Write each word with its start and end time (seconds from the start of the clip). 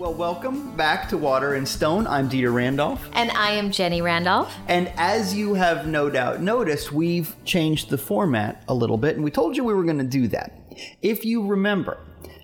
Well, 0.00 0.14
welcome 0.14 0.74
back 0.76 1.10
to 1.10 1.18
Water 1.18 1.56
and 1.56 1.68
Stone. 1.68 2.06
I'm 2.06 2.26
Dieter 2.26 2.54
Randolph. 2.54 3.06
And 3.12 3.30
I 3.32 3.50
am 3.50 3.70
Jenny 3.70 4.00
Randolph. 4.00 4.50
And 4.66 4.90
as 4.96 5.34
you 5.34 5.52
have 5.52 5.86
no 5.86 6.08
doubt 6.08 6.40
noticed, 6.40 6.90
we've 6.90 7.36
changed 7.44 7.90
the 7.90 7.98
format 7.98 8.64
a 8.66 8.72
little 8.72 8.96
bit, 8.96 9.16
and 9.16 9.22
we 9.22 9.30
told 9.30 9.58
you 9.58 9.62
we 9.62 9.74
were 9.74 9.84
going 9.84 9.98
to 9.98 10.04
do 10.04 10.26
that. 10.28 10.58
If 11.02 11.26
you 11.26 11.46
remember, 11.46 11.98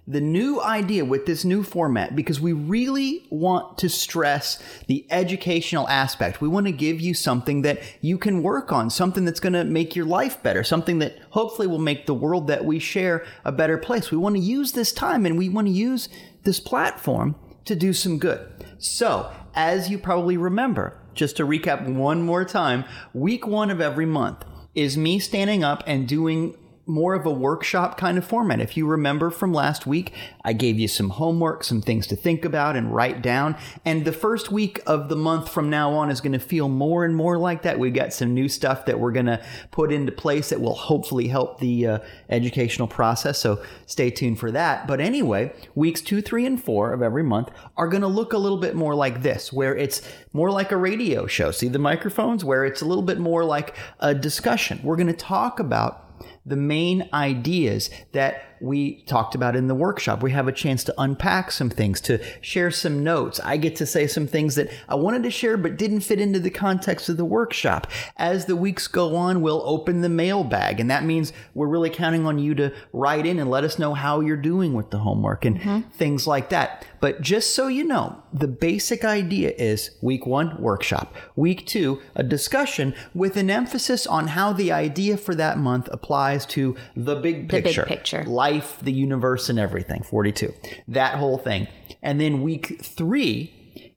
the 0.06 0.20
new 0.20 0.60
idea 0.60 1.06
with 1.06 1.24
this 1.24 1.46
new 1.46 1.62
format, 1.62 2.14
because 2.14 2.42
we 2.42 2.52
really 2.52 3.26
want 3.30 3.78
to 3.78 3.88
stress 3.88 4.62
the 4.86 5.06
educational 5.08 5.88
aspect. 5.88 6.42
We 6.42 6.48
want 6.48 6.66
to 6.66 6.72
give 6.72 7.00
you 7.00 7.14
something 7.14 7.62
that 7.62 7.80
you 8.02 8.18
can 8.18 8.42
work 8.42 8.70
on, 8.70 8.90
something 8.90 9.24
that's 9.24 9.40
going 9.40 9.54
to 9.54 9.64
make 9.64 9.96
your 9.96 10.04
life 10.04 10.42
better, 10.42 10.62
something 10.62 10.98
that 10.98 11.18
hopefully 11.30 11.68
will 11.68 11.78
make 11.78 12.04
the 12.04 12.12
world 12.12 12.48
that 12.48 12.66
we 12.66 12.78
share 12.78 13.24
a 13.46 13.50
better 13.50 13.78
place. 13.78 14.10
We 14.10 14.18
want 14.18 14.36
to 14.36 14.42
use 14.42 14.72
this 14.72 14.92
time 14.92 15.24
and 15.24 15.38
we 15.38 15.48
want 15.48 15.68
to 15.68 15.72
use 15.72 16.10
this 16.44 16.60
platform 16.60 17.34
to 17.66 17.76
do 17.76 17.92
some 17.92 18.18
good. 18.18 18.48
So, 18.78 19.30
as 19.54 19.90
you 19.90 19.98
probably 19.98 20.36
remember, 20.36 20.98
just 21.14 21.36
to 21.36 21.46
recap 21.46 21.88
one 21.88 22.22
more 22.22 22.44
time, 22.44 22.84
week 23.14 23.46
one 23.46 23.70
of 23.70 23.80
every 23.80 24.06
month 24.06 24.44
is 24.74 24.96
me 24.96 25.18
standing 25.18 25.64
up 25.64 25.82
and 25.86 26.06
doing 26.06 26.54
more 26.86 27.14
of 27.14 27.26
a 27.26 27.30
workshop 27.30 27.98
kind 27.98 28.16
of 28.16 28.24
format. 28.24 28.60
If 28.60 28.76
you 28.76 28.86
remember 28.86 29.30
from 29.30 29.52
last 29.52 29.86
week, 29.86 30.12
I 30.44 30.52
gave 30.52 30.78
you 30.78 30.86
some 30.86 31.10
homework, 31.10 31.64
some 31.64 31.82
things 31.82 32.06
to 32.06 32.16
think 32.16 32.44
about 32.44 32.76
and 32.76 32.94
write 32.94 33.22
down. 33.22 33.56
And 33.84 34.04
the 34.04 34.12
first 34.12 34.52
week 34.52 34.80
of 34.86 35.08
the 35.08 35.16
month 35.16 35.48
from 35.48 35.68
now 35.68 35.92
on 35.94 36.10
is 36.10 36.20
going 36.20 36.32
to 36.32 36.38
feel 36.38 36.68
more 36.68 37.04
and 37.04 37.16
more 37.16 37.38
like 37.38 37.62
that. 37.62 37.80
We've 37.80 37.92
got 37.92 38.12
some 38.12 38.34
new 38.34 38.48
stuff 38.48 38.86
that 38.86 39.00
we're 39.00 39.10
going 39.10 39.26
to 39.26 39.44
put 39.72 39.90
into 39.90 40.12
place 40.12 40.50
that 40.50 40.60
will 40.60 40.76
hopefully 40.76 41.26
help 41.26 41.58
the 41.58 41.86
uh, 41.86 41.98
educational 42.30 42.86
process. 42.86 43.38
So 43.40 43.62
stay 43.86 44.10
tuned 44.10 44.38
for 44.38 44.52
that. 44.52 44.86
But 44.86 45.00
anyway, 45.00 45.52
weeks 45.74 46.00
two, 46.00 46.22
three, 46.22 46.46
and 46.46 46.62
four 46.62 46.92
of 46.92 47.02
every 47.02 47.24
month 47.24 47.50
are 47.76 47.88
going 47.88 48.02
to 48.02 48.06
look 48.06 48.32
a 48.32 48.38
little 48.38 48.58
bit 48.58 48.76
more 48.76 48.94
like 48.94 49.22
this, 49.22 49.52
where 49.52 49.74
it's 49.74 50.02
more 50.32 50.52
like 50.52 50.70
a 50.70 50.76
radio 50.76 51.26
show. 51.26 51.50
See 51.50 51.68
the 51.68 51.80
microphones? 51.80 52.44
Where 52.44 52.64
it's 52.64 52.80
a 52.80 52.86
little 52.86 53.02
bit 53.02 53.18
more 53.18 53.44
like 53.44 53.74
a 53.98 54.14
discussion. 54.14 54.78
We're 54.84 54.96
going 54.96 55.08
to 55.08 55.12
talk 55.12 55.58
about 55.58 56.05
the 56.46 56.56
main 56.56 57.08
ideas 57.12 57.90
that 58.12 58.56
we 58.60 59.02
talked 59.02 59.34
about 59.34 59.56
in 59.56 59.66
the 59.66 59.74
workshop. 59.74 60.22
We 60.22 60.30
have 60.30 60.48
a 60.48 60.52
chance 60.52 60.84
to 60.84 60.94
unpack 60.96 61.50
some 61.50 61.68
things, 61.68 62.00
to 62.02 62.22
share 62.40 62.70
some 62.70 63.04
notes. 63.04 63.40
I 63.40 63.56
get 63.56 63.76
to 63.76 63.86
say 63.86 64.06
some 64.06 64.26
things 64.26 64.54
that 64.54 64.70
I 64.88 64.94
wanted 64.94 65.24
to 65.24 65.30
share 65.30 65.56
but 65.56 65.76
didn't 65.76 66.00
fit 66.00 66.20
into 66.20 66.38
the 66.38 66.50
context 66.50 67.08
of 67.08 67.16
the 67.16 67.24
workshop. 67.24 67.90
As 68.16 68.46
the 68.46 68.56
weeks 68.56 68.86
go 68.86 69.16
on, 69.16 69.42
we'll 69.42 69.62
open 69.64 70.00
the 70.00 70.08
mailbag, 70.08 70.80
and 70.80 70.90
that 70.90 71.04
means 71.04 71.32
we're 71.54 71.66
really 71.66 71.90
counting 71.90 72.26
on 72.26 72.38
you 72.38 72.54
to 72.54 72.72
write 72.92 73.26
in 73.26 73.38
and 73.38 73.50
let 73.50 73.64
us 73.64 73.78
know 73.78 73.94
how 73.94 74.20
you're 74.20 74.36
doing 74.36 74.72
with 74.72 74.90
the 74.90 74.98
homework 74.98 75.44
and 75.44 75.58
mm-hmm. 75.58 75.88
things 75.90 76.26
like 76.26 76.50
that. 76.50 76.86
But 77.00 77.20
just 77.20 77.54
so 77.54 77.66
you 77.66 77.84
know, 77.84 78.22
the 78.38 78.48
basic 78.48 79.04
idea 79.04 79.50
is 79.56 79.90
week 80.02 80.26
one, 80.26 80.60
workshop. 80.60 81.14
Week 81.36 81.66
two, 81.66 82.00
a 82.14 82.22
discussion 82.22 82.94
with 83.14 83.36
an 83.36 83.50
emphasis 83.50 84.06
on 84.06 84.28
how 84.28 84.52
the 84.52 84.70
idea 84.72 85.16
for 85.16 85.34
that 85.34 85.58
month 85.58 85.88
applies 85.90 86.44
to 86.46 86.76
the 86.94 87.16
big 87.16 87.48
picture. 87.48 87.82
The 87.82 87.88
big 87.88 87.98
picture. 87.98 88.24
Life, 88.24 88.78
the 88.82 88.92
universe, 88.92 89.48
and 89.48 89.58
everything. 89.58 90.02
42. 90.02 90.52
That 90.88 91.14
whole 91.14 91.38
thing. 91.38 91.66
And 92.02 92.20
then 92.20 92.42
week 92.42 92.80
three, 92.82 93.52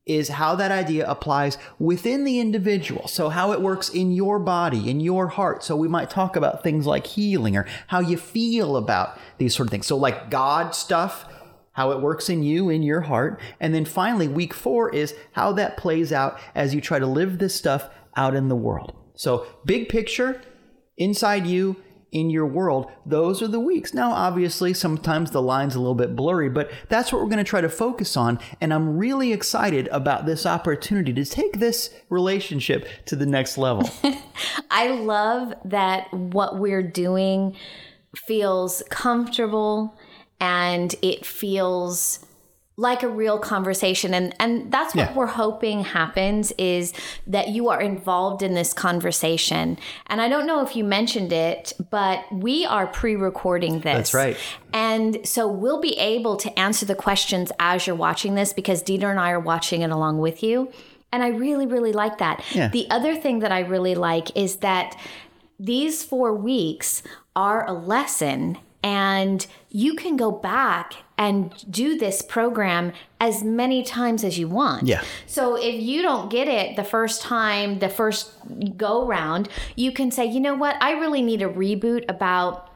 is 0.05 0.29
how 0.29 0.55
that 0.55 0.71
idea 0.71 1.07
applies 1.07 1.55
within 1.77 2.23
the 2.23 2.39
individual. 2.39 3.07
So, 3.07 3.29
how 3.29 3.51
it 3.51 3.61
works 3.61 3.89
in 3.89 4.11
your 4.11 4.39
body, 4.39 4.89
in 4.89 4.99
your 4.99 5.27
heart. 5.27 5.63
So, 5.63 5.75
we 5.75 5.87
might 5.87 6.09
talk 6.09 6.35
about 6.35 6.63
things 6.63 6.87
like 6.87 7.05
healing 7.05 7.55
or 7.55 7.67
how 7.87 7.99
you 7.99 8.17
feel 8.17 8.75
about 8.75 9.19
these 9.37 9.55
sort 9.55 9.67
of 9.67 9.71
things. 9.71 9.85
So, 9.85 9.95
like 9.95 10.31
God 10.31 10.73
stuff, 10.73 11.31
how 11.79 11.91
it 11.91 12.01
works 12.01 12.29
in 12.29 12.43
you, 12.43 12.67
in 12.67 12.83
your 12.83 12.99
heart. 12.99 13.39
And 13.61 13.73
then 13.73 13.85
finally, 13.85 14.27
week 14.27 14.53
four 14.53 14.93
is 14.93 15.15
how 15.31 15.53
that 15.53 15.77
plays 15.77 16.11
out 16.11 16.37
as 16.53 16.75
you 16.75 16.81
try 16.81 16.99
to 16.99 17.05
live 17.05 17.39
this 17.39 17.55
stuff 17.55 17.89
out 18.17 18.35
in 18.35 18.49
the 18.49 18.55
world. 18.55 18.93
So, 19.15 19.47
big 19.63 19.87
picture, 19.87 20.41
inside 20.97 21.47
you, 21.47 21.77
in 22.11 22.29
your 22.29 22.45
world, 22.45 22.91
those 23.05 23.41
are 23.41 23.47
the 23.47 23.61
weeks. 23.61 23.93
Now, 23.93 24.11
obviously, 24.11 24.73
sometimes 24.73 25.31
the 25.31 25.41
line's 25.41 25.73
a 25.73 25.79
little 25.79 25.95
bit 25.95 26.17
blurry, 26.17 26.49
but 26.49 26.69
that's 26.89 27.13
what 27.13 27.21
we're 27.21 27.29
going 27.29 27.37
to 27.37 27.49
try 27.49 27.61
to 27.61 27.69
focus 27.69 28.17
on. 28.17 28.39
And 28.59 28.73
I'm 28.73 28.97
really 28.97 29.31
excited 29.31 29.87
about 29.87 30.25
this 30.25 30.45
opportunity 30.45 31.13
to 31.13 31.23
take 31.23 31.59
this 31.59 31.91
relationship 32.09 32.89
to 33.05 33.15
the 33.15 33.25
next 33.25 33.57
level. 33.57 33.89
I 34.69 34.89
love 34.89 35.53
that 35.63 36.13
what 36.13 36.59
we're 36.59 36.83
doing 36.83 37.55
feels 38.17 38.83
comfortable 38.89 39.97
and 40.39 40.95
it 41.01 41.25
feels 41.25 42.19
like 42.79 43.03
a 43.03 43.09
real 43.09 43.37
conversation. 43.37 44.13
And 44.13 44.33
and 44.39 44.71
that's 44.71 44.95
what 44.95 45.09
yeah. 45.09 45.13
we're 45.13 45.25
hoping 45.25 45.83
happens 45.83 46.53
is 46.57 46.93
that 47.27 47.49
you 47.49 47.67
are 47.67 47.81
involved 47.81 48.41
in 48.41 48.53
this 48.53 48.73
conversation. 48.73 49.77
And 50.07 50.21
i 50.21 50.29
don't 50.29 50.47
know 50.47 50.65
if 50.65 50.77
you 50.77 50.85
mentioned 50.85 51.33
it 51.33 51.73
but 51.91 52.23
we 52.31 52.65
are 52.65 52.87
pre-recording 52.87 53.81
this. 53.81 54.11
That's 54.11 54.13
right. 54.13 54.37
And 54.71 55.27
so 55.27 55.45
we'll 55.45 55.81
be 55.81 55.97
able 55.97 56.37
to 56.37 56.57
answer 56.57 56.85
the 56.85 56.95
questions 56.95 57.51
as 57.59 57.85
you're 57.85 57.97
watching 57.97 58.35
this 58.35 58.53
because 58.53 58.81
Dieter 58.81 59.11
and 59.11 59.19
i 59.19 59.31
are 59.31 59.41
watching 59.41 59.81
it 59.81 59.91
along 59.91 60.19
with 60.19 60.41
you. 60.41 60.71
And 61.11 61.21
i 61.21 61.27
really 61.27 61.65
really 61.65 61.91
like 61.91 62.19
that. 62.19 62.43
Yeah. 62.53 62.69
the 62.69 62.89
other 62.89 63.13
thing 63.13 63.39
that 63.39 63.51
i 63.51 63.59
really 63.59 63.95
like 63.95 64.35
is 64.37 64.57
that 64.57 64.97
these 65.59 66.05
four 66.05 66.33
weeks 66.33 67.03
are 67.35 67.67
a 67.67 67.73
lesson. 67.73 68.57
And 68.81 69.45
you 69.69 69.93
can 69.95 70.17
go 70.17 70.31
back 70.31 70.95
and 71.17 71.53
do 71.69 71.97
this 71.97 72.21
program 72.21 72.93
as 73.19 73.43
many 73.43 73.83
times 73.83 74.23
as 74.23 74.39
you 74.39 74.47
want. 74.47 74.87
Yeah. 74.87 75.03
So 75.27 75.55
if 75.55 75.81
you 75.81 76.01
don't 76.01 76.31
get 76.31 76.47
it 76.47 76.75
the 76.75 76.83
first 76.83 77.21
time, 77.21 77.79
the 77.79 77.89
first 77.89 78.31
go 78.77 79.05
round, 79.05 79.49
you 79.75 79.91
can 79.91 80.11
say, 80.11 80.25
you 80.25 80.39
know 80.39 80.55
what, 80.55 80.81
I 80.81 80.91
really 80.93 81.21
need 81.21 81.41
a 81.41 81.49
reboot 81.49 82.05
about 82.09 82.69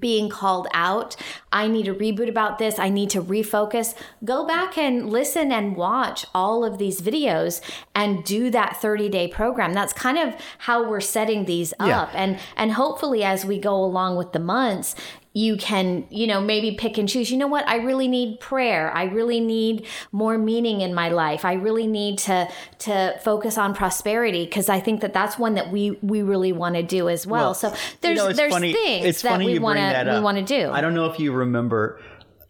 being 0.00 0.28
called 0.28 0.66
out. 0.74 1.16
I 1.52 1.68
need 1.68 1.86
a 1.86 1.94
reboot 1.94 2.28
about 2.28 2.58
this. 2.58 2.78
I 2.78 2.88
need 2.88 3.10
to 3.10 3.22
refocus. 3.22 3.94
Go 4.24 4.44
back 4.44 4.76
and 4.76 5.08
listen 5.10 5.52
and 5.52 5.76
watch 5.76 6.26
all 6.34 6.64
of 6.64 6.78
these 6.78 7.00
videos 7.00 7.60
and 7.94 8.24
do 8.24 8.50
that 8.50 8.78
30 8.78 9.08
day 9.08 9.28
program. 9.28 9.72
That's 9.74 9.92
kind 9.92 10.18
of 10.18 10.34
how 10.58 10.88
we're 10.88 11.00
setting 11.00 11.44
these 11.44 11.72
up. 11.78 12.12
Yeah. 12.12 12.20
And 12.20 12.40
and 12.56 12.72
hopefully 12.72 13.22
as 13.22 13.44
we 13.44 13.58
go 13.60 13.76
along 13.76 14.16
with 14.16 14.32
the 14.32 14.40
months, 14.40 14.96
you 15.36 15.58
can, 15.58 16.06
you 16.08 16.26
know, 16.26 16.40
maybe 16.40 16.72
pick 16.72 16.96
and 16.96 17.06
choose. 17.06 17.30
You 17.30 17.36
know 17.36 17.46
what? 17.46 17.68
I 17.68 17.76
really 17.76 18.08
need 18.08 18.40
prayer. 18.40 18.90
I 18.90 19.04
really 19.04 19.38
need 19.38 19.86
more 20.10 20.38
meaning 20.38 20.80
in 20.80 20.94
my 20.94 21.10
life. 21.10 21.44
I 21.44 21.52
really 21.52 21.86
need 21.86 22.16
to 22.20 22.48
to 22.78 23.18
focus 23.22 23.58
on 23.58 23.74
prosperity 23.74 24.46
because 24.46 24.70
I 24.70 24.80
think 24.80 25.02
that 25.02 25.12
that's 25.12 25.38
one 25.38 25.52
that 25.56 25.70
we 25.70 25.98
we 26.00 26.22
really 26.22 26.52
want 26.52 26.76
to 26.76 26.82
do 26.82 27.10
as 27.10 27.26
well. 27.26 27.48
well 27.48 27.54
so 27.54 27.74
there's 28.00 28.16
you 28.18 28.24
know, 28.24 28.32
there's 28.32 28.50
funny, 28.50 28.72
things 28.72 29.20
that 29.20 29.38
we 29.38 29.58
want 29.58 29.78
to 29.78 30.12
we 30.14 30.20
want 30.20 30.38
to 30.38 30.42
do. 30.42 30.70
I 30.70 30.80
don't 30.80 30.94
know 30.94 31.04
if 31.04 31.20
you 31.20 31.32
remember 31.32 32.00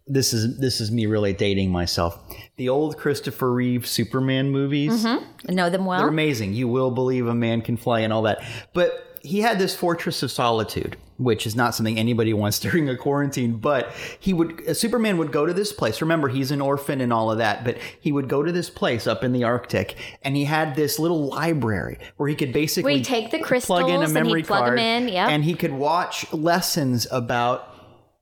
this 0.06 0.32
is 0.32 0.56
this 0.58 0.80
is 0.80 0.92
me 0.92 1.06
really 1.06 1.32
dating 1.32 1.72
myself. 1.72 2.16
The 2.54 2.68
old 2.68 2.98
Christopher 2.98 3.52
Reeve 3.52 3.84
Superman 3.84 4.50
movies. 4.50 5.04
Mm-hmm. 5.04 5.54
Know 5.56 5.70
them 5.70 5.86
well. 5.86 5.98
They're 5.98 6.08
amazing. 6.08 6.54
You 6.54 6.68
will 6.68 6.92
believe 6.92 7.26
a 7.26 7.34
man 7.34 7.62
can 7.62 7.76
fly 7.76 8.00
and 8.00 8.12
all 8.12 8.22
that. 8.22 8.44
But 8.72 9.18
he 9.22 9.40
had 9.40 9.58
this 9.58 9.74
fortress 9.74 10.22
of 10.22 10.30
solitude, 10.30 10.96
which 11.18 11.46
is 11.46 11.56
not 11.56 11.74
something 11.74 11.98
anybody 11.98 12.32
wants 12.32 12.58
during 12.66 12.88
a 12.88 12.96
quarantine. 12.96 13.56
But 13.56 13.92
he 14.18 14.32
would, 14.32 14.76
Superman 14.76 15.18
would 15.18 15.32
go 15.32 15.46
to 15.46 15.52
this 15.52 15.72
place. 15.72 16.00
Remember, 16.00 16.28
he's 16.28 16.50
an 16.50 16.60
orphan 16.60 17.00
and 17.00 17.12
all 17.12 17.30
of 17.30 17.38
that, 17.38 17.64
but 17.64 17.78
he 18.00 18.12
would 18.12 18.28
go 18.28 18.42
to 18.42 18.52
this 18.52 18.70
place 18.70 19.06
up 19.06 19.24
in 19.24 19.32
the 19.32 19.44
Arctic, 19.44 19.96
and 20.22 20.36
he 20.36 20.44
had 20.44 20.74
this 20.74 20.98
little 20.98 21.26
library 21.26 21.98
where 22.16 22.28
he 22.28 22.34
could 22.34 22.52
basically 22.52 22.94
where 22.96 23.04
take 23.04 23.30
the 23.30 23.38
crystals 23.38 23.80
plug 23.80 23.90
in 23.90 24.02
a 24.02 24.08
memory 24.08 24.40
and 24.40 24.48
plug 24.48 24.64
card, 24.64 24.78
them 24.78 25.02
in, 25.04 25.08
yep. 25.08 25.28
and 25.28 25.44
he 25.44 25.54
could 25.54 25.72
watch 25.72 26.32
lessons 26.32 27.06
about 27.10 27.74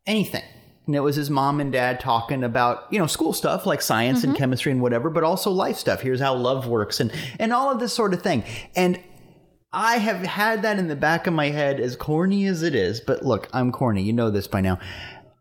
anything. 0.07 0.43
And 0.87 0.95
it 0.95 1.01
was 1.01 1.17
his 1.17 1.31
mom 1.31 1.61
and 1.61 1.73
dad 1.73 1.99
talking 1.99 2.45
about, 2.45 2.93
you 2.93 2.99
know, 2.99 3.07
school 3.07 3.33
stuff 3.33 3.65
like 3.65 3.81
science 3.81 4.21
mm-hmm. 4.21 4.31
and 4.31 4.39
chemistry 4.39 4.71
and 4.71 4.83
whatever, 4.83 5.09
but 5.09 5.25
also 5.25 5.51
life 5.51 5.79
stuff. 5.79 6.03
Here's 6.03 6.21
how 6.21 6.35
love 6.35 6.67
works 6.67 7.01
and 7.01 7.11
and 7.39 7.53
all 7.55 7.71
of 7.71 7.81
this 7.81 7.95
sort 7.95 8.13
of 8.13 8.21
thing. 8.21 8.45
And 8.77 9.01
I 9.75 9.97
have 9.97 10.23
had 10.23 10.63
that 10.63 10.79
in 10.79 10.87
the 10.87 10.95
back 10.95 11.27
of 11.27 11.35
my 11.35 11.51
head, 11.51 11.81
as 11.81 11.97
corny 11.97 12.47
as 12.47 12.63
it 12.63 12.77
is. 12.77 13.01
But 13.01 13.25
look, 13.25 13.49
I'm 13.53 13.73
corny. 13.73 14.03
You 14.03 14.13
know 14.13 14.31
this 14.31 14.47
by 14.47 14.61
now. 14.61 14.79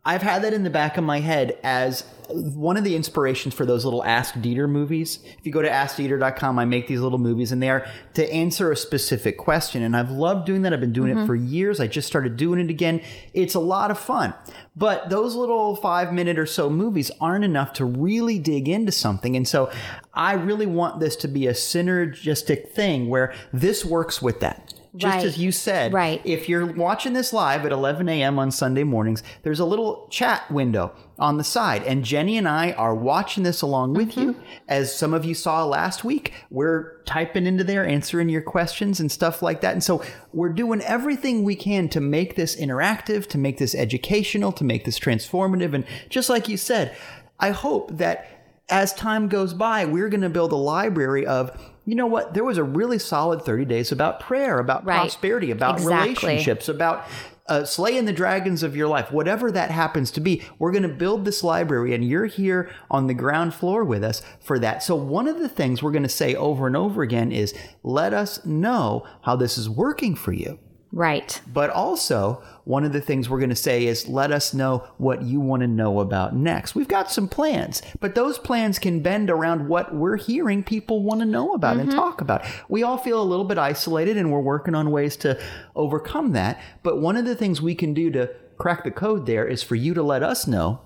I've 0.06 0.22
had 0.22 0.42
that 0.42 0.52
in 0.52 0.64
the 0.64 0.70
back 0.70 0.98
of 0.98 1.04
my 1.04 1.20
head 1.20 1.58
as 1.62 2.04
one 2.28 2.76
of 2.76 2.84
the 2.84 2.96
inspirations 2.96 3.54
for 3.54 3.66
those 3.66 3.84
little 3.84 4.04
Ask 4.04 4.34
Dieter 4.34 4.68
movies. 4.68 5.18
If 5.38 5.46
you 5.46 5.52
go 5.52 5.62
to 5.62 5.68
AskDieter.com, 5.68 6.58
I 6.58 6.64
make 6.64 6.86
these 6.86 7.00
little 7.00 7.18
movies, 7.18 7.52
and 7.52 7.62
they 7.62 7.70
are 7.70 7.86
to 8.14 8.32
answer 8.32 8.70
a 8.70 8.76
specific 8.76 9.38
question. 9.38 9.82
And 9.82 9.96
I've 9.96 10.10
loved 10.10 10.46
doing 10.46 10.62
that. 10.62 10.72
I've 10.72 10.80
been 10.80 10.92
doing 10.92 11.12
mm-hmm. 11.12 11.24
it 11.24 11.26
for 11.26 11.34
years. 11.34 11.80
I 11.80 11.86
just 11.86 12.06
started 12.06 12.36
doing 12.36 12.60
it 12.60 12.70
again. 12.70 13.00
It's 13.32 13.54
a 13.54 13.60
lot 13.60 13.90
of 13.90 13.98
fun. 13.98 14.34
But 14.76 15.10
those 15.10 15.34
little 15.34 15.76
five 15.76 16.12
minute 16.12 16.38
or 16.38 16.46
so 16.46 16.68
movies 16.68 17.10
aren't 17.20 17.44
enough 17.44 17.72
to 17.74 17.84
really 17.84 18.38
dig 18.38 18.68
into 18.68 18.92
something. 18.92 19.36
And 19.36 19.46
so 19.46 19.70
I 20.12 20.34
really 20.34 20.66
want 20.66 21.00
this 21.00 21.16
to 21.16 21.28
be 21.28 21.46
a 21.46 21.52
synergistic 21.52 22.70
thing 22.70 23.08
where 23.08 23.32
this 23.52 23.84
works 23.84 24.20
with 24.20 24.40
that 24.40 24.73
Just 24.96 25.16
Right. 25.16 25.26
as 25.26 25.38
you 25.38 25.50
said, 25.50 25.92
Right. 25.92 26.20
if 26.24 26.48
you're 26.48 26.66
watching 26.66 27.14
this 27.14 27.32
live 27.32 27.66
at 27.66 27.72
11 27.72 28.08
a.m. 28.08 28.38
on 28.38 28.52
Sunday 28.52 28.84
mornings, 28.84 29.24
there's 29.42 29.58
a 29.58 29.64
little 29.64 30.06
chat 30.08 30.48
window 30.52 30.92
on 31.18 31.36
the 31.36 31.42
side. 31.42 31.82
And 31.82 32.04
Jenny 32.04 32.38
and 32.38 32.46
I 32.46 32.72
are 32.72 32.94
watching 32.94 33.42
this 33.42 33.60
along 33.60 33.94
with 33.94 34.16
you. 34.16 34.34
Mm-hmm. 34.34 34.42
As 34.68 34.94
some 34.94 35.12
of 35.12 35.24
you 35.24 35.34
saw 35.34 35.64
last 35.64 36.04
week, 36.04 36.32
we're 36.48 37.02
typing 37.06 37.44
into 37.44 37.64
there, 37.64 37.84
answering 37.84 38.28
your 38.28 38.42
questions 38.42 39.00
and 39.00 39.10
stuff 39.10 39.42
like 39.42 39.62
that. 39.62 39.72
And 39.72 39.82
so 39.82 40.00
we're 40.32 40.52
doing 40.52 40.80
everything 40.82 41.42
we 41.42 41.56
can 41.56 41.88
to 41.88 42.00
make 42.00 42.36
this 42.36 42.54
interactive, 42.54 43.26
to 43.28 43.38
make 43.38 43.58
this 43.58 43.74
educational, 43.74 44.52
to 44.52 44.62
make 44.64 44.84
this 44.84 45.00
transformative. 45.00 45.74
And 45.74 45.84
just 46.08 46.30
like 46.30 46.48
you 46.48 46.56
said, 46.56 46.96
I 47.40 47.50
hope 47.50 47.96
that 47.98 48.28
as 48.68 48.94
time 48.94 49.26
goes 49.28 49.54
by, 49.54 49.84
we're 49.84 50.08
going 50.08 50.20
to 50.22 50.30
build 50.30 50.52
a 50.52 50.56
library 50.56 51.26
of, 51.26 51.50
you 51.86 51.94
know 51.94 52.06
what, 52.06 52.34
there 52.34 52.44
was 52.44 52.58
a 52.58 52.64
really 52.64 52.98
solid 52.98 53.42
30 53.42 53.64
days 53.66 53.92
about 53.92 54.20
prayer, 54.20 54.58
about 54.58 54.84
Right. 54.84 54.96
prosperity, 54.98 55.50
about 55.50 55.74
Exactly. 55.78 55.94
relationships, 56.28 56.68
about 56.68 57.04
uh, 57.46 57.62
slaying 57.62 58.06
the 58.06 58.12
dragons 58.12 58.62
of 58.62 58.74
your 58.74 58.88
life, 58.88 59.12
whatever 59.12 59.52
that 59.52 59.70
happens 59.70 60.10
to 60.10 60.18
be. 60.18 60.40
We're 60.58 60.72
going 60.72 60.82
to 60.82 60.88
build 60.88 61.26
this 61.26 61.44
library, 61.44 61.94
and 61.94 62.02
you're 62.02 62.24
here 62.24 62.70
on 62.90 63.06
the 63.06 63.12
ground 63.12 63.52
floor 63.52 63.84
with 63.84 64.02
us 64.02 64.22
for 64.40 64.58
that. 64.60 64.82
So, 64.82 64.94
one 64.96 65.28
of 65.28 65.38
the 65.38 65.48
things 65.50 65.82
we're 65.82 65.92
going 65.92 66.04
to 66.04 66.08
say 66.08 66.34
over 66.34 66.66
and 66.66 66.74
over 66.74 67.02
again 67.02 67.30
is 67.32 67.52
let 67.82 68.14
us 68.14 68.42
know 68.46 69.04
how 69.24 69.36
this 69.36 69.58
is 69.58 69.68
working 69.68 70.14
for 70.14 70.32
you. 70.32 70.58
Right. 70.94 71.40
But 71.52 71.70
also, 71.70 72.40
one 72.62 72.84
of 72.84 72.92
the 72.92 73.00
things 73.00 73.28
we're 73.28 73.40
going 73.40 73.50
to 73.50 73.56
say 73.56 73.86
is 73.86 74.06
let 74.06 74.30
us 74.30 74.54
know 74.54 74.86
what 74.96 75.22
you 75.22 75.40
want 75.40 75.62
to 75.62 75.66
know 75.66 75.98
about 75.98 76.36
next. 76.36 76.76
We've 76.76 76.86
got 76.86 77.10
some 77.10 77.26
plans, 77.26 77.82
but 77.98 78.14
those 78.14 78.38
plans 78.38 78.78
can 78.78 79.00
bend 79.00 79.28
around 79.28 79.68
what 79.68 79.92
we're 79.92 80.16
hearing 80.16 80.62
people 80.62 81.02
want 81.02 81.18
to 81.18 81.26
know 81.26 81.52
about 81.52 81.78
and 81.78 81.90
talk 81.90 82.20
about. 82.20 82.44
We 82.68 82.84
all 82.84 82.96
feel 82.96 83.20
a 83.20 83.24
little 83.24 83.44
bit 83.44 83.58
isolated 83.58 84.16
and 84.16 84.30
we're 84.30 84.40
working 84.40 84.76
on 84.76 84.92
ways 84.92 85.16
to 85.16 85.36
overcome 85.74 86.30
that. 86.34 86.62
But 86.84 87.00
one 87.00 87.16
of 87.16 87.24
the 87.24 87.34
things 87.34 87.60
we 87.60 87.74
can 87.74 87.92
do 87.92 88.12
to 88.12 88.30
crack 88.56 88.84
the 88.84 88.92
code 88.92 89.26
there 89.26 89.44
is 89.44 89.64
for 89.64 89.74
you 89.74 89.94
to 89.94 90.02
let 90.02 90.22
us 90.22 90.46
know 90.46 90.80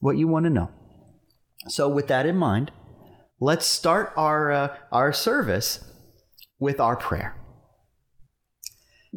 what 0.00 0.16
you 0.16 0.26
want 0.26 0.42
to 0.46 0.50
know. 0.50 0.70
So, 1.68 1.88
with 1.88 2.08
that 2.08 2.26
in 2.26 2.36
mind, 2.36 2.72
let's 3.38 3.64
start 3.64 4.12
our, 4.16 4.50
uh, 4.50 4.76
our 4.90 5.12
service 5.12 5.84
with 6.58 6.80
our 6.80 6.96
prayer. 6.96 7.36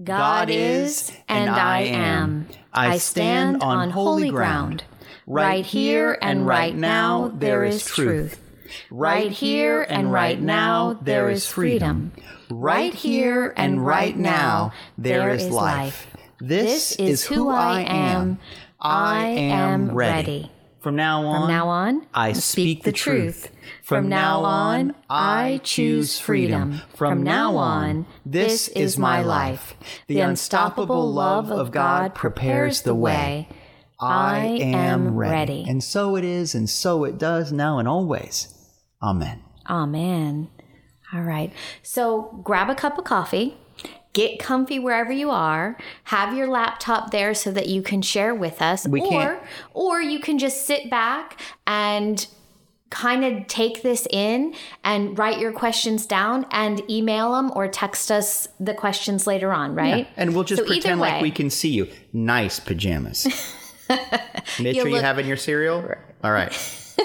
God 0.04 0.50
is, 0.50 1.12
and 1.28 1.50
I 1.50 1.81
am. 1.81 2.48
I 2.74 2.98
stand 2.98 3.62
on 3.63 3.90
holy 3.90 4.30
ground. 4.30 4.84
Right 5.25 5.66
here 5.66 6.18
and 6.22 6.46
right 6.48 6.75
now, 6.75 7.31
there 7.36 7.63
is 7.63 7.86
truth. 7.86 8.42
Right 8.90 9.31
here 9.31 9.86
and 9.88 10.12
right 10.12 10.40
now, 10.40 11.00
there 11.01 11.30
is 11.30 11.48
freedom. 11.48 12.12
Right 12.50 12.94
here 12.94 13.54
and 13.57 13.86
right 13.86 14.18
now, 14.18 14.74
there 14.98 15.30
is 15.30 15.50
life. 15.50 16.07
This 16.40 16.96
is 16.96 17.25
who 17.25 17.50
I 17.50 17.81
am. 17.81 18.40
I 18.80 19.25
am 19.28 19.92
ready. 19.92 20.51
From 20.80 20.96
now 20.96 21.25
on, 21.25 21.42
From 21.42 21.50
now 21.50 21.68
on, 21.68 22.07
I 22.13 22.31
speak 22.31 22.84
the 22.84 22.94
truth. 22.94 23.50
From 23.89 24.07
now 24.07 24.44
on, 24.44 24.94
I 25.09 25.62
choose 25.63 26.19
freedom. 26.19 26.81
From 26.95 27.24
now 27.24 27.56
on, 27.57 28.06
this 28.24 28.68
is 28.68 29.00
my 29.00 29.24
life. 29.24 29.74
The 30.06 30.19
unstoppable 30.19 31.12
love 31.12 31.50
of 31.50 31.71
God 31.71 32.13
prepares 32.13 32.83
the 32.83 32.94
way. 32.94 33.50
I 34.00 34.59
am 34.62 35.15
ready. 35.18 35.65
And 35.68 35.83
so 35.83 36.15
it 36.15 36.24
is, 36.24 36.53
and 36.53 36.69
so 36.69 37.03
it 37.03 37.18
does 37.18 37.51
now 37.51 37.80
and 37.80 37.88
always. 37.88 38.53
Amen. 39.01 39.41
Amen. 39.68 40.50
All 41.12 41.21
right. 41.21 41.51
So 41.81 42.39
grab 42.44 42.69
a 42.69 42.75
cup 42.75 43.00
of 43.00 43.06
coffee, 43.06 43.57
get 44.13 44.38
comfy 44.38 44.77
wherever 44.77 45.12
you 45.12 45.31
are, 45.31 45.77
have 46.03 46.38
your 46.38 46.47
laptop 46.47 47.09
there 47.09 47.33
so 47.33 47.50
that 47.53 47.68
you 47.68 47.81
can 47.81 48.03
share 48.03 48.36
with 48.36 48.62
us. 48.62 48.88
We 48.88 49.01
or 49.01 49.09
can't- 49.09 49.39
or 49.74 50.00
you 50.00 50.19
can 50.19 50.38
just 50.38 50.68
sit 50.68 50.91
back 50.91 51.41
and 51.65 52.27
kind 52.89 53.24
of 53.24 53.47
take 53.47 53.83
this 53.83 54.07
in 54.09 54.53
and 54.83 55.18
write 55.18 55.39
your 55.39 55.51
questions 55.51 56.06
down 56.06 56.45
and 56.51 56.81
email 56.89 57.33
them 57.33 57.51
or 57.56 57.68
text 57.68 58.12
us 58.12 58.47
the 58.59 58.74
questions 58.74 59.27
later 59.27 59.51
on, 59.51 59.75
right? 59.75 60.06
Yeah. 60.06 60.13
And 60.18 60.33
we'll 60.33 60.44
just 60.44 60.62
So 60.63 60.68
pretend 60.68 61.00
like 61.00 61.21
we 61.21 61.31
can 61.31 61.50
see 61.50 61.69
you. 61.69 61.88
Nice 62.13 62.59
pajamas. 62.59 63.27
Make 64.59 64.75
sure 64.75 64.88
you 64.88 65.01
have 65.01 65.19
in 65.19 65.27
your 65.27 65.38
cereal. 65.38 65.94
All 66.24 66.31
right. 66.31 66.51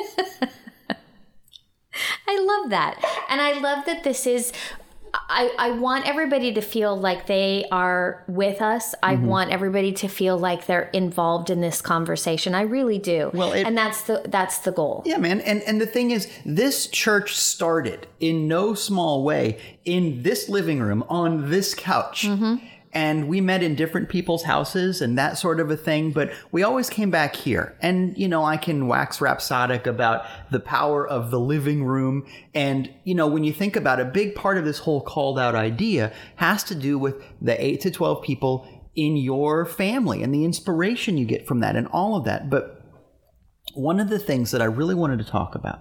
I 2.27 2.39
love 2.39 2.71
that. 2.71 2.99
And 3.29 3.41
I 3.41 3.53
love 3.61 3.85
that 3.87 4.05
this 4.05 4.27
is 4.27 4.53
I, 5.29 5.55
I 5.59 5.71
want 5.71 6.07
everybody 6.09 6.53
to 6.55 6.61
feel 6.61 6.97
like 6.99 7.27
they 7.27 7.65
are 7.71 8.25
with 8.29 8.61
us. 8.61 8.95
I 9.03 9.15
Mm-hmm. 9.15 9.27
want 9.27 9.51
everybody 9.53 9.93
to 9.93 10.09
feel 10.09 10.37
like 10.37 10.67
they're 10.67 10.91
involved 10.93 11.51
in 11.51 11.61
this 11.61 11.81
conversation. 11.81 12.55
I 12.55 12.63
really 12.63 12.99
do. 12.99 13.31
Well, 13.33 13.53
it- 13.53 13.65
and 13.67 13.77
that's 13.79 14.03
the 14.03 14.23
that's 14.27 14.59
the 14.59 14.73
goal. 14.73 15.03
Yeah, 15.07 15.19
man. 15.19 15.41
And 15.43 15.63
and 15.63 15.81
the 15.81 15.87
thing 15.87 16.11
is, 16.11 16.29
this 16.45 16.87
church 16.89 17.37
started 17.37 18.07
in 18.19 18.49
no 18.49 18.75
small 18.75 19.23
way 19.23 19.59
in 19.85 20.23
this 20.23 20.49
living 20.49 20.81
room 20.81 21.05
on 21.09 21.51
this 21.51 21.75
couch. 21.75 22.27
And 22.95 23.29
we 23.29 23.41
met 23.41 23.63
in 23.63 23.75
different 23.75 24.09
people's 24.09 24.45
houses 24.45 25.03
and 25.03 25.19
that 25.19 25.37
sort 25.37 25.59
of 25.59 25.69
a 25.69 25.77
thing, 25.77 26.13
but 26.13 26.33
we 26.53 26.63
always 26.63 26.89
came 26.89 27.11
back 27.11 27.35
here. 27.35 27.77
And, 27.83 28.17
you 28.17 28.29
know, 28.29 28.45
I 28.45 28.57
can 28.57 28.87
wax 28.87 29.21
rhapsodic 29.21 29.87
about 29.87 30.25
the 30.53 30.61
power 30.61 31.07
of 31.07 31.33
the 31.33 31.41
living 31.41 31.85
room. 31.85 32.25
And, 32.55 32.89
you 33.03 33.17
know, 33.17 33.27
when 33.27 33.43
you 33.43 33.53
think 33.53 33.75
about 33.75 33.99
it, 33.99 34.07
a 34.07 34.11
big 34.11 34.37
part 34.37 34.59
of 34.59 34.65
this 34.65 34.79
whole 34.79 35.01
called 35.01 35.41
out 35.41 35.57
idea 35.57 36.13
has 36.37 36.63
to 36.65 36.75
do 36.77 36.97
with 36.97 37.21
the 37.43 37.63
8 37.63 37.81
to 37.81 37.91
12 37.91 38.23
people 38.23 38.67
in 38.95 39.17
your 39.17 39.67
family 39.67 40.23
and 40.23 40.33
the 40.33 40.45
inspiration 40.45 41.19
you 41.19 41.25
get 41.25 41.49
from 41.49 41.59
that 41.61 41.75
and 41.75 41.89
all 41.89 42.17
of 42.17 42.25
that. 42.25 42.49
But 42.49 42.81
one 43.75 43.99
of 43.99 44.09
the 44.09 44.21
things 44.21 44.53
that 44.53 44.63
I 44.63 44.67
really 44.67 44.95
wanted 44.95 45.19
to 45.19 45.25
talk 45.25 45.57
about. 45.57 45.81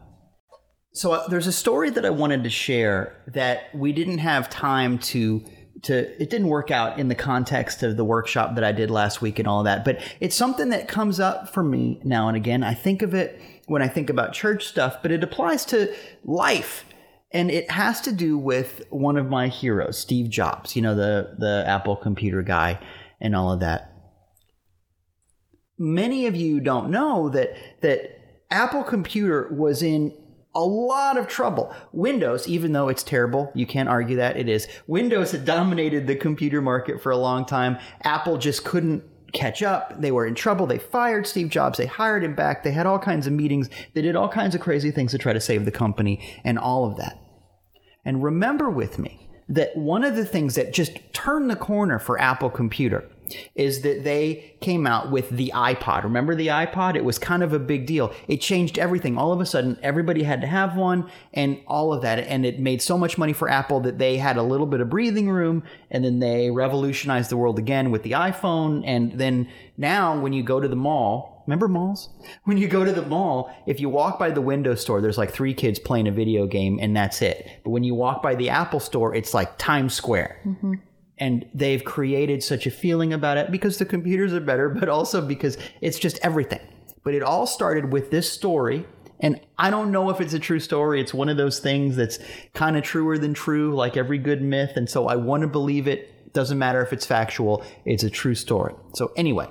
So 0.94 1.12
uh, 1.14 1.28
there's 1.28 1.48
a 1.48 1.52
story 1.52 1.90
that 1.92 2.06
I 2.06 2.12
wanted 2.12 2.44
to 2.44 2.50
share 2.50 3.24
that 3.34 3.74
we 3.74 3.92
didn't 3.94 4.20
have 4.20 4.50
time 4.50 5.00
to 5.00 5.44
to 5.84 6.22
it 6.22 6.30
didn't 6.30 6.48
work 6.48 6.72
out 6.72 7.00
in 7.00 7.08
the 7.08 7.16
context 7.16 7.84
of 7.84 7.98
the 7.98 8.06
workshop 8.06 8.56
that 8.56 8.64
I 8.64 8.72
did 8.72 8.90
last 8.90 9.22
week 9.22 9.40
and 9.40 9.48
all 9.48 9.64
that, 9.64 9.86
but 9.86 10.02
it's 10.20 10.36
something 10.36 10.70
that 10.70 10.88
comes 10.88 11.20
up 11.20 11.54
for 11.54 11.64
me 11.64 12.00
now 12.04 12.28
and 12.28 12.38
again. 12.38 12.64
I 12.64 12.74
think 12.74 13.02
of 13.02 13.14
it 13.14 13.40
when 13.68 13.82
I 13.82 13.88
think 13.88 14.10
about 14.10 14.34
church 14.34 14.66
stuff, 14.66 14.98
but 15.02 15.12
it 15.12 15.24
applies 15.24 15.66
to 15.66 15.94
life. 16.24 16.86
And 17.32 17.50
it 17.50 17.72
has 17.72 18.00
to 18.02 18.12
do 18.12 18.38
with 18.38 18.84
one 18.92 19.18
of 19.18 19.28
my 19.28 19.48
heroes, 19.48 19.98
Steve 19.98 20.30
Jobs, 20.30 20.76
you 20.76 20.84
know, 20.84 20.94
the 20.94 21.36
the 21.40 21.64
Apple 21.68 21.96
computer 21.96 22.44
guy 22.44 22.80
and 23.20 23.36
all 23.36 23.52
of 23.52 23.60
that 23.62 23.94
many 25.78 26.28
of 26.28 26.36
you 26.36 26.60
don't 26.60 26.90
know 26.90 27.30
that 27.30 27.56
that 27.82 28.20
Apple 28.52 28.84
Computer 28.84 29.50
was 29.52 29.82
in 29.82 30.14
a 30.56 30.64
lot 30.64 31.18
of 31.18 31.28
trouble. 31.28 31.74
Windows, 31.92 32.48
even 32.48 32.74
though 32.74 32.88
it's 32.88 33.04
terrible, 33.04 33.52
you 33.56 33.66
can't 33.66 33.90
argue 33.90 34.18
that 34.18 34.38
it 34.38 34.48
is. 34.48 34.68
Windows 34.88 35.32
had 35.32 35.46
dominated 35.46 36.08
the 36.08 36.16
computer 36.16 36.62
market 36.62 37.02
for 37.02 37.12
a 37.12 37.18
long 37.18 37.46
time. 37.46 37.78
Apple 38.04 38.38
just 38.38 38.64
couldn't 38.64 39.04
catch 39.34 39.64
up. 39.64 40.00
They 40.00 40.12
were 40.12 40.26
in 40.28 40.36
trouble. 40.36 40.68
They 40.68 40.78
fired 40.78 41.26
Steve 41.26 41.50
Jobs. 41.50 41.78
They 41.78 41.88
hired 41.88 42.24
him 42.24 42.36
back. 42.36 42.64
They 42.64 42.72
had 42.72 42.86
all 42.86 43.00
kinds 43.00 43.26
of 43.26 43.34
meetings. 43.34 43.70
They 43.94 44.02
did 44.02 44.16
all 44.16 44.30
kinds 44.30 44.54
of 44.54 44.62
crazy 44.62 44.92
things 44.92 45.12
to 45.12 45.18
try 45.18 45.34
to 45.34 45.42
save 45.42 45.66
the 45.66 45.72
company 45.72 46.24
and 46.44 46.60
all 46.60 46.86
of 46.86 46.98
that. 46.98 47.20
And 48.06 48.24
remember 48.24 48.70
with 48.70 49.00
me 49.00 49.30
that 49.50 49.76
one 49.76 50.04
of 50.04 50.16
the 50.16 50.26
things 50.26 50.56
that 50.56 50.74
just 50.74 50.98
turned 51.14 51.50
the 51.50 51.56
corner 51.56 52.00
for 52.00 52.20
Apple 52.20 52.50
Computer 52.50 53.10
is 53.56 53.82
that 53.82 54.04
they 54.04 54.56
came 54.62 54.88
out 54.88 55.12
with 55.12 55.30
the 55.30 55.52
iPod. 55.54 56.04
Remember 56.04 56.36
the 56.36 56.48
iPod? 56.48 56.96
It 56.96 57.04
was 57.04 57.20
kind 57.20 57.44
of 57.44 57.54
a 57.54 57.60
big 57.60 57.86
deal. 57.86 58.14
It 58.28 58.38
changed 58.38 58.80
everything. 58.80 59.18
All 59.18 59.32
of 59.32 59.42
a 59.42 59.46
sudden, 59.46 59.78
everybody 59.82 60.24
had 60.24 60.42
to 60.42 60.48
have 60.48 60.76
one 60.76 61.10
and 61.34 61.60
all 61.68 61.94
of 61.94 62.02
that. 62.02 62.20
And 62.20 62.46
it 62.46 62.60
made 62.60 62.82
so 62.82 62.98
much 62.98 63.18
money 63.18 63.34
for 63.34 63.50
Apple 63.50 63.80
that 63.82 63.98
they 63.98 64.18
had 64.18 64.38
a 64.38 64.44
little 64.44 64.66
bit 64.66 64.82
of 64.82 64.90
breathing 64.90 65.30
room. 65.30 65.64
And 65.92 66.04
then 66.04 66.20
they 66.20 66.50
revolutionized 66.50 67.30
the 67.30 67.38
world 67.38 67.60
again 67.60 67.92
with 67.92 68.04
the 68.04 68.12
iPhone. 68.12 68.84
And 68.86 69.20
then 69.20 69.50
now, 69.78 70.20
when 70.20 70.34
you 70.34 70.44
go 70.44 70.60
to 70.60 70.68
the 70.68 70.76
mall, 70.76 71.44
remember 71.48 71.68
malls? 71.68 72.10
When 72.46 72.58
you 72.58 72.68
go 72.68 72.84
to 72.84 72.92
the 72.92 73.04
mall, 73.04 73.56
if 73.66 73.80
you 73.80 73.90
walk 73.90 74.20
by 74.20 74.30
the 74.30 74.42
window 74.42 74.76
store, 74.76 75.02
there's 75.02 75.18
like 75.18 75.32
three 75.32 75.54
kids 75.54 75.80
playing 75.80 76.08
a 76.08 76.12
video 76.12 76.46
game 76.46 76.78
and 76.82 76.96
that's 76.96 77.22
it. 77.22 77.50
But 77.64 77.70
when 77.70 77.84
you 77.84 77.96
walk 77.96 78.22
by 78.22 78.36
the 78.36 78.50
Apple 78.50 78.80
store, 78.80 79.16
it's 79.16 79.34
like 79.34 79.58
Times 79.58 79.94
Square 79.94 80.40
mm-hmm. 80.46 80.74
And 81.18 81.46
they've 81.54 81.84
created 81.84 82.44
such 82.44 82.66
a 82.66 82.72
feeling 82.72 83.14
about 83.14 83.38
it 83.38 83.52
because 83.52 83.78
the 83.78 83.86
computers 83.86 84.34
are 84.34 84.40
better, 84.40 84.70
but 84.70 84.90
also 84.90 85.22
because 85.22 85.58
it's 85.82 86.00
just 86.00 86.20
everything. 86.24 86.62
But 87.04 87.14
it 87.14 87.24
all 87.24 87.46
started 87.46 87.92
with 87.92 88.12
this 88.12 88.32
story. 88.32 88.86
And 89.20 89.40
I 89.58 89.70
don't 89.70 89.92
know 89.92 90.10
if 90.10 90.20
it's 90.20 90.34
a 90.34 90.40
true 90.40 90.60
story. 90.60 91.00
It's 91.00 91.14
one 91.14 91.30
of 91.30 91.38
those 91.38 91.60
things 91.60 91.96
that's 91.96 92.20
kind 92.54 92.76
of 92.76 92.84
truer 92.84 93.18
than 93.18 93.34
true, 93.34 93.76
like 93.76 93.96
every 93.96 94.18
good 94.18 94.42
myth. 94.42 94.72
And 94.76 94.90
so 94.90 95.08
I 95.08 95.16
want 95.16 95.42
to 95.42 95.48
believe 95.48 95.88
it. 95.88 96.34
Doesn't 96.34 96.58
matter 96.58 96.82
if 96.82 96.92
it's 96.92 97.06
factual, 97.06 97.64
it's 97.86 98.04
a 98.04 98.10
true 98.10 98.34
story. 98.34 98.74
So, 98.96 99.12
anyway, 99.16 99.48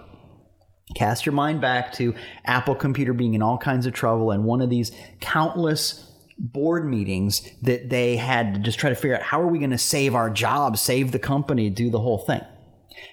cast 0.97 1.25
your 1.25 1.33
mind 1.33 1.61
back 1.61 1.93
to 1.95 2.13
Apple 2.45 2.75
Computer 2.75 3.13
being 3.13 3.35
in 3.35 3.43
all 3.43 3.57
kinds 3.57 3.87
of 3.87 3.93
trouble 3.93 4.33
and 4.33 4.45
one 4.45 4.61
of 4.61 4.69
these 4.69 4.91
countless 5.21 6.12
board 6.43 6.85
meetings 6.85 7.49
that 7.63 7.89
they 7.89 8.17
had 8.17 8.55
to 8.55 8.61
just 8.61 8.79
try 8.79 8.91
to 8.91 8.97
figure 8.97 9.17
out 9.17 9.23
how 9.23 9.41
are 9.41 9.47
we 9.47 9.59
going 9.59 9.71
to 9.71 9.79
save 9.79 10.15
our 10.15 10.29
jobs, 10.29 10.81
save 10.81 11.13
the 11.13 11.19
company, 11.19 11.71
do 11.71 11.89
the 11.89 12.01
whole 12.01 12.19
thing. 12.19 12.43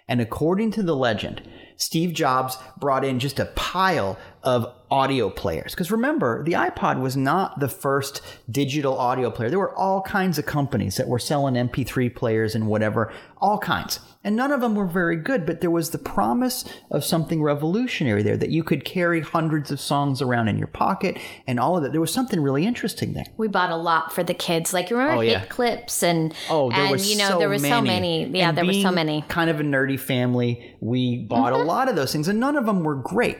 And 0.07 0.19
according 0.19 0.71
to 0.71 0.83
the 0.83 0.95
legend, 0.95 1.41
Steve 1.77 2.13
Jobs 2.13 2.57
brought 2.77 3.05
in 3.05 3.19
just 3.19 3.39
a 3.39 3.45
pile 3.45 4.17
of 4.43 4.73
audio 4.91 5.29
players. 5.29 5.73
Because 5.73 5.91
remember, 5.91 6.43
the 6.43 6.53
iPod 6.53 6.99
was 6.99 7.15
not 7.15 7.59
the 7.59 7.69
first 7.69 8.21
digital 8.51 8.97
audio 8.97 9.31
player. 9.31 9.49
There 9.49 9.59
were 9.59 9.77
all 9.77 10.01
kinds 10.01 10.37
of 10.37 10.45
companies 10.45 10.97
that 10.97 11.07
were 11.07 11.19
selling 11.19 11.53
MP3 11.53 12.13
players 12.13 12.55
and 12.55 12.67
whatever, 12.67 13.13
all 13.37 13.59
kinds. 13.59 14.01
And 14.21 14.35
none 14.35 14.51
of 14.51 14.59
them 14.59 14.75
were 14.75 14.85
very 14.85 15.15
good, 15.15 15.45
but 15.45 15.61
there 15.61 15.71
was 15.71 15.91
the 15.91 15.97
promise 15.97 16.65
of 16.91 17.05
something 17.05 17.41
revolutionary 17.41 18.21
there 18.21 18.35
that 18.35 18.49
you 18.49 18.65
could 18.65 18.83
carry 18.83 19.21
hundreds 19.21 19.71
of 19.71 19.79
songs 19.79 20.21
around 20.21 20.49
in 20.49 20.57
your 20.57 20.67
pocket 20.67 21.17
and 21.47 21.57
all 21.57 21.77
of 21.77 21.83
that. 21.83 21.93
There 21.93 22.01
was 22.01 22.11
something 22.13 22.41
really 22.41 22.65
interesting 22.65 23.13
there. 23.13 23.23
We 23.37 23.47
bought 23.47 23.71
a 23.71 23.77
lot 23.77 24.11
for 24.11 24.21
the 24.21 24.33
kids. 24.33 24.73
Like 24.73 24.89
you 24.89 24.97
remember 24.97 25.19
Oh, 25.19 25.21
hit 25.21 25.47
clips 25.47 26.03
and 26.03 26.33
Oh, 26.49 26.69
there 26.69 26.79
and 26.81 26.91
was 26.91 27.09
you 27.09 27.17
know 27.17 27.29
so 27.29 27.39
there 27.39 27.47
were 27.47 27.57
so 27.59 27.81
many. 27.81 28.25
many. 28.25 28.37
Yeah, 28.39 28.49
And 28.49 28.57
there 28.57 28.65
were 28.65 28.73
so 28.73 28.91
many. 28.91 29.23
Kind 29.29 29.49
of 29.49 29.61
a 29.61 29.63
nerdy 29.63 29.97
family. 29.97 30.75
We 30.81 31.19
bought 31.25 31.53
Mm-hmm. 31.53 31.61
a 31.61 31.65
lot 31.65 31.87
of 31.87 31.95
those 31.95 32.11
things, 32.11 32.27
and 32.27 32.41
none 32.41 32.57
of 32.57 32.65
them 32.65 32.83
were 32.83 32.95
great. 32.95 33.37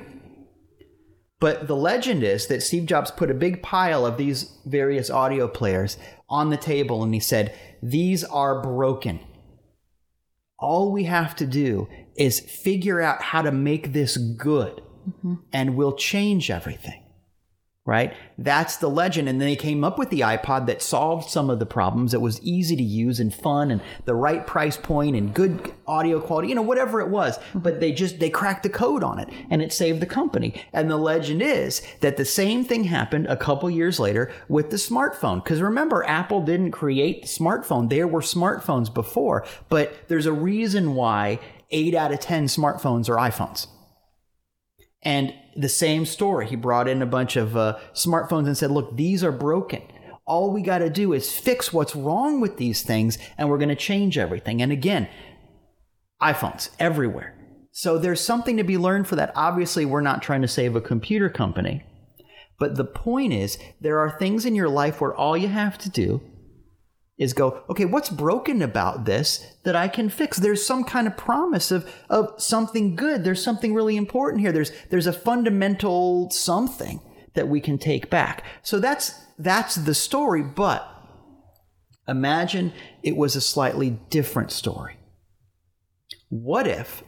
But 1.42 1.68
the 1.68 1.76
legend 1.76 2.24
is 2.24 2.48
that 2.48 2.64
Steve 2.64 2.86
Jobs 2.86 3.12
put 3.12 3.32
a 3.32 3.34
big 3.34 3.62
pile 3.62 4.06
of 4.06 4.18
these 4.18 4.58
various 4.66 5.10
audio 5.10 5.48
players 5.48 5.98
on 6.30 6.50
the 6.50 6.58
table, 6.58 7.04
and 7.04 7.14
he 7.14 7.20
said, 7.20 7.54
"These 7.82 8.24
are 8.24 8.62
broken. 8.62 9.20
All 10.62 10.92
we 10.92 11.06
have 11.06 11.36
to 11.38 11.46
do 11.46 11.88
is 12.16 12.39
figure 12.39 13.01
out 13.01 13.22
how 13.22 13.42
to 13.42 13.51
make 13.51 13.94
this 13.94 14.18
good, 14.18 14.82
Mm-hmm. 15.10 15.36
and 15.54 15.75
we'll 15.75 15.96
change 15.96 16.51
everything." 16.51 17.01
Right? 17.89 18.13
That's 18.38 18.77
the 18.77 18.88
legend. 18.88 19.27
And 19.27 19.41
then 19.41 19.48
they 19.48 19.55
came 19.55 19.84
up 19.84 19.98
with 19.98 20.12
the 20.12 20.19
iPod 20.19 20.67
that 20.67 20.84
solved 20.84 21.27
some 21.27 21.50
of 21.50 21.58
the 21.58 21.65
problems. 21.65 22.13
It 22.13 22.22
was 22.22 22.39
easy 22.43 22.75
to 22.75 22.84
use 22.84 23.19
and 23.19 23.34
fun 23.34 23.72
and 23.72 23.81
the 24.05 24.13
right 24.13 24.46
price 24.46 24.77
point 24.77 25.15
and 25.15 25.34
good 25.34 25.74
audio 25.88 26.19
quality, 26.19 26.50
you 26.50 26.55
know, 26.55 26.62
whatever 26.62 27.01
it 27.01 27.10
was. 27.10 27.39
But 27.55 27.79
they 27.79 27.91
just, 27.91 28.19
they 28.19 28.29
cracked 28.29 28.62
the 28.62 28.69
code 28.69 29.03
on 29.03 29.17
it 29.17 29.27
and 29.50 29.60
it 29.60 29.74
saved 29.74 30.01
the 30.01 30.05
company. 30.05 30.53
And 30.72 30.88
the 30.88 30.98
legend 30.98 31.41
is 31.41 31.81
that 32.01 32.17
the 32.17 32.25
same 32.25 32.63
thing 32.63 32.84
happened 32.84 33.25
a 33.25 33.36
couple 33.36 33.72
years 33.72 34.00
later 34.00 34.31
with 34.48 34.69
the 34.69 34.77
smartphone. 34.77 35.43
Because 35.43 35.60
remember, 35.60 36.05
Apple 36.05 36.43
didn't 36.43 36.72
create 36.72 37.24
the 37.24 37.27
smartphone. 37.27 37.89
There 37.89 38.08
were 38.08 38.22
smartphones 38.22 38.93
before, 38.93 39.48
but 39.67 40.08
there's 40.10 40.27
a 40.27 40.31
reason 40.31 40.93
why 40.93 41.39
eight 41.72 41.96
out 41.96 42.13
of 42.13 42.19
10 42.19 42.46
smartphones 42.46 43.10
are 43.10 43.15
iPhones. 43.15 43.65
And 45.01 45.34
the 45.62 45.70
same 45.70 46.06
story, 46.06 46.48
he 46.48 46.56
brought 46.56 46.88
in 46.88 47.01
a 47.01 47.06
bunch 47.08 47.36
of 47.36 47.56
uh, 47.56 47.78
smartphones 47.94 48.48
and 48.48 48.58
said, 48.58 48.72
look, 48.72 48.96
these 48.96 49.24
are 49.24 49.32
broken. 49.32 49.82
All 50.25 50.51
we 50.51 50.62
got 50.62 50.80
to 50.80 50.89
do 50.89 51.13
is 51.13 51.32
fix 51.32 51.74
what's 51.74 51.96
wrong 51.96 52.39
with 52.39 52.58
these 52.58 52.84
things, 52.84 53.18
and 53.38 53.50
we're 53.50 53.58
going 53.58 53.70
to 53.70 53.75
change 53.75 54.18
everything. 54.18 54.62
And 54.62 54.72
again, 54.72 55.08
iPhones 56.22 56.70
everywhere. 56.80 57.36
So 57.72 57.98
there's 57.98 58.22
something 58.22 58.58
to 58.58 58.63
be 58.63 58.78
learned 58.78 59.08
for 59.08 59.16
that. 59.16 59.32
Obviously, 59.36 59.86
we're 59.86 60.01
not 60.01 60.22
trying 60.22 60.42
to 60.42 60.48
save 60.48 60.75
a 60.75 60.82
computer 60.82 61.30
company. 61.30 61.84
But 62.60 62.75
the 62.75 62.86
point 62.86 63.34
is, 63.34 63.58
there 63.80 64.00
are 64.00 64.18
things 64.20 64.46
in 64.46 64.54
your 64.54 64.70
life 64.70 65.00
where 65.00 65.16
all 65.16 65.38
you 65.38 65.48
have 65.48 65.78
to 65.80 65.89
do 65.89 66.22
is 67.20 67.34
go, 67.34 67.62
okay, 67.70 67.86
what's 67.86 68.10
broken 68.10 68.62
about 68.62 69.06
this 69.06 69.46
that 69.64 69.76
I 69.76 69.90
can 69.90 70.10
fix? 70.10 70.38
There's 70.38 70.66
some 70.66 70.86
kind 70.86 71.06
of 71.06 71.18
promise 71.18 71.70
of, 71.70 71.88
of 72.10 72.42
something 72.42 72.96
good. 72.96 73.24
There's 73.24 73.44
something 73.44 73.74
really 73.74 73.98
important 73.98 74.42
here. 74.42 74.54
There's, 74.54 74.72
there's 74.90 75.06
a 75.06 75.14
fundamental 75.14 76.32
something 76.32 77.02
that 77.36 77.50
we 77.50 77.60
can 77.60 77.78
take 77.78 78.10
back. 78.10 78.44
So 78.64 78.80
that's, 78.80 79.14
that's 79.38 79.76
the 79.76 79.94
story. 79.94 80.44
But 80.44 80.90
imagine 82.08 82.72
it 83.04 83.18
was 83.18 83.36
a 83.36 83.42
slightly 83.42 84.00
different 84.10 84.52
story. 84.52 84.96
What 86.30 86.68
if 86.68 87.04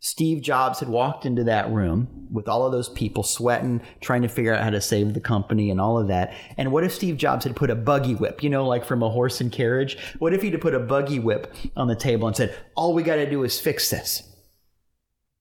Steve 0.00 0.42
Jobs 0.42 0.78
had 0.78 0.88
walked 0.88 1.26
into 1.26 1.44
that 1.44 1.70
room 1.70 2.28
with 2.30 2.48
all 2.48 2.64
of 2.64 2.70
those 2.70 2.88
people 2.88 3.24
sweating, 3.24 3.80
trying 4.00 4.22
to 4.22 4.28
figure 4.28 4.54
out 4.54 4.62
how 4.62 4.70
to 4.70 4.80
save 4.80 5.12
the 5.12 5.20
company 5.20 5.70
and 5.70 5.80
all 5.80 5.98
of 5.98 6.06
that. 6.06 6.34
And 6.56 6.70
what 6.70 6.84
if 6.84 6.94
Steve 6.94 7.16
Jobs 7.16 7.44
had 7.44 7.56
put 7.56 7.70
a 7.70 7.74
buggy 7.74 8.14
whip, 8.14 8.42
you 8.42 8.50
know, 8.50 8.66
like 8.66 8.84
from 8.84 9.02
a 9.02 9.10
horse 9.10 9.40
and 9.40 9.50
carriage? 9.50 9.98
What 10.20 10.32
if 10.32 10.42
he'd 10.42 10.52
have 10.52 10.62
put 10.62 10.74
a 10.74 10.80
buggy 10.80 11.18
whip 11.18 11.52
on 11.76 11.88
the 11.88 11.96
table 11.96 12.28
and 12.28 12.36
said, 12.36 12.54
all 12.76 12.94
we 12.94 13.02
got 13.02 13.16
to 13.16 13.28
do 13.28 13.42
is 13.42 13.58
fix 13.58 13.90
this? 13.90 14.22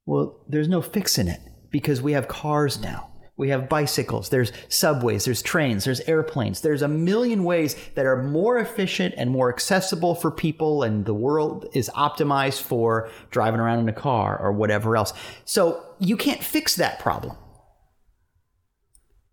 Well, 0.08 0.44
there's 0.48 0.70
no 0.70 0.82
fixing 0.82 1.28
it 1.28 1.42
because 1.70 2.02
we 2.02 2.14
have 2.14 2.28
cars 2.28 2.80
now. 2.82 3.12
We 3.38 3.50
have 3.50 3.70
bicycles, 3.70 4.30
there's 4.30 4.52
subways, 4.68 5.26
there's 5.26 5.44
trains, 5.44 5.86
there's 5.86 6.00
airplanes. 6.02 6.62
There's 6.62 6.82
a 6.82 6.88
million 6.88 7.44
ways 7.44 7.76
that 7.94 8.08
are 8.08 8.24
more 8.24 8.58
efficient 8.58 9.14
and 9.16 9.30
more 9.30 9.54
accessible 9.54 10.16
for 10.16 10.32
people, 10.32 10.82
and 10.82 11.06
the 11.06 11.14
world 11.14 11.68
is 11.74 11.92
optimized 11.96 12.64
for 12.64 13.10
driving 13.30 13.60
around 13.60 13.80
in 13.80 13.90
a 13.90 13.94
car 13.94 14.40
or 14.40 14.52
whatever 14.52 14.98
else. 14.98 15.14
So 15.46 15.84
you 16.00 16.18
can't 16.18 16.44
fix 16.44 16.76
that 16.78 17.00
problem. 17.00 17.38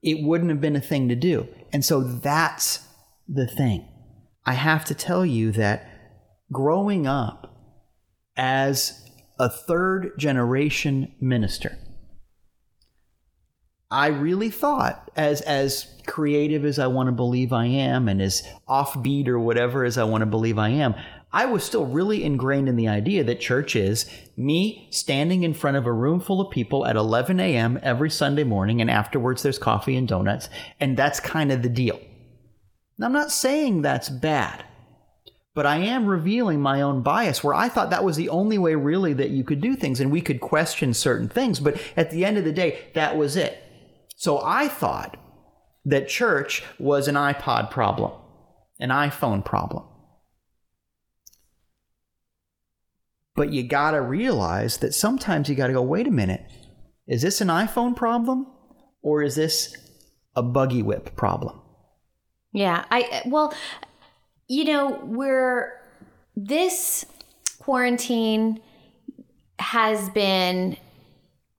It 0.02 0.22
wouldn't 0.22 0.50
have 0.50 0.60
been 0.60 0.76
a 0.76 0.82
thing 0.82 1.08
to 1.08 1.16
do. 1.16 1.48
And 1.72 1.82
so 1.82 2.02
that's 2.02 2.86
the 3.26 3.46
thing. 3.46 3.88
I 4.44 4.52
have 4.52 4.84
to 4.84 4.94
tell 4.94 5.24
you 5.24 5.50
that 5.52 5.88
growing 6.52 7.06
up 7.06 7.50
as 8.36 9.08
a 9.38 9.48
third 9.48 10.12
generation 10.18 11.14
minister, 11.22 11.78
I 13.94 14.08
really 14.08 14.50
thought, 14.50 15.08
as 15.14 15.40
as 15.42 15.86
creative 16.04 16.64
as 16.64 16.80
I 16.80 16.88
want 16.88 17.06
to 17.06 17.12
believe 17.12 17.52
I 17.52 17.66
am, 17.66 18.08
and 18.08 18.20
as 18.20 18.42
offbeat 18.68 19.28
or 19.28 19.38
whatever 19.38 19.84
as 19.84 19.96
I 19.96 20.02
want 20.02 20.22
to 20.22 20.26
believe 20.26 20.58
I 20.58 20.70
am, 20.70 20.96
I 21.32 21.46
was 21.46 21.62
still 21.62 21.86
really 21.86 22.24
ingrained 22.24 22.68
in 22.68 22.74
the 22.74 22.88
idea 22.88 23.22
that 23.22 23.40
church 23.40 23.76
is 23.76 24.10
me 24.36 24.88
standing 24.90 25.44
in 25.44 25.54
front 25.54 25.76
of 25.76 25.86
a 25.86 25.92
room 25.92 26.18
full 26.18 26.40
of 26.40 26.50
people 26.50 26.84
at 26.86 26.96
11 26.96 27.38
a.m. 27.38 27.78
every 27.84 28.10
Sunday 28.10 28.42
morning, 28.42 28.80
and 28.80 28.90
afterwards 28.90 29.44
there's 29.44 29.58
coffee 29.60 29.96
and 29.96 30.08
donuts, 30.08 30.48
and 30.80 30.96
that's 30.96 31.20
kind 31.20 31.52
of 31.52 31.62
the 31.62 31.68
deal. 31.68 32.00
Now, 32.98 33.06
I'm 33.06 33.12
not 33.12 33.30
saying 33.30 33.82
that's 33.82 34.08
bad, 34.08 34.64
but 35.54 35.66
I 35.66 35.76
am 35.76 36.06
revealing 36.06 36.60
my 36.60 36.82
own 36.82 37.02
bias 37.02 37.44
where 37.44 37.54
I 37.54 37.68
thought 37.68 37.90
that 37.90 38.04
was 38.04 38.16
the 38.16 38.28
only 38.28 38.58
way 38.58 38.74
really 38.74 39.12
that 39.12 39.30
you 39.30 39.44
could 39.44 39.60
do 39.60 39.76
things, 39.76 40.00
and 40.00 40.10
we 40.10 40.20
could 40.20 40.40
question 40.40 40.94
certain 40.94 41.28
things, 41.28 41.60
but 41.60 41.80
at 41.96 42.10
the 42.10 42.24
end 42.24 42.38
of 42.38 42.44
the 42.44 42.52
day, 42.52 42.88
that 42.94 43.16
was 43.16 43.36
it. 43.36 43.60
So 44.24 44.40
I 44.42 44.68
thought 44.68 45.18
that 45.84 46.08
church 46.08 46.62
was 46.78 47.08
an 47.08 47.14
iPod 47.14 47.70
problem, 47.70 48.12
an 48.80 48.88
iPhone 48.88 49.44
problem. 49.44 49.84
But 53.36 53.52
you 53.52 53.68
got 53.68 53.90
to 53.90 54.00
realize 54.00 54.78
that 54.78 54.94
sometimes 54.94 55.50
you 55.50 55.54
got 55.54 55.66
to 55.66 55.74
go, 55.74 55.82
wait 55.82 56.06
a 56.06 56.10
minute, 56.10 56.40
is 57.06 57.20
this 57.20 57.42
an 57.42 57.48
iPhone 57.48 57.94
problem 57.94 58.46
or 59.02 59.22
is 59.22 59.34
this 59.34 59.76
a 60.34 60.42
buggy 60.42 60.80
whip 60.80 61.14
problem? 61.16 61.60
Yeah, 62.54 62.86
I 62.90 63.24
well, 63.26 63.52
you 64.48 64.64
know, 64.64 65.02
we're 65.04 65.70
this 66.34 67.04
quarantine 67.58 68.62
has 69.58 70.08
been 70.08 70.78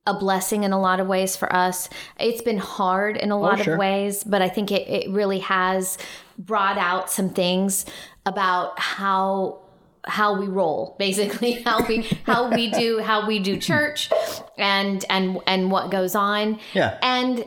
a 0.08 0.14
blessing 0.14 0.64
in 0.64 0.72
a 0.72 0.80
lot 0.80 1.00
of 1.00 1.08
ways 1.08 1.36
for 1.36 1.54
us. 1.54 1.90
It's 2.20 2.42
been 2.42 2.58
hard 2.58 3.18
in 3.18 3.32
a 3.32 3.38
oh, 3.38 3.42
lot 3.42 3.64
sure. 3.64 3.74
of 3.74 3.80
ways, 3.80 4.24
but 4.24 4.42
I 4.42 4.50
think 4.50 4.72
it, 4.72 4.88
it 4.88 5.10
really 5.10 5.40
has 5.40 5.98
brought 6.38 6.78
out 6.78 7.10
some 7.10 7.30
things 7.30 7.86
about 8.26 8.80
how 8.80 9.62
how 10.08 10.40
we 10.40 10.48
roll 10.48 10.96
basically 11.00 11.54
how 11.64 11.86
we 11.88 12.04
how 12.26 12.52
we 12.54 12.70
do 12.70 13.00
how 13.00 13.28
we 13.28 13.40
do 13.40 13.58
church 13.72 14.10
and 14.58 15.04
and 15.10 15.40
and 15.48 15.72
what 15.72 15.90
goes 15.90 16.14
on 16.16 16.60
Yeah. 16.74 16.98
and 17.02 17.46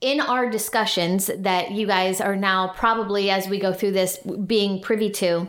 in 0.00 0.20
our 0.20 0.48
discussions 0.48 1.30
that 1.36 1.72
you 1.72 1.86
guys 1.86 2.22
are 2.22 2.36
now 2.36 2.68
probably 2.68 3.28
as 3.30 3.48
we 3.48 3.58
go 3.58 3.74
through 3.74 3.92
this 3.92 4.18
being 4.46 4.80
privy 4.80 5.10
to 5.10 5.46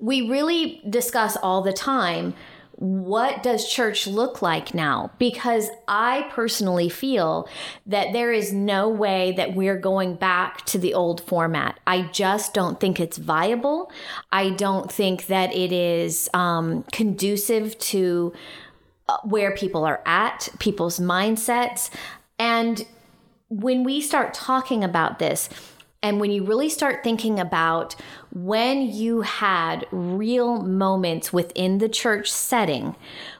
we 0.00 0.28
really 0.28 0.82
discuss 0.88 1.36
all 1.36 1.62
the 1.62 1.72
time 1.72 2.34
what 2.78 3.42
does 3.42 3.68
church 3.68 4.06
look 4.06 4.40
like 4.40 4.72
now? 4.72 5.10
Because 5.18 5.68
i 5.88 6.28
personally 6.30 6.88
feel 6.88 7.48
that 7.86 8.12
there 8.12 8.32
is 8.32 8.52
no 8.52 8.88
way 8.88 9.32
that 9.32 9.52
we're 9.56 9.76
going 9.76 10.14
back 10.14 10.64
to 10.66 10.78
the 10.78 10.94
old 10.94 11.20
format. 11.22 11.80
I 11.88 12.02
just 12.02 12.54
don't 12.54 12.78
think 12.78 13.00
it's 13.00 13.18
viable. 13.18 13.90
I 14.30 14.50
don't 14.50 14.92
think 14.92 15.26
that 15.26 15.52
it 15.52 15.72
is 15.72 16.30
um, 16.34 16.84
conducive 16.92 17.76
to 17.80 18.32
uh, 19.08 19.16
where 19.24 19.56
people 19.56 19.84
are 19.84 20.00
at 20.06 20.48
people's 20.60 21.00
mindsets. 21.00 21.90
And 22.38 22.86
when 23.48 23.82
we 23.82 24.00
start 24.00 24.34
talking 24.34 24.84
about 24.84 25.18
this, 25.18 25.48
and 26.00 26.20
when 26.20 26.30
you 26.30 26.44
really 26.44 26.68
start 26.68 27.02
thinking 27.02 27.40
about 27.40 27.96
when 28.32 28.82
you 28.82 29.22
had 29.22 29.86
real 29.90 30.62
moments 30.62 31.32
within 31.32 31.78
the 31.78 31.88
church 31.88 32.30
setting, 32.30 32.94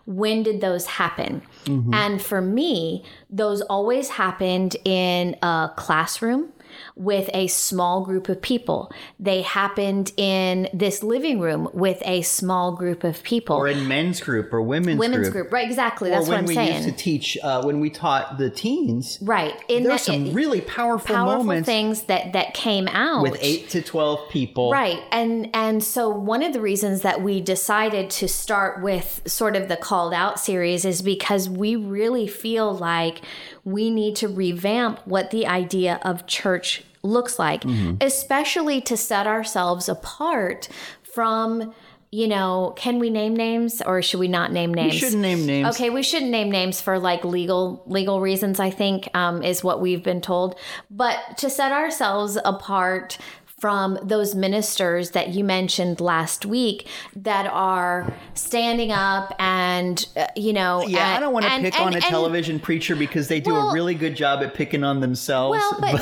when 0.06 0.42
did 0.42 0.60
those 0.60 0.86
happen? 0.86 1.42
Mm-hmm. 1.64 1.92
And 1.92 2.22
for 2.22 2.40
me, 2.40 3.04
those 3.28 3.60
always 3.62 4.10
happened 4.10 4.76
in 4.84 5.36
a 5.42 5.70
classroom. 5.76 6.52
With 6.98 7.30
a 7.32 7.46
small 7.46 8.04
group 8.04 8.28
of 8.28 8.42
people. 8.42 8.90
They 9.20 9.42
happened 9.42 10.12
in 10.16 10.68
this 10.74 11.02
living 11.02 11.38
room 11.40 11.68
with 11.72 12.02
a 12.04 12.22
small 12.22 12.72
group 12.72 13.04
of 13.04 13.22
people. 13.22 13.56
Or 13.56 13.68
in 13.68 13.86
men's 13.88 14.20
group 14.20 14.52
or 14.52 14.60
women's, 14.60 14.98
Women's 14.98 15.28
group. 15.30 15.44
group, 15.44 15.52
right? 15.52 15.66
Exactly. 15.66 16.10
Or 16.10 16.16
That's 16.16 16.28
what 16.28 16.38
I'm 16.38 16.46
saying. 16.46 16.58
When 16.58 16.66
we 16.68 16.74
used 16.86 16.88
to 16.88 16.94
teach, 17.04 17.38
uh, 17.42 17.62
when 17.62 17.80
we 17.80 17.88
taught 17.90 18.36
the 18.38 18.50
teens, 18.50 19.18
right. 19.22 19.54
In 19.68 19.84
there's 19.84 20.04
that- 20.06 20.12
some 20.12 20.32
really 20.32 20.60
powerful, 20.60 21.14
powerful 21.14 21.44
moments 21.44 21.66
things 21.66 22.02
that 22.02 22.32
that 22.32 22.54
came 22.54 22.88
out 22.88 23.22
with 23.22 23.38
eight 23.40 23.68
to 23.70 23.80
twelve 23.82 24.28
people. 24.28 24.70
Right. 24.72 24.98
And 25.12 25.48
and 25.54 25.82
so 25.84 26.08
one 26.08 26.42
of 26.42 26.52
the 26.52 26.60
reasons 26.60 27.02
that 27.02 27.22
we 27.22 27.40
decided 27.40 28.10
to 28.10 28.26
start 28.28 28.82
with 28.82 29.22
sort 29.26 29.54
of 29.54 29.68
the 29.68 29.76
called 29.76 30.12
out 30.12 30.40
series 30.40 30.84
is 30.84 31.00
because 31.02 31.48
we 31.48 31.76
really 31.76 32.26
feel 32.26 32.74
like 32.74 33.20
we 33.64 33.90
need 33.90 34.16
to 34.16 34.28
revamp 34.28 35.00
what 35.06 35.30
the 35.30 35.46
idea 35.46 36.00
of 36.02 36.26
church 36.26 36.82
looks 37.08 37.38
like, 37.38 37.62
Mm-hmm. 37.62 37.96
especially 38.00 38.80
to 38.82 38.96
set 38.96 39.26
ourselves 39.26 39.88
apart 39.88 40.68
from 41.14 41.74
you 42.10 42.26
know, 42.26 42.72
can 42.74 42.98
we 42.98 43.10
name 43.10 43.36
names 43.36 43.82
or 43.82 44.00
should 44.00 44.18
we 44.18 44.28
not 44.28 44.50
name 44.50 44.72
names? 44.72 44.94
We 44.94 44.98
shouldn't 44.98 45.20
name 45.20 45.44
names. 45.44 45.74
Okay, 45.76 45.90
we 45.90 46.02
shouldn't 46.02 46.30
name 46.30 46.50
names 46.50 46.80
for 46.80 46.98
like 46.98 47.22
legal 47.22 47.82
legal 47.86 48.22
reasons. 48.22 48.58
I 48.58 48.70
think 48.70 49.10
um, 49.14 49.42
is 49.42 49.62
what 49.62 49.82
we've 49.82 50.02
been 50.02 50.22
told, 50.22 50.58
but 50.90 51.18
to 51.36 51.50
set 51.50 51.70
ourselves 51.70 52.38
apart 52.46 53.18
from 53.58 53.98
those 54.02 54.34
ministers 54.34 55.10
that 55.10 55.30
you 55.30 55.42
mentioned 55.42 56.00
last 56.00 56.46
week 56.46 56.86
that 57.16 57.46
are 57.52 58.12
standing 58.34 58.92
up 58.92 59.34
and 59.38 60.06
uh, 60.16 60.26
you 60.36 60.52
know 60.52 60.86
Yeah, 60.86 61.16
I 61.16 61.20
don't 61.20 61.32
want 61.32 61.44
to 61.44 61.50
and- 61.50 61.64
pick 61.64 61.74
and- 61.74 61.86
on 61.86 61.92
a 61.94 61.96
and- 61.96 62.04
television 62.04 62.60
preacher 62.60 62.94
because 62.94 63.26
they 63.28 63.40
do 63.40 63.52
Well- 63.52 63.70
a 63.70 63.72
really 63.74 63.94
good 63.94 64.14
job 64.16 64.42
at 64.42 64.54
picking 64.54 64.84
on 64.84 65.00
themselves. 65.00 65.58
well, 65.58 65.76
but, 65.80 65.96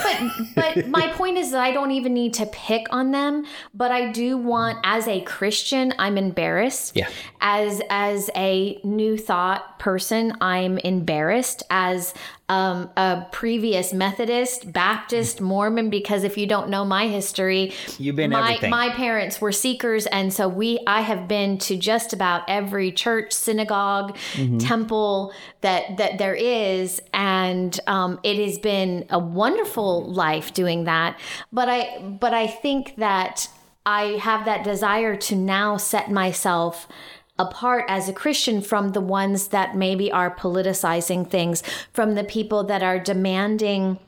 but 0.54 0.74
but 0.76 0.88
my 0.98 1.08
point 1.12 1.38
is 1.38 1.50
that 1.52 1.60
I 1.60 1.72
don't 1.72 1.92
even 1.92 2.12
need 2.12 2.34
to 2.34 2.46
pick 2.46 2.86
on 2.90 3.10
them, 3.12 3.46
but 3.72 3.90
I 3.90 4.12
do 4.12 4.36
want 4.36 4.78
as 4.84 5.08
a 5.08 5.20
Christian, 5.22 5.94
I'm 5.98 6.18
embarrassed. 6.18 6.92
Yeah. 6.94 7.08
As 7.40 7.80
as 7.88 8.28
a 8.36 8.78
new 8.84 9.16
thought 9.16 9.78
person, 9.78 10.34
I'm 10.40 10.78
embarrassed 10.78 11.62
as 11.70 12.12
um, 12.48 12.90
a 12.96 13.26
previous 13.32 13.92
Methodist, 13.92 14.72
Baptist, 14.72 15.40
Mormon, 15.40 15.90
because 15.90 16.22
if 16.22 16.38
you 16.38 16.46
don't 16.46 16.68
know 16.68 16.84
my 16.84 17.08
history, 17.08 17.72
You've 17.98 18.16
been 18.16 18.30
my 18.30 18.50
everything. 18.50 18.70
my 18.70 18.90
parents 18.90 19.40
were 19.40 19.52
seekers, 19.52 20.06
and 20.06 20.32
so 20.32 20.46
we 20.48 20.78
I 20.86 21.00
have 21.00 21.26
been 21.26 21.58
to 21.58 21.76
just 21.76 22.12
about 22.12 22.42
every 22.48 22.92
church, 22.92 23.32
synagogue, 23.32 24.16
Mm-hmm. 24.34 24.58
temple 24.58 25.32
that 25.62 25.96
that 25.96 26.18
there 26.18 26.34
is, 26.34 27.00
and 27.12 27.78
um, 27.86 28.20
it 28.22 28.36
has 28.44 28.58
been 28.58 29.06
a 29.10 29.18
wonderful 29.18 30.10
life 30.12 30.54
doing 30.54 30.84
that. 30.84 31.18
But 31.52 31.68
I 31.68 31.98
but 32.20 32.32
I 32.32 32.46
think 32.46 32.96
that 32.96 33.48
I 33.84 34.18
have 34.20 34.44
that 34.46 34.64
desire 34.64 35.16
to 35.16 35.36
now 35.36 35.76
set 35.76 36.10
myself 36.10 36.88
apart 37.38 37.84
as 37.88 38.08
a 38.08 38.12
Christian 38.12 38.60
from 38.62 38.90
the 38.90 39.00
ones 39.00 39.48
that 39.48 39.76
maybe 39.76 40.10
are 40.10 40.34
politicizing 40.34 41.28
things, 41.28 41.62
from 41.92 42.14
the 42.14 42.24
people 42.24 42.64
that 42.64 42.82
are 42.82 42.98
demanding 42.98 43.98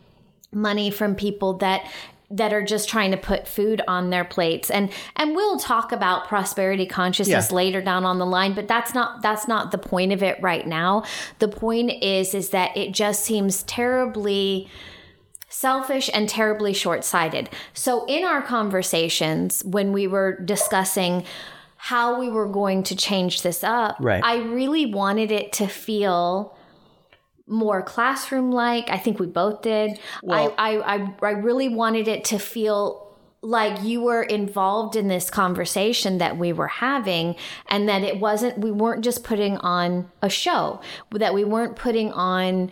money 0.53 0.91
from 0.91 1.15
people 1.15 1.55
that 1.59 1.87
that 2.31 2.53
are 2.53 2.63
just 2.63 2.91
trying 2.91 3.11
to 3.11 3.17
put 3.17 3.49
food 3.49 3.81
on 3.89 4.11
their 4.11 4.25
plates. 4.25 4.71
And 4.71 4.91
and 5.17 5.35
we'll 5.35 5.59
talk 5.59 5.93
about 5.93 6.29
prosperity 6.29 6.85
consciousness 6.85 7.49
Yeah. 7.51 7.57
later 7.57 7.81
down 7.81 8.05
on 8.05 8.19
the 8.19 8.27
line 8.27 8.55
but 8.55 8.69
that's 8.69 8.95
not 8.95 9.23
that's 9.23 9.49
not 9.49 9.71
the 9.73 9.79
point 9.79 10.13
of 10.13 10.23
it 10.23 10.39
right 10.43 10.67
now. 10.67 11.05
The 11.39 11.49
point 11.49 11.91
is 12.03 12.35
is 12.35 12.51
that 12.51 12.77
it 12.77 12.93
just 12.93 13.25
seems 13.25 13.63
terribly 13.63 14.69
selfish 15.49 16.11
and 16.13 16.29
terribly 16.29 16.75
short-sighted. 16.75 17.49
So 17.73 18.05
in 18.07 18.25
our 18.25 18.43
conversations 18.43 19.65
when 19.65 19.93
we 19.93 20.07
were 20.07 20.39
discussing 20.41 21.25
how 21.81 22.19
we 22.21 22.29
were 22.29 22.49
going 22.49 22.83
to 22.83 22.95
change 22.97 23.43
this 23.43 23.63
up 23.65 23.97
Right. 24.01 24.23
i 24.25 24.37
really 24.37 24.85
wanted 24.87 25.31
it 25.31 25.53
to 25.55 25.67
feel 25.67 26.55
more 27.51 27.81
classroom 27.83 28.51
like. 28.53 28.91
I 28.91 28.99
think 28.99 29.19
we 29.19 29.27
both 29.27 29.63
did. 29.63 29.99
Well- 30.23 30.55
I, 30.59 30.77
I, 30.77 30.95
I, 30.97 31.15
I 31.23 31.31
really 31.31 31.69
wanted 31.71 32.07
it 32.07 32.23
to 32.27 32.39
feel 32.39 33.09
like 33.41 33.83
you 33.83 34.03
were 34.03 34.23
involved 34.23 34.97
in 34.97 35.09
this 35.09 35.31
conversation 35.31 36.19
that 36.19 36.37
we 36.37 36.53
were 36.53 36.67
having 36.69 37.37
and 37.69 37.89
that 37.89 38.03
it 38.03 38.21
wasn't, 38.21 38.59
we 38.59 38.71
weren't 38.71 39.03
just 39.03 39.25
putting 39.25 39.57
on 39.59 40.11
a 40.21 40.29
show, 40.29 40.81
that 41.13 41.33
we 41.33 41.43
weren't 41.45 41.75
putting 41.77 42.13
on. 42.13 42.71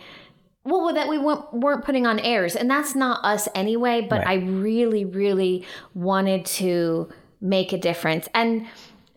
Well, 0.63 0.93
that 0.93 1.07
we 1.07 1.17
weren't, 1.17 1.51
weren't 1.53 1.83
putting 1.85 2.05
on 2.05 2.19
airs, 2.19 2.55
and 2.55 2.69
that's 2.69 2.93
not 2.93 3.23
us 3.25 3.47
anyway. 3.55 4.05
But 4.07 4.19
Right. 4.25 4.27
I 4.27 4.45
really, 4.45 5.05
really 5.05 5.65
wanted 5.95 6.45
to 6.61 7.09
make 7.41 7.71
a 7.73 7.77
difference, 7.77 8.27
and 8.35 8.67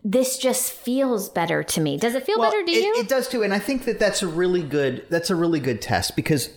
this 0.03 0.37
just 0.37 0.71
feels 0.71 1.29
better 1.29 1.63
to 1.63 1.81
me. 1.81 1.97
Does 1.97 2.15
it 2.15 2.25
feel 2.25 2.39
better 2.39 2.63
to 2.63 2.71
it, 2.71 2.83
you? 2.83 2.95
It 2.97 3.07
does 3.07 3.27
too, 3.27 3.43
and 3.43 3.53
I 3.53 3.59
think 3.59 3.85
that 3.85 3.99
that's 3.99 4.23
a 4.23 4.27
really 4.27 4.63
good 4.63 5.05
that's 5.09 5.29
a 5.29 5.35
really 5.35 5.59
good 5.59 5.81
test 5.81 6.15
because 6.15 6.49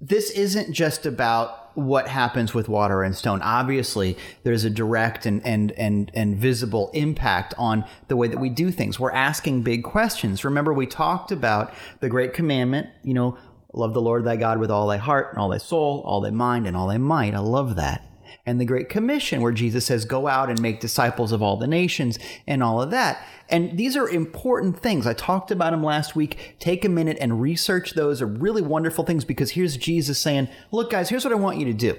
this 0.00 0.30
isn't 0.30 0.72
just 0.72 1.06
about 1.06 1.76
what 1.76 2.08
happens 2.08 2.54
with 2.54 2.68
water 2.68 3.02
and 3.02 3.14
stone. 3.14 3.42
Obviously, 3.42 4.16
there's 4.44 4.64
a 4.64 4.70
direct 4.70 5.26
and 5.26 5.44
and 5.44 5.72
and 5.72 6.10
and 6.14 6.36
visible 6.36 6.90
impact 6.94 7.52
on 7.58 7.84
the 8.08 8.16
way 8.16 8.28
that 8.28 8.38
we 8.38 8.48
do 8.48 8.70
things. 8.70 8.98
We're 8.98 9.12
asking 9.12 9.62
big 9.62 9.84
questions. 9.84 10.44
Remember, 10.44 10.72
we 10.72 10.86
talked 10.86 11.32
about 11.32 11.74
the 12.00 12.08
great 12.08 12.32
commandment. 12.32 12.88
You 13.02 13.14
know, 13.14 13.38
love 13.74 13.92
the 13.92 14.00
Lord 14.00 14.24
thy 14.24 14.36
God 14.36 14.58
with 14.58 14.70
all 14.70 14.86
thy 14.86 14.96
heart 14.96 15.32
and 15.32 15.38
all 15.38 15.50
thy 15.50 15.58
soul, 15.58 16.02
all 16.06 16.22
thy 16.22 16.30
mind, 16.30 16.66
and 16.66 16.76
all 16.76 16.88
thy 16.88 16.98
might. 16.98 17.34
I 17.34 17.40
love 17.40 17.76
that 17.76 18.08
and 18.46 18.60
the 18.60 18.64
Great 18.64 18.88
Commission, 18.88 19.40
where 19.40 19.52
Jesus 19.52 19.86
says, 19.86 20.04
Go 20.04 20.26
out 20.26 20.50
and 20.50 20.60
make 20.60 20.80
disciples 20.80 21.32
of 21.32 21.42
all 21.42 21.56
the 21.56 21.66
nations, 21.66 22.18
and 22.46 22.62
all 22.62 22.80
of 22.80 22.90
that. 22.90 23.24
And 23.48 23.76
these 23.78 23.96
are 23.96 24.08
important 24.08 24.78
things. 24.80 25.06
I 25.06 25.12
talked 25.12 25.50
about 25.50 25.72
them 25.72 25.82
last 25.82 26.16
week. 26.16 26.56
Take 26.58 26.84
a 26.84 26.88
minute 26.88 27.18
and 27.20 27.40
research 27.40 27.92
those 27.92 28.22
are 28.22 28.26
really 28.26 28.62
wonderful 28.62 29.04
things 29.04 29.24
because 29.24 29.52
here's 29.52 29.76
Jesus 29.76 30.18
saying, 30.18 30.48
Look, 30.70 30.90
guys, 30.90 31.08
here's 31.08 31.24
what 31.24 31.32
I 31.32 31.36
want 31.36 31.58
you 31.58 31.66
to 31.66 31.74
do. 31.74 31.96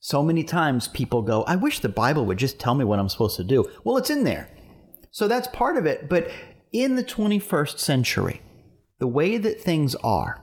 So 0.00 0.22
many 0.22 0.44
times 0.44 0.88
people 0.88 1.22
go, 1.22 1.42
I 1.44 1.56
wish 1.56 1.80
the 1.80 1.88
Bible 1.88 2.26
would 2.26 2.38
just 2.38 2.60
tell 2.60 2.74
me 2.74 2.84
what 2.84 2.98
I'm 2.98 3.08
supposed 3.08 3.36
to 3.36 3.44
do. 3.44 3.68
Well, 3.82 3.96
it's 3.96 4.10
in 4.10 4.24
there. 4.24 4.48
So 5.10 5.26
that's 5.26 5.48
part 5.48 5.76
of 5.76 5.86
it. 5.86 6.08
But 6.08 6.30
in 6.72 6.96
the 6.96 7.02
21st 7.02 7.78
century, 7.78 8.40
the 8.98 9.06
way 9.06 9.36
that 9.36 9.60
things 9.60 9.94
are, 9.96 10.42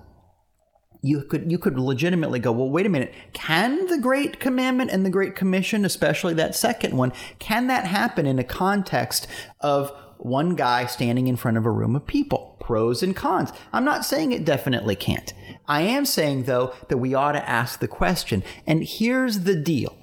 you 1.04 1.22
could 1.22 1.52
you 1.52 1.60
could 1.60 1.78
legitimately 1.78 2.40
go 2.40 2.52
well 2.52 2.70
wait 2.70 2.86
a 2.86 2.90
minute. 2.90 3.14
Can 3.34 3.86
the 3.88 4.00
great 4.00 4.40
commandment 4.40 4.90
and 4.90 5.06
the 5.06 5.10
great 5.10 5.36
commission 5.36 5.86
especially 5.86 6.34
that 6.36 6.56
second 6.56 6.98
one 6.98 7.12
can 7.38 7.68
that 7.68 7.86
happen 7.86 8.26
in 8.26 8.40
a 8.40 8.44
context 8.44 9.28
of 9.60 9.92
one 10.18 10.56
guy 10.56 10.86
standing 10.86 11.28
in 11.28 11.36
front 11.36 11.58
of 11.58 11.66
a 11.66 11.72
room 11.72 11.96
of 11.96 12.08
people? 12.08 12.58
Pros 12.62 13.04
and 13.04 13.14
cons. 13.14 13.52
I'm 13.74 13.84
not 13.84 14.06
saying 14.06 14.32
it 14.32 14.46
definitely 14.46 14.96
can't. 14.96 15.34
I 15.68 15.82
am 15.82 16.06
saying 16.06 16.44
though 16.44 16.74
that 16.88 16.98
we 16.98 17.14
ought 17.14 17.34
to 17.34 17.50
ask 17.50 17.80
the 17.80 17.88
question 17.88 18.42
and 18.66 18.84
here's 18.84 19.42
the 19.42 19.56
deal. 19.56 19.98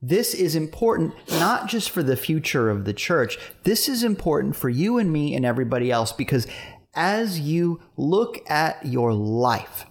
This 0.00 0.32
is 0.32 0.56
important 0.56 1.12
not 1.32 1.68
just 1.68 1.90
for 1.90 2.02
the 2.02 2.16
future 2.16 2.70
of 2.70 2.86
the 2.86 2.94
church. 2.94 3.36
This 3.64 3.90
is 3.90 4.02
important 4.02 4.56
for 4.56 4.70
you 4.70 4.96
and 4.96 5.12
me 5.12 5.34
and 5.34 5.44
everybody 5.44 5.90
else 5.90 6.12
because 6.12 6.46
as 6.94 7.40
you 7.40 7.80
look 7.96 8.38
at 8.50 8.86
your 8.86 9.12
life, 9.12 9.84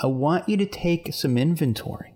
I 0.00 0.06
want 0.06 0.48
you 0.48 0.56
to 0.56 0.66
take 0.66 1.12
some 1.12 1.36
inventory. 1.36 2.14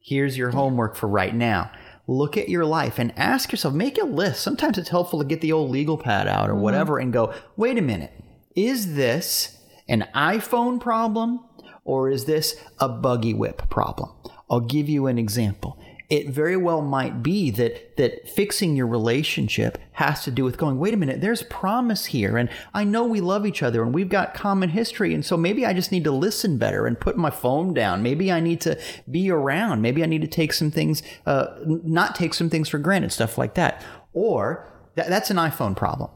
Here's 0.00 0.38
your 0.38 0.50
homework 0.50 0.96
for 0.96 1.08
right 1.08 1.34
now. 1.34 1.70
Look 2.06 2.36
at 2.36 2.48
your 2.48 2.64
life 2.64 2.98
and 2.98 3.12
ask 3.18 3.50
yourself, 3.50 3.74
make 3.74 3.98
a 3.98 4.04
list. 4.04 4.42
Sometimes 4.42 4.76
it's 4.78 4.90
helpful 4.90 5.18
to 5.18 5.24
get 5.24 5.40
the 5.40 5.52
old 5.52 5.70
legal 5.70 5.96
pad 5.96 6.28
out 6.28 6.48
or 6.48 6.52
mm-hmm. 6.52 6.62
whatever 6.62 6.98
and 6.98 7.12
go, 7.12 7.32
wait 7.56 7.78
a 7.78 7.82
minute, 7.82 8.12
is 8.54 8.94
this 8.94 9.58
an 9.88 10.06
iPhone 10.14 10.78
problem 10.80 11.40
or 11.84 12.10
is 12.10 12.26
this 12.26 12.62
a 12.78 12.88
buggy 12.88 13.34
whip 13.34 13.68
problem? 13.70 14.10
I'll 14.50 14.60
give 14.60 14.88
you 14.88 15.06
an 15.06 15.18
example. 15.18 15.78
It 16.10 16.28
very 16.28 16.56
well 16.56 16.82
might 16.82 17.22
be 17.22 17.50
that 17.52 17.96
that 17.96 18.28
fixing 18.28 18.76
your 18.76 18.86
relationship 18.86 19.78
has 19.92 20.22
to 20.24 20.30
do 20.30 20.44
with 20.44 20.58
going, 20.58 20.78
wait 20.78 20.92
a 20.92 20.96
minute, 20.96 21.20
there's 21.20 21.42
promise 21.44 22.06
here. 22.06 22.36
And 22.36 22.50
I 22.74 22.84
know 22.84 23.04
we 23.04 23.20
love 23.20 23.46
each 23.46 23.62
other 23.62 23.82
and 23.82 23.94
we've 23.94 24.08
got 24.08 24.34
common 24.34 24.70
history. 24.70 25.14
And 25.14 25.24
so 25.24 25.36
maybe 25.36 25.64
I 25.64 25.72
just 25.72 25.92
need 25.92 26.04
to 26.04 26.10
listen 26.10 26.58
better 26.58 26.86
and 26.86 26.98
put 27.00 27.16
my 27.16 27.30
phone 27.30 27.72
down. 27.72 28.02
Maybe 28.02 28.30
I 28.30 28.40
need 28.40 28.60
to 28.62 28.78
be 29.10 29.30
around. 29.30 29.80
Maybe 29.80 30.02
I 30.02 30.06
need 30.06 30.22
to 30.22 30.28
take 30.28 30.52
some 30.52 30.70
things, 30.70 31.02
uh, 31.26 31.46
not 31.64 32.14
take 32.14 32.34
some 32.34 32.50
things 32.50 32.68
for 32.68 32.78
granted, 32.78 33.12
stuff 33.12 33.38
like 33.38 33.54
that. 33.54 33.82
Or 34.12 34.70
that, 34.96 35.08
that's 35.08 35.30
an 35.30 35.36
iPhone 35.36 35.74
problem. 35.74 36.10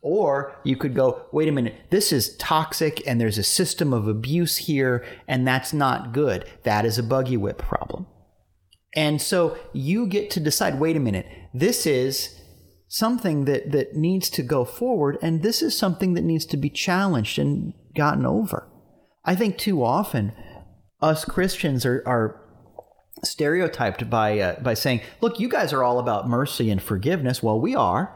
Or 0.00 0.54
you 0.64 0.76
could 0.76 0.94
go, 0.94 1.24
wait 1.32 1.48
a 1.48 1.52
minute, 1.52 1.76
this 1.88 2.12
is 2.12 2.36
toxic 2.36 3.02
and 3.06 3.18
there's 3.18 3.38
a 3.38 3.42
system 3.42 3.94
of 3.94 4.06
abuse 4.06 4.58
here, 4.58 5.02
and 5.26 5.48
that's 5.48 5.72
not 5.72 6.12
good. 6.12 6.44
That 6.64 6.84
is 6.84 6.98
a 6.98 7.02
buggy 7.02 7.38
whip 7.38 7.56
problem. 7.56 8.06
And 8.94 9.20
so 9.20 9.56
you 9.72 10.06
get 10.06 10.30
to 10.30 10.40
decide, 10.40 10.78
wait 10.78 10.96
a 10.96 11.00
minute, 11.00 11.26
this 11.52 11.86
is 11.86 12.40
something 12.88 13.44
that, 13.46 13.72
that 13.72 13.96
needs 13.96 14.30
to 14.30 14.42
go 14.42 14.64
forward, 14.64 15.18
and 15.20 15.42
this 15.42 15.62
is 15.62 15.76
something 15.76 16.14
that 16.14 16.22
needs 16.22 16.46
to 16.46 16.56
be 16.56 16.70
challenged 16.70 17.38
and 17.38 17.74
gotten 17.96 18.24
over. 18.24 18.70
I 19.24 19.34
think 19.34 19.58
too 19.58 19.82
often 19.82 20.32
us 21.00 21.24
Christians 21.24 21.84
are, 21.84 22.02
are 22.06 22.40
stereotyped 23.22 24.08
by 24.08 24.38
uh, 24.38 24.60
by 24.60 24.74
saying, 24.74 25.00
"Look, 25.20 25.40
you 25.40 25.48
guys 25.48 25.72
are 25.72 25.82
all 25.82 25.98
about 25.98 26.28
mercy 26.28 26.70
and 26.70 26.80
forgiveness." 26.80 27.42
Well, 27.42 27.60
we 27.60 27.74
are, 27.74 28.14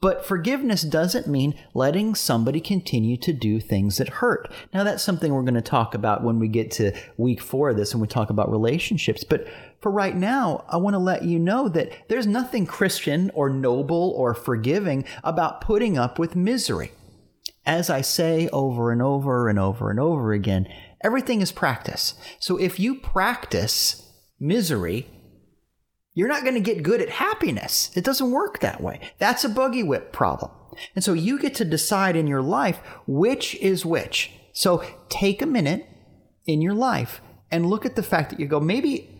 but 0.00 0.24
forgiveness 0.24 0.82
doesn't 0.82 1.26
mean 1.26 1.54
letting 1.74 2.14
somebody 2.14 2.60
continue 2.60 3.16
to 3.18 3.32
do 3.32 3.60
things 3.60 3.98
that 3.98 4.08
hurt. 4.08 4.50
Now, 4.72 4.82
that's 4.82 5.02
something 5.02 5.32
we're 5.32 5.42
going 5.42 5.54
to 5.54 5.60
talk 5.60 5.94
about 5.94 6.24
when 6.24 6.38
we 6.38 6.48
get 6.48 6.70
to 6.72 6.92
week 7.18 7.40
four 7.40 7.70
of 7.70 7.76
this 7.76 7.92
and 7.92 8.00
we 8.00 8.08
talk 8.08 8.30
about 8.30 8.50
relationships. 8.50 9.24
But 9.24 9.46
for 9.80 9.90
right 9.90 10.14
now, 10.14 10.64
I 10.68 10.76
want 10.76 10.94
to 10.94 10.98
let 10.98 11.24
you 11.24 11.38
know 11.38 11.68
that 11.70 12.08
there's 12.08 12.26
nothing 12.26 12.66
Christian 12.66 13.30
or 13.34 13.48
noble 13.48 14.12
or 14.16 14.34
forgiving 14.34 15.04
about 15.24 15.62
putting 15.62 15.96
up 15.96 16.18
with 16.18 16.36
misery. 16.36 16.92
As 17.64 17.88
I 17.88 18.02
say 18.02 18.48
over 18.52 18.92
and 18.92 19.00
over 19.00 19.48
and 19.48 19.58
over 19.58 19.90
and 19.90 19.98
over 19.98 20.32
again, 20.32 20.68
everything 21.02 21.40
is 21.40 21.52
practice. 21.52 22.14
So 22.38 22.58
if 22.58 22.78
you 22.78 22.96
practice 22.96 24.06
misery, 24.38 25.06
you're 26.12 26.28
not 26.28 26.42
going 26.42 26.54
to 26.54 26.60
get 26.60 26.82
good 26.82 27.00
at 27.00 27.08
happiness. 27.08 27.90
It 27.94 28.04
doesn't 28.04 28.30
work 28.30 28.60
that 28.60 28.82
way. 28.82 29.00
That's 29.18 29.44
a 29.44 29.48
buggy 29.48 29.82
whip 29.82 30.12
problem. 30.12 30.50
And 30.94 31.02
so 31.02 31.14
you 31.14 31.38
get 31.38 31.54
to 31.56 31.64
decide 31.64 32.16
in 32.16 32.26
your 32.26 32.42
life 32.42 32.80
which 33.06 33.54
is 33.56 33.86
which. 33.86 34.32
So 34.52 34.84
take 35.08 35.40
a 35.40 35.46
minute 35.46 35.86
in 36.46 36.60
your 36.60 36.74
life 36.74 37.22
and 37.50 37.66
look 37.66 37.86
at 37.86 37.96
the 37.96 38.02
fact 38.02 38.30
that 38.30 38.40
you 38.40 38.46
go, 38.46 38.60
maybe 38.60 39.19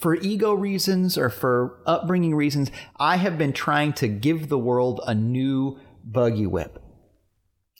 for 0.00 0.14
ego 0.16 0.52
reasons 0.52 1.18
or 1.18 1.30
for 1.30 1.80
upbringing 1.86 2.34
reasons, 2.34 2.70
I 2.96 3.16
have 3.16 3.38
been 3.38 3.52
trying 3.52 3.92
to 3.94 4.08
give 4.08 4.48
the 4.48 4.58
world 4.58 5.00
a 5.06 5.14
new 5.14 5.78
buggy 6.04 6.46
whip. 6.46 6.82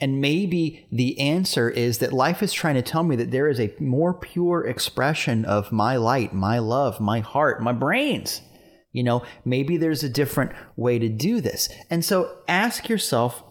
And 0.01 0.21
maybe 0.21 0.87
the 0.93 1.19
answer 1.19 1.69
is 1.69 1.99
that 1.99 2.13
life 2.13 2.43
is 2.43 2.53
trying 2.53 2.77
to 2.77 2.83
tell 2.83 3.03
me 3.03 3.17
that 3.17 3.31
there 3.31 3.49
is 3.49 3.59
a 3.59 3.75
more 3.81 4.15
pure 4.15 4.65
expression 4.65 5.45
of 5.45 5.73
my 5.73 5.97
light, 5.97 6.33
my 6.33 6.61
love, 6.61 7.01
my 7.01 7.21
heart, 7.21 7.63
my 7.63 7.73
brains. 7.73 8.43
You 8.93 9.03
know, 9.03 9.23
maybe 9.45 9.77
there's 9.77 10.05
a 10.05 10.09
different 10.09 10.53
way 10.77 10.99
to 10.99 11.09
do 11.09 11.41
this. 11.41 11.69
And 11.91 12.05
so 12.05 12.39
ask 12.47 12.89
yourself 12.89 13.43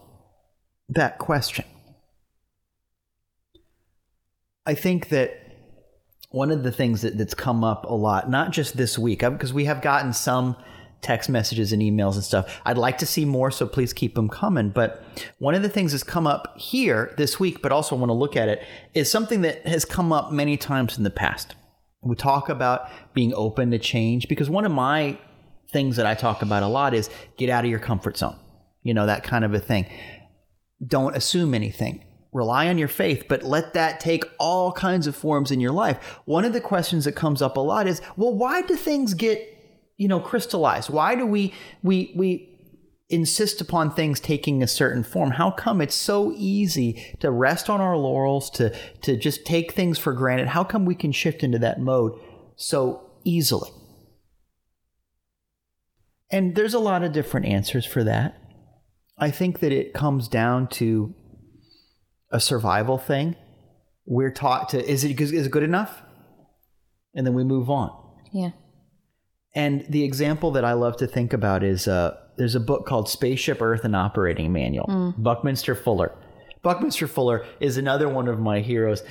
that 0.89 1.19
question. 1.19 1.65
I 4.65 4.73
think 4.73 5.09
that 5.09 5.46
one 6.29 6.51
of 6.51 6.63
the 6.63 6.71
things 6.71 7.01
that, 7.01 7.17
that's 7.17 7.33
come 7.33 7.63
up 7.63 7.85
a 7.85 7.93
lot, 7.93 8.29
not 8.29 8.51
just 8.51 8.77
this 8.77 8.97
week, 8.97 9.19
because 9.19 9.53
we 9.53 9.65
have 9.65 9.81
gotten 9.81 10.13
some 10.13 10.55
text 11.01 11.29
messages 11.29 11.71
and 11.71 11.81
emails 11.81 12.15
and 12.15 12.23
stuff. 12.23 12.59
I'd 12.65 12.77
like 12.77 12.97
to 12.99 13.05
see 13.05 13.23
more, 13.23 13.51
so 13.51 13.67
please 13.67 13.93
keep 13.93 14.15
them 14.15 14.29
coming. 14.29 14.69
But 14.69 15.03
one 15.37 15.55
of 15.55 15.61
the 15.61 15.69
things 15.69 15.91
that's 15.91 16.03
come 16.03 16.27
up 16.27 16.57
here 16.57 17.13
this 17.17 17.39
week, 17.39 17.61
but 17.61 17.71
also 17.71 17.95
want 17.95 18.09
to 18.09 18.13
look 18.13 18.35
at 18.35 18.49
it, 18.49 18.63
is 18.93 19.11
something 19.11 19.41
that 19.41 19.65
has 19.67 19.85
come 19.85 20.11
up 20.11 20.31
many 20.31 20.57
times 20.57 20.97
in 20.97 21.03
the 21.03 21.09
past. 21.09 21.55
We 22.01 22.15
talk 22.15 22.49
about 22.49 22.89
being 23.13 23.33
open 23.33 23.71
to 23.71 23.79
change 23.79 24.27
because 24.27 24.49
one 24.49 24.65
of 24.65 24.71
my 24.71 25.17
things 25.71 25.97
that 25.97 26.05
I 26.05 26.13
talk 26.13 26.41
about 26.41 26.63
a 26.63 26.67
lot 26.67 26.93
is 26.93 27.09
get 27.37 27.49
out 27.49 27.63
of 27.63 27.69
your 27.69 27.79
comfort 27.79 28.17
zone, 28.17 28.37
you 28.83 28.93
know, 28.93 29.05
that 29.05 29.23
kind 29.23 29.43
of 29.43 29.53
a 29.53 29.59
thing. 29.59 29.85
Don't 30.85 31.15
assume 31.15 31.53
anything. 31.53 32.03
Rely 32.37 32.67
on 32.67 32.77
your 32.77 32.87
faith, 32.87 33.25
but 33.27 33.41
let 33.41 33.73
that 33.73 33.99
take 33.99 34.23
all 34.39 34.71
kinds 34.71 35.07
of 35.07 35.15
forms 35.15 35.49
in 35.49 35.59
your 35.59 35.71
life. 35.71 36.19
One 36.25 36.45
of 36.45 36.53
the 36.53 36.61
questions 36.61 37.05
that 37.05 37.13
comes 37.13 37.41
up 37.41 37.57
a 37.57 37.61
lot 37.61 37.87
is, 37.87 37.99
well, 38.15 38.31
why 38.31 38.61
do 38.61 38.75
things 38.75 39.15
get 39.15 39.41
you 39.97 40.07
know 40.07 40.19
crystallized? 40.19 40.91
Why 40.91 41.15
do 41.15 41.25
we 41.25 41.51
we 41.81 42.13
we 42.15 42.53
insist 43.09 43.59
upon 43.59 43.89
things 43.89 44.19
taking 44.19 44.61
a 44.61 44.67
certain 44.67 45.03
form? 45.03 45.31
How 45.31 45.49
come 45.49 45.81
it's 45.81 45.95
so 45.95 46.31
easy 46.35 47.03
to 47.21 47.31
rest 47.31 47.71
on 47.71 47.81
our 47.81 47.97
laurels 47.97 48.51
to 48.51 48.69
to 49.01 49.17
just 49.17 49.43
take 49.43 49.71
things 49.71 49.97
for 49.97 50.13
granted? 50.13 50.49
How 50.49 50.63
come 50.63 50.85
we 50.85 50.93
can 50.93 51.11
shift 51.11 51.43
into 51.43 51.57
that 51.57 51.81
mode 51.81 52.13
so 52.55 53.09
easily? 53.23 53.71
And 56.29 56.53
there's 56.53 56.75
a 56.75 56.79
lot 56.79 57.01
of 57.01 57.13
different 57.13 57.47
answers 57.47 57.85
for 57.87 58.03
that. 58.03 58.39
I 59.17 59.31
think 59.31 59.59
that 59.61 59.71
it 59.71 59.95
comes 59.95 60.27
down 60.27 60.67
to 60.67 61.15
a 62.31 62.39
survival 62.39 62.97
thing 62.97 63.35
we're 64.05 64.31
taught 64.31 64.69
to 64.69 64.89
is 64.89 65.03
it 65.03 65.19
is 65.19 65.31
it 65.33 65.51
good 65.51 65.63
enough 65.63 66.01
and 67.15 67.25
then 67.25 67.33
we 67.33 67.43
move 67.43 67.69
on 67.69 67.89
Yeah. 68.33 68.51
and 69.55 69.85
the 69.89 70.03
example 70.03 70.51
that 70.51 70.63
I 70.65 70.73
love 70.73 70.97
to 70.97 71.07
think 71.07 71.33
about 71.33 71.63
is 71.63 71.87
uh, 71.87 72.15
there's 72.37 72.55
a 72.55 72.59
book 72.59 72.85
called 72.85 73.09
Spaceship 73.09 73.61
Earth 73.61 73.83
and 73.83 73.95
Operating 73.95 74.53
Manual, 74.53 75.13
Buckminster 75.17 75.73
Fuller. 75.73 76.13
Buckminster 76.61 77.07
Fuller 77.07 77.45
is 77.59 77.77
another 77.77 78.07
one 78.09 78.27
of 78.27 78.39
my 78.39 78.59
heroes. 78.59 79.01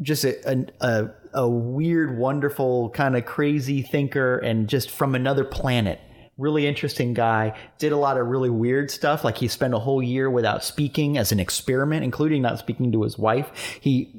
Just 0.00 0.24
a, 0.24 0.34
a, 0.50 0.64
a, 0.80 1.10
a 1.34 1.48
weird, 1.48 2.16
wonderful, 2.16 2.88
kind 2.90 3.14
of 3.16 3.26
crazy 3.26 3.82
thinker 3.82 4.38
and 4.38 4.68
just 4.68 4.90
from 4.90 5.14
another 5.14 5.44
planet. 5.44 6.00
Really 6.42 6.66
interesting 6.66 7.14
guy. 7.14 7.56
Did 7.78 7.92
a 7.92 7.96
lot 7.96 8.18
of 8.18 8.26
really 8.26 8.50
weird 8.50 8.90
stuff. 8.90 9.22
Like 9.22 9.38
he 9.38 9.46
spent 9.46 9.74
a 9.74 9.78
whole 9.78 10.02
year 10.02 10.28
without 10.28 10.64
speaking 10.64 11.16
as 11.16 11.30
an 11.30 11.38
experiment, 11.38 12.02
including 12.02 12.42
not 12.42 12.58
speaking 12.58 12.90
to 12.90 13.02
his 13.02 13.16
wife. 13.16 13.78
He 13.80 14.10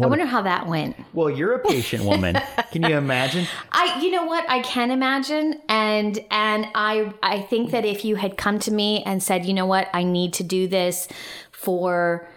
I 0.00 0.06
wonder 0.06 0.24
how 0.24 0.42
that 0.42 0.68
went. 0.68 0.96
well, 1.12 1.28
you're 1.28 1.54
a 1.54 1.58
patient 1.58 2.04
woman. 2.04 2.38
Can 2.70 2.84
you 2.84 2.96
imagine? 2.96 3.48
I 3.72 4.00
you 4.00 4.12
know 4.12 4.24
what 4.24 4.48
I 4.48 4.60
can 4.60 4.92
imagine 4.92 5.60
and 5.68 6.18
and 6.30 6.68
I 6.74 7.12
I 7.20 7.40
think 7.40 7.72
that 7.72 7.84
if 7.84 8.04
you 8.04 8.14
had 8.14 8.36
come 8.36 8.60
to 8.60 8.72
me 8.72 9.02
and 9.02 9.20
said, 9.20 9.44
"You 9.44 9.52
know 9.52 9.66
what? 9.66 9.88
I 9.92 10.04
need 10.04 10.34
to 10.34 10.44
do 10.44 10.68
this 10.68 11.08
for 11.50 12.28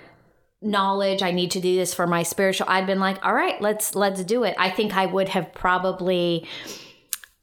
knowledge. 0.60 1.22
I 1.22 1.32
need 1.32 1.52
to 1.52 1.60
do 1.60 1.76
this 1.76 1.94
for 1.94 2.08
my 2.08 2.24
spiritual." 2.24 2.68
I'd 2.68 2.88
been 2.88 3.00
like, 3.00 3.24
"All 3.24 3.34
right, 3.34 3.62
let's 3.62 3.96
let's 3.96 4.24
do 4.24 4.44
it." 4.44 4.56
I 4.58 4.72
think 4.72 4.98
I 4.98 5.06
would 5.06 5.30
have 5.30 5.54
probably 5.54 6.48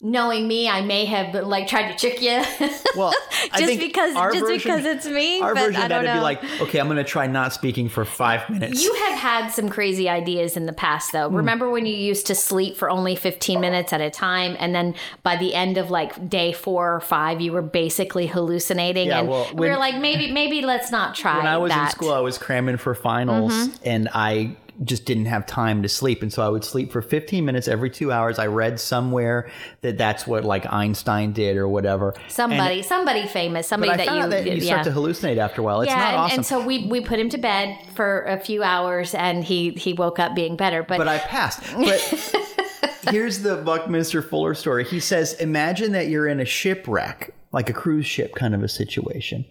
knowing 0.04 0.48
me, 0.48 0.68
I 0.68 0.80
may 0.82 1.04
have 1.04 1.32
like 1.46 1.68
tried 1.68 1.92
to 1.92 1.98
trick 1.98 2.20
you. 2.20 2.42
Well, 2.94 3.14
I 3.50 3.58
just 3.60 3.64
think 3.64 3.80
because 3.80 4.12
just 4.12 4.40
version- 4.40 4.56
because 4.58 4.84
it's 4.84 5.06
me, 5.06 5.40
Our 5.40 5.54
but 5.54 5.64
version 5.64 5.80
I 5.80 5.84
of 5.84 5.88
that 5.88 5.94
don't 5.94 6.04
would 6.04 6.06
know. 6.08 6.14
be 6.16 6.20
like, 6.20 6.60
okay, 6.60 6.78
I'm 6.78 6.86
going 6.88 6.98
to 6.98 7.04
try 7.04 7.26
not 7.26 7.54
speaking 7.54 7.88
for 7.88 8.04
five 8.04 8.50
minutes. 8.50 8.84
You 8.84 8.92
have 8.92 9.18
had 9.18 9.48
some 9.48 9.70
crazy 9.70 10.10
ideas 10.10 10.58
in 10.58 10.66
the 10.66 10.74
past, 10.74 11.10
though. 11.12 11.30
Hmm. 11.30 11.36
Remember 11.36 11.70
when 11.70 11.86
you 11.86 11.94
used 11.94 12.26
to 12.26 12.34
sleep 12.34 12.76
for 12.76 12.90
only 12.90 13.16
15 13.16 13.58
minutes 13.62 13.94
at 13.94 14.02
a 14.02 14.10
time, 14.10 14.56
and 14.58 14.74
then 14.74 14.94
by 15.22 15.36
the 15.36 15.54
end 15.54 15.78
of 15.78 15.90
like 15.90 16.28
day 16.28 16.52
four 16.52 16.94
or 16.94 17.00
five, 17.00 17.40
you 17.40 17.50
were 17.52 17.62
basically 17.62 18.26
hallucinating, 18.26 19.08
Yeah, 19.08 19.20
and 19.20 19.28
well, 19.30 19.48
we 19.54 19.70
were 19.70 19.78
like, 19.78 19.96
maybe, 19.96 20.30
maybe 20.30 20.60
let's 20.60 20.90
not 20.90 21.14
try 21.14 21.38
when 21.38 21.46
I 21.46 21.56
was 21.56 21.70
that. 21.70 21.76
Mm-hmm. 21.76 21.86
in 21.86 21.90
school, 21.92 22.12
I 22.12 22.20
was 22.20 22.36
cramming 22.36 22.76
for 22.76 22.94
finals, 22.94 23.70
and 23.86 24.10
I 24.12 24.54
just 24.84 25.04
didn't 25.04 25.26
have 25.26 25.46
time 25.46 25.82
to 25.82 25.88
sleep, 25.88 26.22
and 26.22 26.32
so 26.32 26.44
I 26.44 26.48
would 26.48 26.64
sleep 26.64 26.92
for 26.92 27.02
15 27.02 27.44
minutes 27.44 27.68
every 27.68 27.90
two 27.90 28.12
hours. 28.12 28.38
I 28.38 28.46
read 28.46 28.80
somewhere 28.80 29.50
that 29.80 29.98
that's 29.98 30.26
what 30.26 30.44
like 30.44 30.70
Einstein 30.72 31.32
did 31.32 31.56
or 31.56 31.68
whatever. 31.68 32.14
somebody, 32.28 32.82
somebody 32.82 33.26
famous, 33.26 33.66
somebody 33.66 34.04
that 34.04 34.14
you, 34.14 34.28
that 34.28 34.46
you 34.46 34.52
yeah. 34.54 34.82
start 34.82 34.84
to 34.84 34.90
hallucinate 34.90 35.38
after 35.38 35.60
a 35.60 35.64
while. 35.64 35.82
It's 35.82 35.90
yeah, 35.90 35.98
not 35.98 36.08
and, 36.08 36.16
awesome. 36.16 36.36
and 36.38 36.46
so 36.46 36.64
we 36.64 36.86
we 36.86 37.00
put 37.00 37.18
him 37.18 37.28
to 37.30 37.38
bed 37.38 37.78
for 37.94 38.22
a 38.22 38.38
few 38.38 38.62
hours, 38.62 39.14
and 39.14 39.44
he 39.44 39.70
he 39.70 39.92
woke 39.92 40.18
up 40.18 40.34
being 40.34 40.56
better. 40.56 40.82
But, 40.82 40.98
but 40.98 41.08
I 41.08 41.18
passed. 41.18 41.62
But 41.74 42.00
here's 43.10 43.40
the 43.40 43.56
Buckminster 43.56 44.22
Fuller 44.22 44.54
story. 44.54 44.84
He 44.84 45.00
says, 45.00 45.34
imagine 45.34 45.92
that 45.92 46.08
you're 46.08 46.26
in 46.26 46.40
a 46.40 46.44
shipwreck, 46.44 47.34
like 47.52 47.68
a 47.68 47.72
cruise 47.72 48.06
ship 48.06 48.34
kind 48.34 48.54
of 48.54 48.62
a 48.62 48.68
situation. 48.68 49.44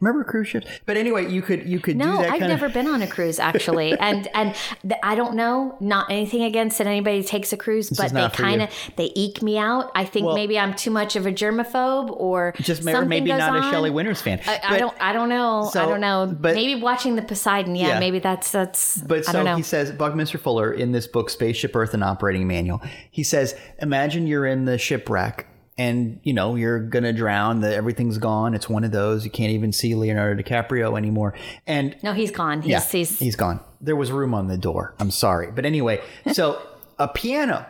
Remember 0.00 0.22
cruise 0.22 0.46
ships? 0.46 0.68
But 0.86 0.96
anyway, 0.96 1.28
you 1.28 1.42
could 1.42 1.66
you 1.68 1.80
could 1.80 1.98
do 1.98 2.04
No, 2.04 2.20
I've 2.20 2.40
never 2.40 2.66
of. 2.66 2.72
been 2.72 2.86
on 2.86 3.02
a 3.02 3.06
cruise 3.08 3.40
actually, 3.40 3.98
and 3.98 4.28
and 4.32 4.54
th- 4.82 5.00
I 5.02 5.16
don't 5.16 5.34
know. 5.34 5.76
Not 5.80 6.08
anything 6.08 6.44
against 6.44 6.78
that 6.78 6.86
anybody 6.86 7.24
takes 7.24 7.52
a 7.52 7.56
cruise, 7.56 7.90
but 7.90 8.12
they 8.12 8.28
kind 8.28 8.62
of 8.62 8.70
they 8.94 9.10
eke 9.16 9.42
me 9.42 9.58
out. 9.58 9.90
I 9.96 10.04
think 10.04 10.26
Well- 10.26 10.36
maybe 10.36 10.56
I'm 10.56 10.74
too 10.74 10.92
much 10.92 11.16
of 11.16 11.26
a 11.26 11.32
germaphobe, 11.32 12.10
or 12.12 12.54
Just 12.60 12.84
maybe, 12.84 12.94
something 12.94 13.08
maybe 13.08 13.30
not 13.32 13.56
a. 13.56 13.70
Shelley 13.72 13.90
Winters 13.90 14.22
fan. 14.22 14.40
I, 14.46 14.60
I 14.62 14.78
don't. 14.78 14.94
I 15.00 15.12
don't 15.12 15.28
know. 15.28 15.68
I 15.74 15.84
don't 15.86 16.00
know. 16.00 16.32
but- 16.40 16.54
maybe 16.54 16.80
watching 16.80 17.16
the 17.16 17.22
Poseidon. 17.22 17.74
Yeah, 17.74 17.88
Yeah. 17.88 17.98
maybe 17.98 18.20
that's 18.20 18.52
that's. 18.52 18.98
But 18.98 19.28
I 19.28 19.32
don't 19.32 19.40
so 19.40 19.42
know. 19.42 19.56
he 19.56 19.62
says, 19.64 19.90
Buckminster 19.90 20.38
Fuller 20.38 20.72
in 20.72 20.92
this 20.92 21.08
book, 21.08 21.28
Spaceship 21.28 21.74
Earth 21.74 21.92
and 21.92 22.04
Operating 22.04 22.46
Manual, 22.46 22.80
he 23.10 23.24
says, 23.24 23.56
imagine 23.82 24.28
you're 24.28 24.46
in 24.46 24.64
the 24.64 24.78
shipwreck 24.78 25.46
and 25.78 26.20
you 26.24 26.32
know 26.34 26.56
you're 26.56 26.80
gonna 26.80 27.12
drown. 27.12 27.60
The, 27.60 27.74
everything's 27.74 28.18
gone. 28.18 28.52
It's 28.54 28.68
one 28.68 28.84
of 28.84 28.92
those. 28.92 29.24
You 29.24 29.30
can't 29.30 29.52
even 29.52 29.72
see 29.72 29.94
Leonardo 29.94 30.42
DiCaprio 30.42 30.98
anymore. 30.98 31.34
And 31.66 31.96
no, 32.02 32.12
he's 32.12 32.30
gone. 32.30 32.60
He's, 32.62 32.70
yeah, 32.70 32.84
he's 32.84 33.18
he's 33.18 33.36
gone. 33.36 33.60
There 33.80 33.96
was 33.96 34.10
room 34.12 34.34
on 34.34 34.48
the 34.48 34.58
door. 34.58 34.94
I'm 34.98 35.10
sorry, 35.10 35.50
but 35.52 35.64
anyway, 35.64 36.02
so 36.32 36.60
a 36.98 37.08
piano 37.08 37.64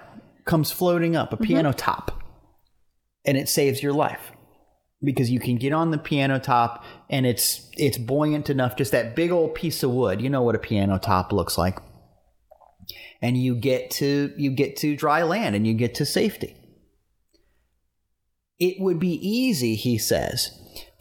comes 0.47 0.73
floating 0.73 1.15
up, 1.15 1.33
a 1.33 1.37
Mm-hmm. 1.37 1.45
piano 1.45 1.73
top, 1.73 2.23
and 3.25 3.37
it 3.37 3.49
saves 3.49 3.83
your 3.83 3.93
life 3.93 4.33
because 5.05 5.31
you 5.31 5.39
can 5.39 5.57
get 5.57 5.73
on 5.73 5.93
the 5.93 5.99
piano 5.99 6.41
top 6.41 6.83
and 7.09 7.25
it's 7.25 7.71
it's 7.75 7.97
buoyant 7.97 8.51
enough 8.51 8.75
just 8.75 8.91
that 8.91 9.15
big 9.15 9.31
old 9.31 9.55
piece 9.55 9.85
of 9.85 9.93
wood 9.93 10.21
you 10.21 10.29
know 10.29 10.43
what 10.43 10.57
a 10.57 10.59
piano 10.59 10.99
top 10.99 11.33
looks 11.33 11.57
like 11.57 11.79
and 13.23 13.37
you 13.37 13.55
get 13.55 13.93
to 13.93 14.33
you 14.37 14.51
get 14.51 14.77
to 14.77 14.97
dry 14.97 15.23
land 15.23 15.55
and 15.55 15.69
you 15.69 15.73
get 15.75 15.95
to 15.95 16.05
safety 16.05 16.57
it 18.59 18.81
would 18.81 18.99
be 18.99 19.15
easy 19.27 19.75
he 19.75 19.97
says 19.99 20.51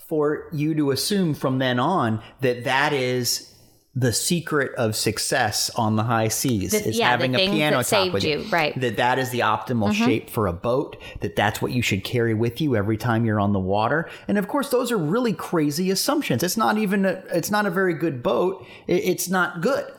for 0.08 0.48
you 0.54 0.74
to 0.76 0.92
assume 0.92 1.34
from 1.34 1.60
then 1.60 1.80
on 1.80 2.22
that 2.42 2.64
that 2.64 2.94
is 2.94 3.54
the 3.96 4.14
secret 4.14 4.72
of 4.76 4.96
success 4.96 5.72
on 5.76 5.96
the 5.96 6.04
high 6.04 6.28
seas 6.28 6.70
The- 6.72 6.88
is 6.90 7.00
yeah, 7.00 7.10
having 7.10 7.34
a 7.34 7.40
piano 7.40 7.82
top 7.82 8.14
with 8.14 8.24
you, 8.24 8.44
right. 8.52 8.72
Mm-hmm. 8.74 8.82
That 8.82 8.98
that 8.98 9.18
is 9.18 9.32
the 9.32 9.40
optimal 9.40 9.92
shape 9.92 10.30
for 10.30 10.46
a 10.46 10.54
boat. 10.54 10.98
That 11.22 11.36
that's 11.36 11.64
what 11.64 11.72
you 11.72 11.82
should 11.82 12.04
carry 12.04 12.36
with 12.36 12.62
you 12.62 12.76
every 12.76 12.96
time 12.98 13.26
you're 13.26 13.40
on 13.40 13.54
the 13.54 13.60
water. 13.60 14.08
And 14.28 14.38
of 14.38 14.48
course, 14.48 14.70
those 14.70 14.92
are 14.92 14.98
really 15.00 15.34
crazy 15.34 15.90
assumptions. 15.90 16.44
It's 16.44 16.58
not 16.58 16.78
even 16.78 17.06
a, 17.08 17.24
it's 17.34 17.50
not 17.50 17.66
a 17.66 17.72
very 17.72 17.96
good 17.96 18.22
boat. 18.22 18.64
It- 18.86 19.04
it's 19.04 19.30
not 19.30 19.62
good. 19.62 19.92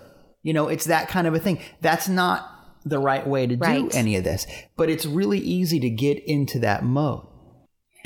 You 0.45 0.53
know, 0.53 0.69
it's 0.69 0.85
that 0.85 1.09
kind 1.09 1.27
of 1.27 1.35
a 1.35 1.41
thing. 1.41 1.59
That's 1.81 2.09
not 2.09 2.49
the 2.87 3.01
right 3.01 3.27
way 3.27 3.49
to 3.49 3.57
do 3.57 3.61
Right. 3.65 3.95
any 3.97 4.15
of 4.15 4.23
this. 4.23 4.47
But 4.77 4.91
it's 4.91 5.07
really 5.07 5.41
easy 5.41 5.81
to 5.81 5.91
get 5.91 6.23
into 6.25 6.61
that 6.61 6.85
mode. 6.85 7.27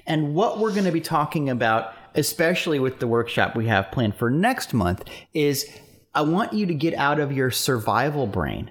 And 0.06 0.34
what 0.34 0.58
we're 0.58 0.72
going 0.72 0.84
to 0.84 0.92
be 0.92 1.00
talking 1.00 1.48
about, 1.48 1.94
especially 2.14 2.78
with 2.78 2.98
the 2.98 3.06
workshop 3.06 3.54
we 3.54 3.66
have 3.66 3.90
planned 3.92 4.16
for 4.16 4.30
next 4.30 4.74
month, 4.74 5.04
is 5.32 5.68
I 6.14 6.22
want 6.22 6.52
you 6.52 6.66
to 6.66 6.74
get 6.74 6.94
out 6.94 7.20
of 7.20 7.32
your 7.32 7.50
survival 7.50 8.26
brain 8.26 8.70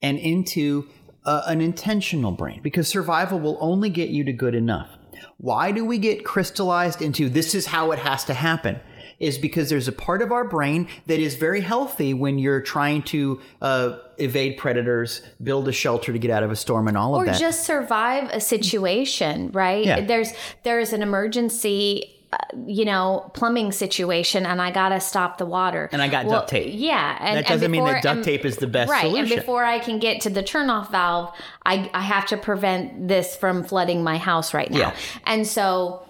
and 0.00 0.18
into 0.18 0.88
uh, 1.24 1.42
an 1.46 1.60
intentional 1.60 2.32
brain 2.32 2.60
because 2.62 2.88
survival 2.88 3.40
will 3.40 3.58
only 3.60 3.90
get 3.90 4.10
you 4.10 4.24
to 4.24 4.32
good 4.32 4.54
enough. 4.54 4.90
Why 5.38 5.72
do 5.72 5.84
we 5.84 5.98
get 5.98 6.24
crystallized 6.24 7.02
into 7.02 7.28
this 7.28 7.54
is 7.54 7.66
how 7.66 7.92
it 7.92 7.98
has 7.98 8.24
to 8.24 8.34
happen? 8.34 8.80
Is 9.18 9.38
because 9.38 9.68
there's 9.68 9.88
a 9.88 9.92
part 9.92 10.22
of 10.22 10.32
our 10.32 10.44
brain 10.44 10.88
that 11.06 11.20
is 11.20 11.36
very 11.36 11.60
healthy 11.60 12.14
when 12.14 12.38
you're 12.38 12.60
trying 12.60 13.02
to 13.04 13.40
uh, 13.62 13.98
evade 14.18 14.56
predators, 14.56 15.22
build 15.42 15.68
a 15.68 15.72
shelter 15.72 16.12
to 16.12 16.18
get 16.18 16.30
out 16.30 16.42
of 16.42 16.50
a 16.50 16.56
storm, 16.56 16.88
and 16.88 16.96
all 16.96 17.14
or 17.14 17.20
of 17.20 17.26
that. 17.26 17.36
Or 17.36 17.38
just 17.38 17.64
survive 17.64 18.30
a 18.30 18.40
situation, 18.40 19.50
right? 19.52 19.84
Yeah. 19.84 20.00
There's 20.00 20.32
there's 20.62 20.92
an 20.92 21.02
emergency 21.02 22.10
uh, 22.34 22.36
you 22.66 22.84
know, 22.84 23.30
plumbing 23.34 23.70
situation 23.70 24.44
and 24.44 24.60
I 24.60 24.72
got 24.72 24.88
to 24.88 24.98
stop 24.98 25.38
the 25.38 25.46
water. 25.46 25.88
And 25.92 26.02
I 26.02 26.08
got 26.08 26.26
duct 26.26 26.48
tape. 26.48 26.72
Yeah. 26.74 27.16
And, 27.20 27.36
That 27.36 27.46
doesn't 27.46 27.64
and 27.64 27.72
mean 27.72 27.84
that 27.84 28.02
duct 28.02 28.16
and- 28.16 28.24
tape 28.24 28.44
is 28.44 28.56
the 28.56 28.66
best 28.66 28.90
right, 28.90 29.02
solution. 29.02 29.32
And 29.32 29.40
before 29.40 29.62
I 29.62 29.78
can 29.78 29.98
get 30.00 30.22
to 30.22 30.30
the 30.30 30.42
turnoff 30.42 30.90
valve, 30.90 31.32
I, 31.64 31.88
I 31.94 32.00
have 32.00 32.26
to 32.28 32.36
prevent 32.36 33.06
this 33.06 33.36
from 33.36 33.62
flooding 33.62 34.02
my 34.02 34.18
house 34.18 34.52
right 34.52 34.70
now. 34.70 34.78
Yeah. 34.78 34.96
And 35.26 35.46
so, 35.46 36.04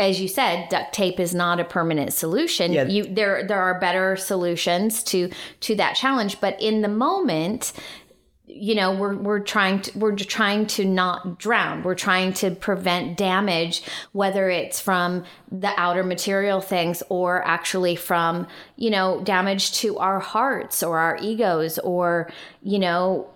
as 0.00 0.20
you 0.20 0.28
said, 0.28 0.68
duct 0.70 0.92
tape 0.92 1.20
is 1.20 1.34
not 1.34 1.60
a 1.60 1.64
permanent 1.64 2.12
solution. 2.12 2.72
Yeah. 2.72 2.84
You 2.84 3.04
there 3.04 3.46
there 3.46 3.60
are 3.60 3.78
better 3.78 4.16
solutions 4.16 5.02
to 5.04 5.30
to 5.60 5.74
that 5.76 5.94
challenge, 5.94 6.40
but 6.40 6.60
in 6.60 6.82
the 6.82 6.88
moment, 6.88 7.72
you 8.46 8.74
know 8.74 8.92
we're 8.92 9.14
we're 9.16 9.38
trying 9.38 9.80
to 9.80 9.96
we're 9.98 10.16
trying 10.16 10.66
to 10.66 10.84
not 10.84 11.38
drown 11.38 11.84
we're 11.84 11.94
trying 11.94 12.32
to 12.32 12.50
prevent 12.50 13.16
damage 13.16 13.80
whether 14.10 14.50
it's 14.50 14.80
from 14.80 15.22
the 15.52 15.70
outer 15.76 16.02
material 16.02 16.60
things 16.60 17.00
or 17.10 17.46
actually 17.46 17.94
from 17.94 18.48
you 18.74 18.90
know 18.90 19.20
damage 19.22 19.70
to 19.74 19.98
our 19.98 20.18
hearts 20.18 20.82
or 20.82 20.98
our 20.98 21.16
egos 21.22 21.78
or 21.78 22.28
you 22.60 22.80
know 22.80 23.30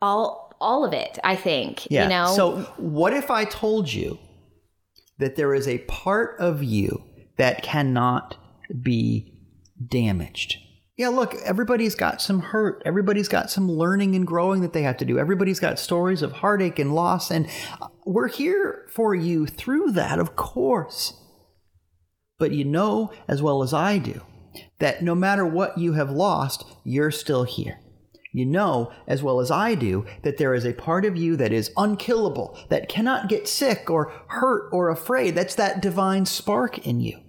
all 0.00 0.54
all 0.60 0.84
of 0.84 0.92
it 0.92 1.18
i 1.24 1.34
think 1.34 1.90
Yeah. 1.90 2.04
you 2.04 2.08
know 2.08 2.32
So, 2.36 2.58
what 2.76 3.12
if 3.12 3.28
I 3.28 3.44
told 3.44 3.92
you 3.92 4.18
that 5.18 5.36
there 5.36 5.54
is 5.54 5.68
a 5.68 5.78
part 5.78 6.36
of 6.38 6.62
you 6.62 7.04
that 7.36 7.62
cannot 7.62 8.36
be 8.80 9.34
damaged? 9.88 10.58
Yeah, 10.96 11.08
look, 11.08 11.34
everybody's 11.44 11.94
got 11.94 12.20
some 12.20 12.40
hurt. 12.40 12.82
Everybody's 12.84 13.28
got 13.28 13.50
some 13.50 13.70
learning 13.70 14.14
and 14.14 14.26
growing 14.26 14.60
that 14.60 14.72
they 14.72 14.82
have 14.82 14.98
to 14.98 15.04
do. 15.04 15.18
Everybody's 15.18 15.58
got 15.58 15.78
stories 15.78 16.22
of 16.22 16.32
heartache 16.32 16.78
and 16.78 16.94
loss. 16.94 17.30
And 17.30 17.48
uh, 17.80 17.88
we're 18.04 18.28
here 18.28 18.86
for 18.90 19.14
you 19.14 19.46
through 19.46 19.92
that, 19.92 20.18
of 20.18 20.36
course. 20.36 21.14
But 22.38 22.52
you 22.52 22.64
know 22.64 23.12
as 23.26 23.40
well 23.40 23.62
as 23.62 23.72
I 23.72 23.98
do 23.98 24.20
that 24.80 25.02
no 25.02 25.14
matter 25.14 25.46
what 25.46 25.78
you 25.78 25.94
have 25.94 26.10
lost, 26.10 26.64
you're 26.84 27.10
still 27.10 27.44
here. 27.44 27.78
You 28.32 28.46
know 28.46 28.90
as 29.06 29.22
well 29.22 29.40
as 29.40 29.50
I 29.50 29.74
do 29.74 30.06
that 30.22 30.38
there 30.38 30.54
is 30.54 30.64
a 30.64 30.72
part 30.72 31.04
of 31.04 31.16
you 31.16 31.36
that 31.36 31.52
is 31.52 31.70
unkillable, 31.76 32.58
that 32.70 32.88
cannot 32.88 33.28
get 33.28 33.46
sick 33.46 33.90
or 33.90 34.12
hurt 34.28 34.70
or 34.72 34.88
afraid. 34.88 35.34
That's 35.34 35.54
that 35.56 35.82
divine 35.82 36.24
spark 36.26 36.86
in 36.86 37.00
you. 37.00 37.20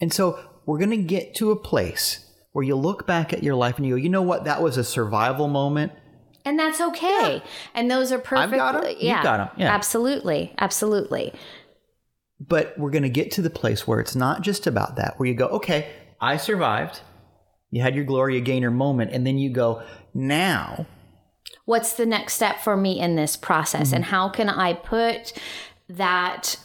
And 0.00 0.12
so 0.12 0.38
we're 0.66 0.78
going 0.78 0.90
to 0.90 0.96
get 0.96 1.34
to 1.36 1.52
a 1.52 1.56
place 1.56 2.28
where 2.52 2.64
you 2.64 2.74
look 2.74 3.06
back 3.06 3.32
at 3.32 3.42
your 3.44 3.54
life 3.54 3.76
and 3.76 3.86
you 3.86 3.92
go, 3.94 3.96
you 3.96 4.08
know 4.08 4.22
what? 4.22 4.44
That 4.44 4.60
was 4.62 4.76
a 4.76 4.84
survival 4.84 5.46
moment. 5.48 5.92
and 6.44 6.58
that's 6.58 6.80
okay 6.80 7.42
and 7.74 7.90
those 7.90 8.12
are 8.12 8.18
perfect 8.20 8.56
got 8.56 8.76
'em. 8.76 8.90
You've 8.90 9.02
yeah 9.02 9.22
got 9.22 9.40
'em. 9.40 9.48
Yeah. 9.56 9.74
absolutely 9.74 10.52
absolutely 10.58 11.32
But 12.38 12.74
we're 12.78 12.90
going 12.90 13.02
to 13.02 13.08
get 13.08 13.30
to 13.32 13.42
the 13.42 13.50
place 13.50 13.86
where 13.86 13.98
it's 14.00 14.14
not 14.14 14.42
just 14.42 14.66
about 14.66 14.96
that, 14.96 15.14
where 15.18 15.28
you 15.28 15.34
go, 15.34 15.46
okay, 15.48 15.90
I 16.20 16.36
survived. 16.36 17.00
You 17.76 17.82
had 17.82 17.94
your 17.94 18.04
Gloria 18.04 18.40
Gaynor 18.40 18.70
moment. 18.70 19.12
And 19.12 19.26
then 19.26 19.36
you 19.38 19.50
go, 19.50 19.82
now 20.14 20.86
what's 21.66 21.92
the 21.94 22.06
next 22.06 22.34
step 22.34 22.60
for 22.60 22.76
me 22.76 22.98
in 22.98 23.16
this 23.16 23.36
process 23.36 23.88
Mm-hmm. 23.88 23.96
and 23.96 24.04
how 24.06 24.28
can 24.28 24.48
i 24.48 24.72
put 24.72 25.32
that 25.88 26.56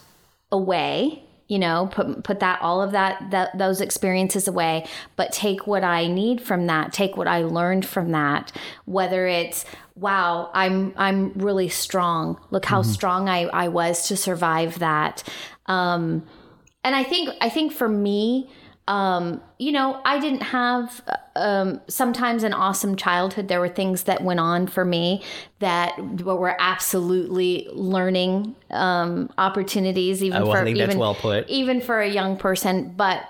away 0.52 1.24
you 1.48 1.58
know 1.60 1.90
put 1.92 2.24
put 2.24 2.40
that 2.40 2.62
all 2.62 2.82
of 2.82 2.92
that, 2.92 3.32
that 3.32 3.58
those 3.58 3.82
experiences 3.82 4.48
away 4.48 4.86
but 5.16 5.32
take 5.32 5.66
what 5.68 5.84
i 5.84 6.08
need 6.08 6.40
from 6.42 6.68
that 6.68 6.94
take 6.94 7.18
what 7.18 7.28
i 7.28 7.42
learned 7.44 7.86
from 7.86 8.12
that 8.12 8.52
whether 8.86 9.28
it's 9.28 9.66
wow 9.96 10.50
i'm 10.54 10.94
i'm 10.98 11.34
really 11.34 11.68
strong 11.70 12.40
look 12.52 12.66
how 12.66 12.82
Mm-hmm. 12.82 12.92
strong 12.92 13.28
i 13.30 13.46
i 13.48 13.68
was 13.68 14.08
to 14.08 14.16
survive 14.16 14.80
that 14.80 15.24
um 15.66 16.26
and 16.84 16.96
i 16.96 17.04
think 17.04 17.30
i 17.42 17.50
think 17.50 17.72
for 17.74 17.90
me 17.90 18.50
um, 18.92 19.42
you 19.58 19.72
know, 19.72 20.02
I 20.04 20.20
didn't 20.20 20.44
have 20.44 21.02
um, 21.38 21.80
sometimes 21.88 22.44
an 22.44 22.52
awesome 22.52 22.98
childhood. 22.98 23.48
There 23.48 23.62
were 23.62 23.70
things 23.70 24.04
that 24.04 24.22
went 24.22 24.42
on 24.42 24.68
for 24.68 24.84
me 24.84 25.24
that 25.60 25.98
were 26.26 26.58
absolutely 26.60 27.70
learning 27.72 28.54
um, 28.70 29.30
opportunities, 29.38 30.22
even 30.22 30.42
for 30.46 30.66
even 30.68 30.98
well 30.98 31.14
even 31.48 31.80
for 31.80 32.02
a 32.02 32.10
young 32.10 32.36
person. 32.36 32.94
But 32.98 33.30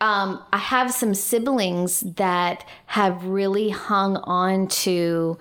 um, 0.00 0.42
I 0.52 0.58
have 0.58 0.90
some 0.90 1.14
siblings 1.14 2.00
that 2.00 2.66
have 2.86 3.24
really 3.24 3.68
hung 3.68 4.16
on 4.16 4.66
to 4.66 5.38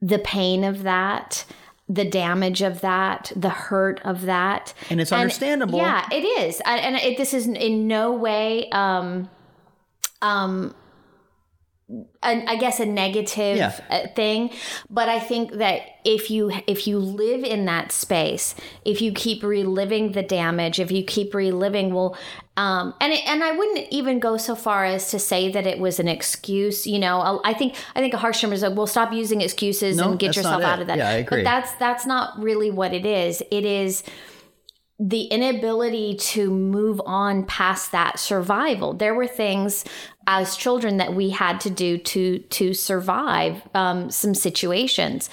the 0.00 0.20
pain 0.20 0.62
of 0.62 0.84
that, 0.84 1.44
the 1.92 2.04
damage 2.04 2.62
of 2.62 2.80
that, 2.82 3.32
the 3.34 3.48
hurt 3.50 4.00
of 4.04 4.22
that. 4.22 4.72
And 4.90 5.00
it's 5.00 5.10
understandable. 5.10 5.78
Yeah, 5.80 6.06
it 6.12 6.22
is. 6.22 6.62
I- 6.64 6.78
And 6.78 6.94
it, 6.96 7.16
this 7.18 7.34
is 7.34 7.48
in 7.48 7.88
no 7.88 8.12
way, 8.12 8.68
um, 8.70 9.28
um, 10.22 10.74
a, 12.22 12.44
I 12.46 12.56
guess 12.56 12.78
a 12.80 12.86
negative 12.86 13.56
Yeah. 13.56 13.72
uh, 13.90 14.06
thing, 14.14 14.50
but 14.88 15.08
I 15.08 15.18
think 15.18 15.54
that 15.54 15.82
if 16.04 16.30
you 16.30 16.52
if 16.66 16.86
you 16.86 16.98
live 16.98 17.42
in 17.44 17.64
that 17.64 17.92
space, 17.92 18.54
if 18.84 19.02
you 19.02 19.12
keep 19.12 19.42
reliving 19.42 20.12
the 20.12 20.22
damage, 20.22 20.78
if 20.78 20.90
you 20.92 21.02
keep 21.04 21.34
reliving, 21.34 21.92
well, 21.92 22.16
um, 22.56 22.94
and 23.00 23.12
it, 23.12 23.26
and 23.26 23.42
I 23.42 23.52
wouldn't 23.52 23.88
even 23.90 24.20
go 24.20 24.36
so 24.36 24.54
far 24.54 24.84
as 24.84 25.10
to 25.10 25.18
say 25.18 25.50
that 25.50 25.66
it 25.66 25.78
was 25.78 25.98
an 25.98 26.08
excuse. 26.08 26.86
You 26.86 26.98
know, 26.98 27.40
I 27.44 27.54
think 27.54 27.74
I 27.94 28.00
think 28.00 28.14
a 28.14 28.18
harsh 28.18 28.40
term 28.40 28.52
is 28.52 28.62
like, 28.62 28.76
well, 28.76 28.86
stop 28.86 29.12
using 29.12 29.40
excuses 29.40 29.96
No, 29.96 30.10
and 30.10 30.18
get 30.18 30.36
yourself 30.36 30.62
out 30.62 30.80
of 30.80 30.86
that. 30.86 30.98
Yeah, 30.98 31.08
I 31.08 31.12
agree. 31.14 31.38
But 31.42 31.44
that's 31.44 31.72
that's 31.74 32.06
not 32.06 32.38
really 32.38 32.70
what 32.70 32.92
it 32.92 33.04
is. 33.06 33.42
It 33.50 33.64
is 33.64 34.04
the 35.02 35.22
inability 35.24 36.14
to 36.16 36.50
move 36.50 37.00
on 37.06 37.46
past 37.46 37.90
that 37.90 38.18
survival. 38.18 38.92
There 38.92 39.14
were 39.14 39.26
things 39.26 39.82
as 40.32 40.56
children 40.56 40.98
that 40.98 41.12
we 41.12 41.30
had 41.30 41.60
to 41.60 41.68
do 41.68 41.98
to 41.98 42.38
to 42.38 42.72
survive 42.72 43.60
um, 43.74 44.10
some 44.10 44.32
situations. 44.32 45.28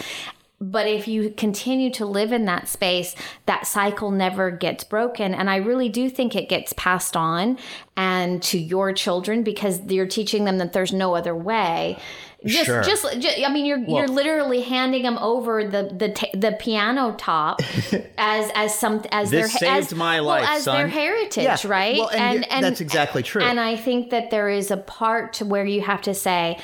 But 0.60 0.88
if 0.88 1.07
you 1.07 1.29
continue 1.29 1.91
to 1.91 2.05
live 2.07 2.31
in 2.31 2.45
that 2.45 2.67
space, 2.67 3.15
that 3.45 3.67
cycle 3.67 4.10
never 4.10 4.49
gets 4.49 4.83
broken. 4.83 5.36
And 5.36 5.51
I 5.51 5.57
really 5.57 5.88
do 5.88 6.10
think 6.10 6.36
it 6.36 6.49
gets 6.49 6.73
passed 6.73 7.15
on 7.15 7.60
and 7.95 8.41
to 8.41 8.57
your 8.57 8.91
children 8.91 9.43
because 9.43 9.79
you're 9.81 10.07
teaching 10.07 10.45
them 10.45 10.57
that 10.57 10.73
there's 10.73 10.91
no 10.91 11.13
other 11.13 11.36
way. 11.36 11.99
Just, 12.45 12.65
Sure. 12.65 12.84
just, 12.84 13.19
ju- 13.19 13.43
I 13.45 13.52
mean, 13.52 13.65
you're 13.65 13.80
you're 13.80 14.08
literally 14.08 14.62
handing 14.62 15.02
them 15.02 15.17
over 15.17 15.67
the 15.67 15.91
the 15.91 16.10
ta- 16.10 16.28
the 16.36 16.52
piano 16.52 17.15
top 17.17 17.62
as 18.17 18.52
as 18.54 18.78
some 18.78 19.04
as 19.12 19.32
This 19.32 19.52
their 19.54 19.60
saved 19.60 19.91
as, 19.91 19.95
my 19.95 20.21
well, 20.21 20.30
life, 20.41 20.47
as 20.50 20.65
their 20.65 20.88
heritage, 20.88 21.43
Yeah. 21.43 21.58
right? 21.65 21.97
Well, 21.97 22.12
and 22.12 22.39
you- 22.45 22.62
that's 22.62 22.80
exactly 22.80 23.23
true. 23.23 23.41
And 23.41 23.60
I 23.60 23.76
think 23.76 24.12
that 24.12 24.30
there 24.30 24.50
is 24.50 24.69
a 24.69 24.78
part 24.78 25.34
to 25.34 25.45
where 25.45 25.65
you 25.65 25.82
have 25.82 26.02
to 26.04 26.13
say, 26.13 26.60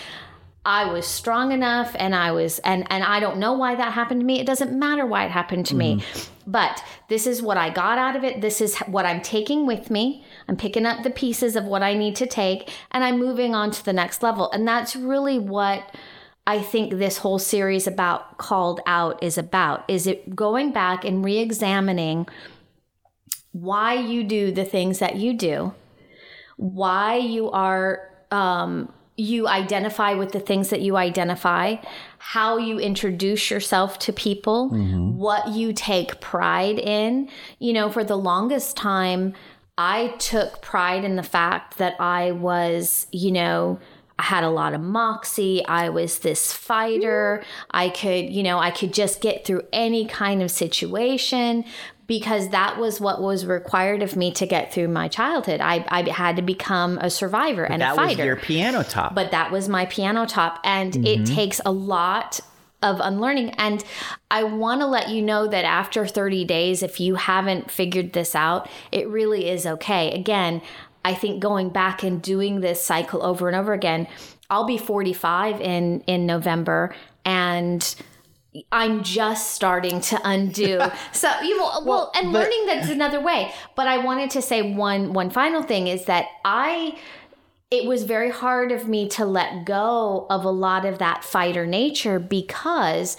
I 0.65 0.85
was 0.93 1.05
strong 1.07 1.51
enough 1.51 1.95
and 1.97 2.15
I 2.15 2.31
was 2.31 2.59
and 2.59 2.85
and 2.91 3.03
I 3.03 3.19
don't 3.19 3.37
know 3.37 3.53
why 3.53 3.73
that 3.75 3.93
happened 3.93 4.21
to 4.21 4.25
me. 4.25 4.39
It 4.39 4.45
doesn't 4.45 4.77
matter 4.77 5.05
why 5.05 5.25
it 5.25 5.31
happened 5.31 5.65
to 5.67 5.75
me. 5.75 5.95
Mm-hmm. 5.97 6.29
But 6.51 6.83
this 7.09 7.25
is 7.25 7.41
what 7.41 7.57
I 7.57 7.69
got 7.69 7.97
out 7.97 8.15
of 8.15 8.23
it. 8.23 8.41
This 8.41 8.61
is 8.61 8.77
what 8.79 9.05
I'm 9.05 9.21
taking 9.21 9.65
with 9.65 9.89
me. 9.89 10.23
I'm 10.47 10.57
picking 10.57 10.85
up 10.85 11.03
the 11.03 11.09
pieces 11.09 11.55
of 11.55 11.65
what 11.65 11.83
I 11.83 11.93
need 11.93 12.15
to 12.17 12.25
take 12.25 12.69
and 12.91 13.03
I'm 13.03 13.19
moving 13.19 13.55
on 13.55 13.71
to 13.71 13.85
the 13.85 13.93
next 13.93 14.23
level. 14.23 14.51
And 14.51 14.67
that's 14.67 14.95
really 14.95 15.39
what 15.39 15.95
I 16.45 16.61
think 16.61 16.93
this 16.93 17.19
whole 17.19 17.39
series 17.39 17.87
about 17.87 18.37
called 18.37 18.81
out 18.85 19.23
is 19.23 19.37
about. 19.37 19.89
Is 19.89 20.07
it 20.07 20.35
going 20.35 20.71
back 20.71 21.05
and 21.05 21.23
re-examining 21.23 22.27
why 23.51 23.93
you 23.93 24.23
do 24.23 24.51
the 24.51 24.65
things 24.65 24.99
that 24.99 25.15
you 25.15 25.33
do 25.33 25.73
why 26.57 27.17
you 27.17 27.49
are 27.51 28.09
um, 28.31 28.91
you 29.15 29.47
identify 29.47 30.13
with 30.13 30.31
the 30.31 30.39
things 30.39 30.69
that 30.69 30.81
you 30.81 30.97
identify, 30.97 31.75
how 32.17 32.57
you 32.57 32.79
introduce 32.79 33.51
yourself 33.51 33.99
to 33.99 34.11
people, 34.11 34.69
what 35.15 35.49
you 35.49 35.71
take 35.71 36.19
pride 36.19 36.79
in. 36.79 37.29
You 37.59 37.73
know, 37.73 37.91
for 37.91 38.03
the 38.03 38.17
longest 38.17 38.75
time, 38.75 39.33
I 39.77 40.13
took 40.19 40.61
pride 40.61 41.03
in 41.03 41.15
the 41.15 41.23
fact 41.23 41.77
that 41.77 41.99
I 41.99 42.31
was, 42.31 43.07
you 43.11 43.31
know, 43.31 43.79
I 44.19 44.23
had 44.23 44.43
a 44.43 44.49
lot 44.49 44.73
of 44.73 44.81
moxie. 44.81 45.65
I 45.65 45.89
was 45.89 46.19
this 46.19 46.53
fighter. 46.53 47.43
I 47.71 47.89
could, 47.89 48.29
you 48.29 48.43
know, 48.43 48.59
I 48.59 48.69
could 48.69 48.93
just 48.93 49.21
get 49.21 49.45
through 49.45 49.63
any 49.73 50.05
kind 50.05 50.43
of 50.43 50.51
situation 50.51 51.65
because 52.05 52.49
that 52.49 52.77
was 52.77 53.01
what 53.01 53.21
was 53.21 53.45
required 53.45 54.03
of 54.03 54.15
me 54.15 54.31
to 54.33 54.45
get 54.45 54.71
through 54.71 54.89
my 54.89 55.07
childhood. 55.07 55.61
I, 55.61 55.85
I 55.87 56.07
had 56.09 56.35
to 56.35 56.41
become 56.43 56.99
a 56.99 57.09
survivor 57.09 57.63
and 57.63 57.81
a 57.81 57.95
fighter. 57.95 58.01
That 58.01 58.07
was 58.09 58.25
your 58.25 58.35
piano 58.35 58.83
top. 58.83 59.15
but 59.15 59.31
that 59.31 59.51
was 59.51 59.67
my 59.67 59.85
piano 59.85 60.27
top 60.27 60.59
and 60.63 60.95
it 60.95 61.21
mm-hmm. 61.21 61.35
takes 61.35 61.59
a 61.65 61.71
lot 61.71 62.39
of 62.83 62.99
unlearning 62.99 63.49
and 63.51 63.83
i 64.29 64.43
want 64.43 64.81
to 64.81 64.85
let 64.85 65.09
you 65.09 65.21
know 65.21 65.47
that 65.47 65.65
after 65.65 66.05
30 66.05 66.45
days 66.45 66.83
if 66.83 66.99
you 66.99 67.15
haven't 67.15 67.71
figured 67.71 68.13
this 68.13 68.35
out 68.35 68.69
it 68.91 69.07
really 69.07 69.49
is 69.49 69.65
okay 69.65 70.11
again 70.13 70.61
i 71.03 71.13
think 71.13 71.41
going 71.41 71.69
back 71.69 72.03
and 72.03 72.21
doing 72.21 72.59
this 72.59 72.83
cycle 72.83 73.23
over 73.23 73.47
and 73.47 73.57
over 73.57 73.73
again 73.73 74.07
i'll 74.49 74.65
be 74.65 74.77
45 74.77 75.61
in 75.61 76.01
in 76.01 76.25
november 76.25 76.93
and 77.25 77.95
I'm 78.71 79.03
just 79.03 79.51
starting 79.51 79.99
to 80.01 80.19
undo. 80.23 80.79
so 81.11 81.29
you 81.41 81.57
know, 81.57 81.81
well, 81.85 82.11
and 82.15 82.31
but- 82.31 82.43
learning 82.43 82.65
that's 82.67 82.89
another 82.89 83.19
way. 83.19 83.51
But 83.75 83.87
I 83.87 83.97
wanted 83.97 84.29
to 84.31 84.41
say 84.41 84.73
one 84.73 85.13
one 85.13 85.29
final 85.29 85.63
thing 85.63 85.87
is 85.87 86.05
that 86.05 86.27
I 86.45 86.97
it 87.73 87.85
was 87.87 88.03
very 88.03 88.29
hard 88.29 88.71
of 88.71 88.87
me 88.87 89.07
to 89.09 89.25
let 89.25 89.65
go 89.65 90.27
of 90.29 90.45
a 90.45 90.49
lot 90.51 90.85
of 90.85 90.99
that 90.99 91.23
fighter 91.23 91.65
nature 91.65 92.19
because 92.19 93.17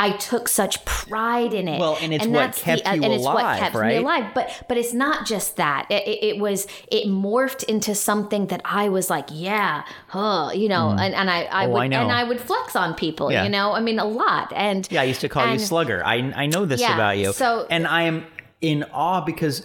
I 0.00 0.10
took 0.16 0.48
such 0.48 0.84
pride 0.84 1.54
in 1.54 1.68
it. 1.68 1.78
Well, 1.78 1.96
and 2.02 2.12
it's 2.12 2.26
what 2.26 2.56
kept 2.56 2.84
you 2.84 2.92
and 2.92 3.04
it's 3.04 3.22
what 3.22 3.34
alive, 3.36 3.60
kept 3.60 3.74
right? 3.76 3.88
me 3.88 3.96
alive. 3.98 4.34
But 4.34 4.64
but 4.68 4.76
it's 4.76 4.92
not 4.92 5.24
just 5.24 5.54
that. 5.58 5.86
It, 5.88 6.02
it, 6.08 6.24
it 6.30 6.38
was 6.38 6.66
it 6.90 7.06
morphed 7.06 7.62
into 7.64 7.94
something 7.94 8.48
that 8.48 8.60
I 8.64 8.88
was 8.88 9.08
like, 9.08 9.28
yeah, 9.30 9.84
huh, 10.08 10.50
you 10.52 10.68
know, 10.68 10.86
mm. 10.96 11.00
and, 11.00 11.14
and 11.14 11.30
I, 11.30 11.42
I 11.44 11.66
Oh, 11.66 11.70
would 11.70 11.82
I 11.82 12.02
and 12.02 12.10
I 12.10 12.24
would 12.24 12.40
flex 12.40 12.74
on 12.74 12.94
people, 12.94 13.30
Yeah. 13.30 13.44
you 13.44 13.50
know. 13.50 13.72
I 13.74 13.80
mean, 13.80 14.00
a 14.00 14.04
lot. 14.04 14.52
And 14.56 14.88
Yeah, 14.90 15.02
I 15.02 15.04
used 15.04 15.20
to 15.20 15.28
call 15.28 15.46
you 15.52 15.60
Slugger. 15.60 16.04
I 16.04 16.16
I 16.34 16.46
know 16.46 16.64
this 16.66 16.80
Yeah, 16.80 16.94
about 16.94 17.18
you. 17.18 17.32
so- 17.32 17.68
and 17.70 17.86
I 17.86 18.02
am 18.02 18.26
in 18.60 18.84
awe 18.92 19.20
because 19.20 19.62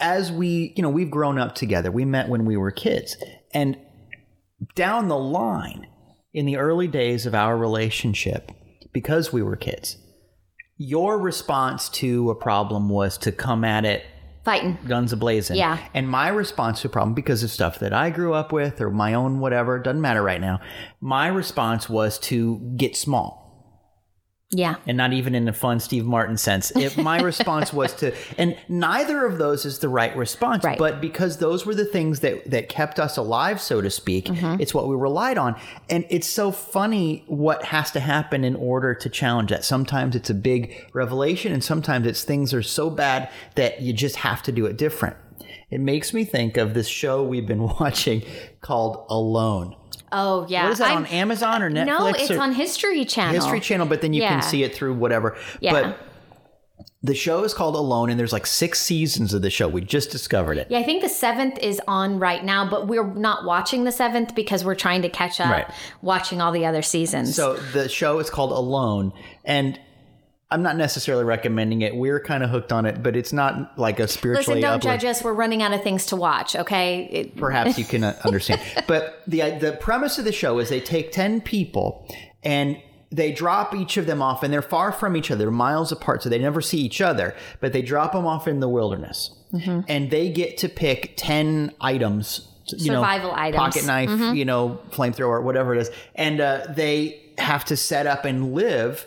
as 0.00 0.32
we, 0.32 0.72
you 0.76 0.82
know, 0.82 0.90
we've 0.90 1.10
grown 1.10 1.38
up 1.38 1.54
together. 1.54 1.90
We 1.90 2.04
met 2.04 2.28
when 2.28 2.44
we 2.44 2.56
were 2.56 2.70
kids. 2.70 3.16
And 3.52 3.76
down 4.74 5.08
the 5.08 5.18
line 5.18 5.86
in 6.32 6.46
the 6.46 6.56
early 6.56 6.88
days 6.88 7.26
of 7.26 7.34
our 7.34 7.56
relationship 7.56 8.50
because 8.92 9.32
we 9.32 9.42
were 9.42 9.56
kids, 9.56 9.96
your 10.76 11.18
response 11.18 11.88
to 11.90 12.30
a 12.30 12.34
problem 12.34 12.88
was 12.88 13.18
to 13.18 13.32
come 13.32 13.64
at 13.64 13.84
it 13.84 14.04
fighting. 14.44 14.78
guns 14.86 15.12
ablazing. 15.12 15.56
Yeah. 15.56 15.78
And 15.94 16.08
my 16.08 16.28
response 16.28 16.82
to 16.82 16.88
a 16.88 16.90
problem, 16.90 17.14
because 17.14 17.42
of 17.42 17.50
stuff 17.50 17.78
that 17.80 17.92
I 17.92 18.10
grew 18.10 18.32
up 18.32 18.52
with 18.52 18.80
or 18.80 18.90
my 18.90 19.14
own 19.14 19.40
whatever, 19.40 19.78
doesn't 19.78 20.00
matter 20.00 20.22
right 20.22 20.40
now. 20.40 20.60
My 21.00 21.28
response 21.28 21.88
was 21.88 22.18
to 22.20 22.58
get 22.76 22.96
small 22.96 23.39
Yeah. 24.52 24.76
and 24.86 24.96
not 24.96 25.12
even 25.12 25.34
in 25.34 25.46
a 25.48 25.52
fun 25.52 25.78
Steve 25.78 26.04
Martin 26.04 26.36
sense. 26.36 26.72
If 26.72 26.98
my 26.98 27.20
response 27.22 27.72
was 27.72 27.94
to, 27.96 28.12
and 28.36 28.56
neither 28.68 29.24
of 29.24 29.38
those 29.38 29.64
is 29.64 29.78
the 29.78 29.88
right 29.88 30.14
response, 30.16 30.64
Right. 30.64 30.76
but 30.78 31.00
because 31.00 31.38
those 31.38 31.64
were 31.64 31.74
the 31.74 31.84
things 31.84 32.20
that 32.20 32.50
that 32.50 32.68
kept 32.68 32.98
us 32.98 33.16
alive, 33.16 33.60
so 33.60 33.80
to 33.80 33.90
speak, 33.90 34.26
mm-hmm. 34.26 34.60
it's 34.60 34.74
what 34.74 34.88
we 34.88 34.96
relied 34.96 35.38
on. 35.38 35.54
And 35.88 36.04
it's 36.10 36.28
so 36.28 36.50
funny 36.50 37.24
what 37.28 37.64
has 37.66 37.90
to 37.92 38.00
happen 38.00 38.42
in 38.44 38.56
order 38.56 38.94
to 38.94 39.08
challenge 39.08 39.50
that. 39.50 39.64
Sometimes 39.64 40.16
it's 40.16 40.30
a 40.30 40.34
big 40.34 40.88
revelation, 40.92 41.52
and 41.52 41.62
sometimes 41.62 42.06
it's 42.06 42.24
things 42.24 42.52
are 42.52 42.62
so 42.62 42.90
bad 42.90 43.30
that 43.54 43.80
you 43.82 43.92
just 43.92 44.16
have 44.16 44.42
to 44.42 44.52
do 44.52 44.66
it 44.66 44.76
different. 44.76 45.16
It 45.70 45.80
makes 45.80 46.12
me 46.12 46.24
think 46.24 46.56
of 46.56 46.74
this 46.74 46.88
show 46.88 47.22
we've 47.22 47.46
been 47.46 47.62
watching 47.80 48.24
called 48.60 49.06
Alone. 49.08 49.76
Oh 50.12 50.46
yeah. 50.48 50.64
What 50.64 50.72
is 50.72 50.78
that 50.78 50.88
I'm- 50.88 50.98
on 50.98 51.06
Amazon 51.06 51.62
or 51.62 51.70
Netflix? 51.70 51.86
No, 51.86 52.06
it's 52.08 52.30
or- 52.30 52.40
on 52.40 52.52
History 52.52 53.04
Channel. 53.04 53.34
History 53.34 53.60
Channel, 53.60 53.86
but 53.86 54.00
then 54.00 54.12
you 54.12 54.22
Yeah. 54.22 54.28
can 54.30 54.42
see 54.42 54.62
it 54.64 54.74
through 54.74 54.94
whatever. 54.94 55.36
Yeah. 55.60 55.72
But 55.72 55.96
the 57.02 57.14
show 57.14 57.44
is 57.44 57.54
called 57.54 57.76
Alone, 57.76 58.10
and 58.10 58.20
there's 58.20 58.32
like 58.32 58.46
six 58.46 58.80
seasons 58.80 59.32
of 59.32 59.40
the 59.40 59.48
show. 59.50 59.68
We 59.68 59.80
just 59.80 60.10
discovered 60.10 60.58
it. 60.58 60.66
Yeah, 60.70 60.78
I 60.80 60.82
think 60.82 61.00
the 61.02 61.08
seventh 61.08 61.58
is 61.58 61.80
on 61.88 62.18
right 62.18 62.44
now, 62.44 62.68
but 62.68 62.88
we're 62.88 63.06
not 63.14 63.44
watching 63.44 63.84
the 63.84 63.92
seventh 63.92 64.34
because 64.34 64.64
we're 64.64 64.74
trying 64.74 65.00
to 65.02 65.08
catch 65.08 65.40
up 65.40 65.50
Right. 65.50 65.66
watching 66.02 66.40
all 66.42 66.52
the 66.52 66.66
other 66.66 66.82
seasons. 66.82 67.34
So 67.34 67.54
the 67.54 67.88
show 67.88 68.18
is 68.18 68.28
called 68.28 68.52
Alone, 68.52 69.12
and 69.46 69.78
I'm 70.52 70.62
not 70.62 70.76
necessarily 70.76 71.24
recommending 71.24 71.82
it. 71.82 71.94
We're 71.94 72.18
kind 72.20 72.42
of 72.42 72.50
hooked 72.50 72.72
on 72.72 72.84
it, 72.86 73.02
but 73.02 73.14
it's 73.16 73.32
not 73.32 73.78
like 73.78 74.00
a 74.00 74.08
spiritually. 74.08 74.60
Listen, 74.60 74.62
don't 74.62 74.78
uplift- 74.84 75.02
judge 75.02 75.04
us. 75.10 75.22
We're 75.24 75.32
running 75.32 75.62
out 75.62 75.72
of 75.72 75.82
things 75.82 76.06
to 76.06 76.16
watch, 76.16 76.56
okay? 76.56 77.04
It, 77.12 77.36
perhaps 77.46 77.78
you 77.78 77.84
can 77.84 78.02
uh, 78.04 78.16
understand. 78.24 78.60
but 78.88 79.22
the 79.26 79.40
the 79.58 79.72
premise 79.80 80.18
of 80.18 80.24
the 80.24 80.32
show 80.32 80.58
is 80.58 80.68
they 80.68 80.80
take 80.80 81.12
ten 81.12 81.40
people 81.40 82.06
and 82.42 82.76
they 83.12 83.32
drop 83.32 83.74
each 83.74 83.96
of 83.96 84.06
them 84.06 84.22
off, 84.22 84.42
and 84.44 84.52
they're 84.52 84.62
far 84.62 84.92
from 84.92 85.16
each 85.16 85.32
other, 85.32 85.50
miles 85.50 85.90
apart, 85.90 86.22
so 86.22 86.28
they 86.28 86.38
never 86.38 86.60
see 86.60 86.78
each 86.78 87.00
other. 87.00 87.34
But 87.60 87.72
they 87.72 87.82
drop 87.82 88.12
them 88.12 88.24
off 88.26 88.46
in 88.48 88.60
the 88.60 88.68
wilderness, 88.68 89.34
Mm-hmm. 89.52 89.80
and 89.88 90.10
they 90.12 90.30
get 90.30 90.58
to 90.58 90.68
pick 90.68 91.14
ten 91.16 91.72
items. 91.80 92.46
You 92.68 92.78
Survival 92.94 93.30
know, 93.30 93.36
items. 93.36 93.74
Mm-hmm. 93.76 93.86
pocket 93.88 94.18
knife, 94.20 94.36
you 94.36 94.44
know, 94.44 94.78
flamethrower, 94.90 95.42
whatever 95.42 95.74
it 95.74 95.80
is, 95.80 95.90
and 96.14 96.40
uh, 96.40 96.66
they 96.70 97.20
have 97.38 97.64
to 97.64 97.76
set 97.76 98.06
up 98.06 98.24
and 98.24 98.52
live 98.54 99.06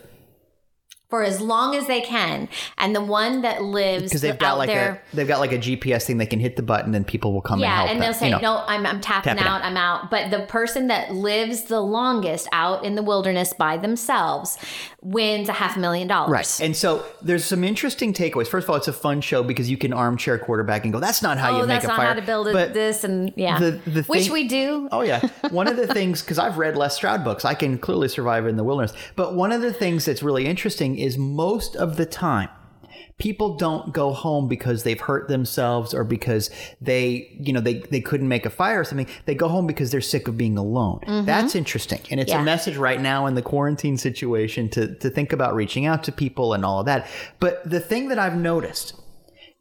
for 1.13 1.21
as 1.21 1.39
long 1.39 1.76
as 1.76 1.86
they 1.86 2.02
can. 2.02 2.49
And 2.80 2.95
the 2.95 3.02
one 3.04 3.43
that 3.43 3.62
lives 3.62 4.06
because 4.06 4.21
they've 4.21 4.36
got 4.36 4.54
out 4.54 4.58
like 4.58 4.67
there. 4.67 5.04
a 5.13 5.15
they've 5.15 5.28
got 5.28 5.39
like 5.39 5.52
a 5.52 5.60
GPS 5.60 6.06
thing. 6.06 6.17
They 6.17 6.26
can 6.26 6.39
hit 6.39 6.56
the 6.56 6.63
button, 6.63 6.95
and 6.95 7.06
people 7.06 7.34
will 7.34 7.41
come 7.43 7.60
and 7.60 7.62
yeah, 7.62 7.76
help 7.76 7.89
and 7.91 8.02
they'll 8.02 8.15
say, 8.15 8.30
you 8.30 8.32
know. 8.32 8.39
"No, 8.39 8.63
I'm, 8.65 8.84
I'm 8.88 8.99
tapping 8.99 9.36
Tapping 9.36 9.47
out. 9.47 9.62
I'm 9.62 9.78
out." 9.78 10.10
But 10.10 10.32
the 10.32 10.39
person 10.47 10.88
that 10.88 11.13
lives 11.13 11.65
the 11.65 11.82
longest 11.82 12.47
out 12.52 12.84
in 12.84 12.95
the 12.95 13.04
wilderness 13.04 13.54
by 13.54 13.78
themselves 13.78 14.58
wins 15.04 15.49
a 15.49 15.54
half 15.54 15.78
a 15.78 15.80
million 15.80 16.08
dollars. 16.08 16.32
Right. 16.32 16.62
And 16.62 16.76
so 16.76 17.06
there's 17.21 17.45
some 17.45 17.63
interesting 17.63 18.12
takeaways. 18.12 18.47
First 18.47 18.63
of 18.65 18.71
all, 18.71 18.78
it's 18.78 18.88
a 18.88 18.93
fun 18.93 19.21
show 19.21 19.43
because 19.43 19.69
you 19.69 19.78
can 19.78 19.93
armchair 19.93 20.39
quarterback 20.39 20.84
and 20.84 20.91
go, 20.93 20.99
that's 20.99 21.21
not 21.21 21.38
how 21.38 21.52
Oh, 21.52 21.62
you 21.62 21.67
make 21.67 21.82
that's 21.82 21.86
a 21.86 21.89
not 21.89 21.97
fire. 21.97 22.08
how 22.08 22.13
to 22.15 22.21
build 22.23 22.52
But 22.54 22.73
this 22.73 23.04
and 23.04 23.32
yeah, 23.36 23.60
the- 23.60 23.71
the 23.86 24.02
which 24.04 24.23
thing- 24.23 24.32
we 24.34 24.47
do. 24.47 24.89
Oh 24.91 25.02
yeah, 25.02 25.28
one 25.52 25.67
of 25.67 25.76
the 25.78 25.86
things 25.93 26.21
because 26.23 26.39
I've 26.39 26.58
read 26.58 26.76
Les 26.76 26.95
Stroud 26.95 27.23
books, 27.23 27.45
I 27.45 27.54
can 27.54 27.78
clearly 27.78 28.08
survive 28.08 28.47
in 28.47 28.56
the 28.58 28.63
wilderness. 28.63 28.93
But 29.15 29.36
one 29.36 29.52
of 29.52 29.62
the 29.62 29.71
things 29.73 30.06
that's 30.06 30.23
really 30.23 30.47
interesting 30.47 30.97
is 31.04 31.18
most 31.18 31.76
of 31.76 31.89
the 31.98 32.06
time, 32.06 32.50
people 33.18 33.56
don't 33.58 33.94
go 33.94 34.12
home 34.12 34.48
because 34.48 34.84
they've 34.84 35.00
hurt 35.10 35.28
themselves 35.28 35.94
or 35.94 36.04
because 36.04 36.50
they, 36.82 37.06
you 37.39 37.52
know, 37.54 37.62
they 37.62 37.76
they 37.94 38.02
couldn't 38.02 38.28
make 38.28 38.46
a 38.46 38.50
fire 38.50 38.80
or 38.82 38.84
something. 38.84 39.08
They 39.26 39.36
go 39.36 39.48
home 39.48 39.68
because 39.68 39.92
they're 39.92 40.02
sick 40.16 40.28
of 40.28 40.36
being 40.38 40.58
alone. 40.58 41.00
That's 41.26 41.56
interesting, 41.56 42.02
and 42.12 42.20
it's 42.20 42.32
Mm-hmm. 42.32 42.39
Yeah. 42.39 42.42
a 42.42 42.54
message 42.56 42.78
right 42.78 43.02
now 43.02 43.26
in 43.28 43.36
the 43.36 43.42
quarantine 43.42 43.98
situation 43.98 44.70
to 44.70 44.96
to 45.04 45.10
think 45.10 45.34
about 45.34 45.54
reaching 45.56 45.86
out 45.86 46.04
to 46.06 46.12
people 46.12 46.54
and 46.56 46.63
all 46.66 46.80
of 46.80 46.86
that. 46.88 47.08
But 47.39 47.54
the 47.70 47.80
thing 47.80 48.10
that 48.10 48.20
I've 48.20 48.38
noticed 48.38 48.96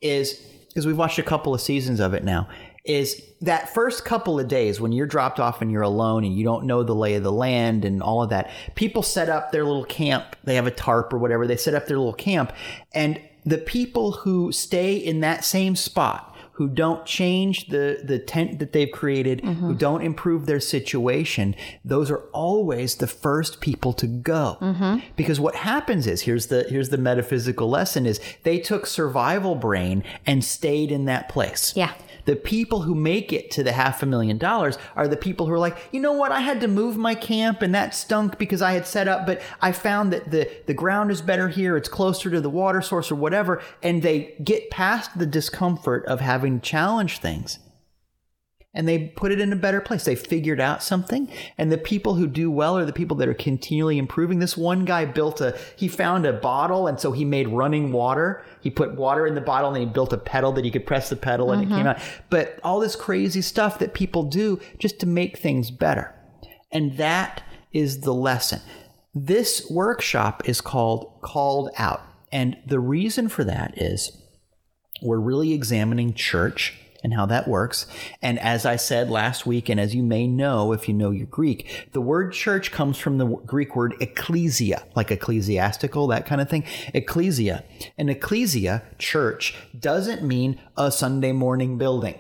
is 0.01 0.35
because 0.69 0.87
we've 0.87 0.99
watched 0.99 1.19
a 1.19 1.23
couple 1.33 1.53
of 1.55 1.61
seasons 1.61 2.01
of 2.01 2.15
it 2.15 2.25
now 2.25 2.49
is 2.85 3.23
that 3.41 3.73
first 3.73 4.05
couple 4.05 4.41
of 4.41 4.49
days 4.49 4.81
when 4.81 4.91
you're 4.91 5.07
dropped 5.07 5.39
off 5.39 5.63
and 5.63 5.71
you're 5.71 5.83
alone 5.83 6.25
and 6.25 6.37
you 6.37 6.43
don't 6.43 6.65
know 6.65 6.83
the 6.83 6.95
lay 6.95 7.15
of 7.15 7.23
the 7.23 7.33
land 7.33 7.85
and 7.85 8.03
all 8.03 8.23
of 8.23 8.31
that 8.31 8.51
people 8.75 9.03
set 9.03 9.29
up 9.29 9.53
their 9.53 9.65
little 9.65 9.85
camp. 9.85 10.37
They 10.45 10.57
have 10.57 10.67
a 10.67 10.73
tarp 10.73 11.13
or 11.13 11.19
whatever. 11.19 11.47
They 11.47 11.57
set 11.57 11.75
up 11.75 11.87
their 11.87 11.99
little 11.99 12.13
camp. 12.13 12.53
And 12.93 13.21
the 13.45 13.59
people 13.59 14.13
who 14.13 14.51
stay 14.53 14.97
in 14.97 15.21
that 15.21 15.45
same 15.45 15.77
spot 15.77 16.29
who 16.55 16.69
don't 16.69 17.07
change 17.07 17.69
the 17.69 18.03
the 18.05 18.19
tent 18.19 18.59
that 18.59 18.73
they've 18.73 18.93
created 18.93 19.41
who 19.41 19.51
mm-hmm. 19.51 19.75
don't 19.75 20.03
improve 20.03 20.47
their 20.47 20.61
situation 20.61 21.57
those 21.85 22.11
are 22.11 22.25
always 22.33 22.97
the 22.97 23.07
first 23.07 23.61
people 23.61 23.93
to 23.95 24.07
go. 24.07 24.59
Mm-hmm. 24.61 24.99
Because 25.17 25.41
what 25.41 25.55
happens 25.55 26.07
is 26.07 26.23
here's 26.23 26.49
the 26.49 26.65
here's 26.69 26.91
the 26.91 26.99
metaphysical 26.99 27.71
lesson 27.71 28.07
is 28.07 28.21
they 28.43 28.59
took 28.59 28.87
survival 28.87 29.55
brain 29.55 30.05
and 30.27 30.45
stayed 30.45 30.93
in 30.93 31.07
that 31.07 31.29
place. 31.29 31.73
Yeah. 31.75 31.95
The 32.25 32.37
people 32.37 32.83
who 32.83 32.95
make 32.95 33.33
it 33.33 33.51
to 33.53 33.63
the 33.63 33.73
half 33.73 34.03
a 34.03 34.07
million 34.07 34.39
dollars 34.39 34.79
are 34.97 35.09
the 35.09 35.17
people 35.17 35.47
who 35.47 35.53
are 35.53 35.59
like, 35.59 35.77
you 35.93 36.01
know 36.01 36.13
what? 36.13 36.33
I 36.33 36.41
had 36.41 36.61
to 36.61 36.69
move 36.69 36.97
my 36.97 37.15
camp 37.15 37.63
and 37.63 37.75
that 37.75 37.95
stunk 37.95 38.39
because 38.39 38.63
I 38.63 38.73
had 38.73 38.87
set 38.87 39.09
up, 39.09 39.27
but 39.27 39.41
I 39.61 39.73
found 39.73 40.13
that 40.13 40.31
the, 40.31 40.51
the 40.67 40.75
ground 40.75 41.11
is 41.11 41.23
better 41.23 41.49
here. 41.49 41.77
It's 41.77 41.89
closer 41.89 42.31
to 42.31 42.41
the 42.41 42.51
water 42.51 42.81
source 42.83 43.11
or 43.11 43.17
whatever. 43.17 43.63
And 43.83 44.03
they 44.03 44.35
get 44.43 44.71
past 44.71 45.19
the 45.19 45.27
discomfort 45.27 46.05
of 46.07 46.21
having 46.21 46.61
to 46.61 46.69
challenge 46.69 47.19
things. 47.19 47.59
And 48.75 48.89
they 48.89 49.09
put 49.09 49.33
it 49.33 49.41
in 49.41 49.53
a 49.53 49.57
better 49.57 49.81
place. 49.81 50.05
They 50.05 50.15
figured 50.15 50.61
out 50.61 50.83
something, 50.83 51.31
and 51.59 51.71
the 51.71 51.79
people 51.79 52.15
who 52.15 52.27
do 52.27 52.51
well 52.51 52.79
are 52.79 52.85
the 52.85 52.93
people 52.93 53.17
that 53.19 53.29
are 53.29 53.35
continually 53.35 53.99
improving. 53.99 54.39
This 54.39 54.57
one 54.57 54.85
guy 54.85 55.05
built 55.05 55.41
a, 55.41 55.59
he 55.77 55.89
found 55.89 56.25
a 56.25 56.33
bottle, 56.33 56.87
and 56.87 56.99
so 56.99 57.13
he 57.13 57.25
made 57.25 57.49
running 57.49 57.93
water. 57.93 58.45
He 58.61 58.71
put 58.71 58.97
water 58.97 59.27
in 59.27 59.35
the 59.35 59.41
bottle, 59.41 59.69
and 59.69 59.77
then 59.77 59.89
he 59.89 59.93
built 59.93 60.13
a 60.13 60.19
pedal 60.19 60.53
that 60.53 60.65
he 60.65 60.71
could 60.71 60.87
press 60.87 61.09
the 61.09 61.17
pedal, 61.17 61.53
and 61.53 61.63
it 61.63 61.67
came 61.67 61.79
mm-hmm. 61.79 61.89
out. 61.89 62.01
But 62.31 62.59
all 62.65 62.81
this 62.81 62.97
crazy 62.97 63.43
stuff 63.43 63.79
that 63.79 63.95
people 63.95 64.23
do 64.23 64.61
just 64.79 65.01
to 65.01 65.07
make 65.07 65.39
things 65.39 65.71
better. 65.71 66.15
And 66.71 66.97
that 66.97 67.43
is 67.73 68.01
the 68.01 68.15
lesson. 68.15 68.61
This 69.15 69.69
workshop 69.71 70.49
is 70.49 70.63
called 70.63 71.21
Called 71.21 71.71
Out. 71.77 72.03
And 72.33 72.57
the 72.67 72.81
reason 72.81 73.29
for 73.29 73.45
that 73.45 73.75
is 73.77 74.17
we're 75.03 75.21
really 75.21 75.53
examining 75.53 76.15
church 76.15 76.79
and 77.03 77.15
how 77.15 77.27
that 77.27 77.49
works. 77.49 77.87
And 78.21 78.39
as 78.39 78.65
I 78.65 78.77
said 78.77 79.11
last 79.11 79.47
week, 79.47 79.69
and 79.69 79.81
as 79.81 79.95
you 79.95 80.03
may 80.03 80.27
know 80.27 80.73
if 80.73 80.89
you 80.89 80.95
know 80.95 81.11
your 81.11 81.27
Greek, 81.27 81.89
the 81.93 82.01
word 82.01 82.33
church 82.33 82.71
comes 82.71 82.99
from 82.99 83.19
the 83.19 83.27
Greek 83.27 83.75
word 83.75 83.95
ecclesia, 84.01 84.85
like 84.95 85.11
ecclesiastical, 85.11 86.07
that 86.09 86.27
kind 86.27 86.41
of 86.41 86.49
thing. 86.49 86.65
Ecclesia. 86.95 87.65
And 87.99 88.11
ecclesia, 88.11 88.83
church, 88.99 89.55
doesn't 89.79 90.23
mean 90.23 90.61
a 90.77 90.93
Sunday 90.93 91.33
morning 91.33 91.79
building. 91.79 92.19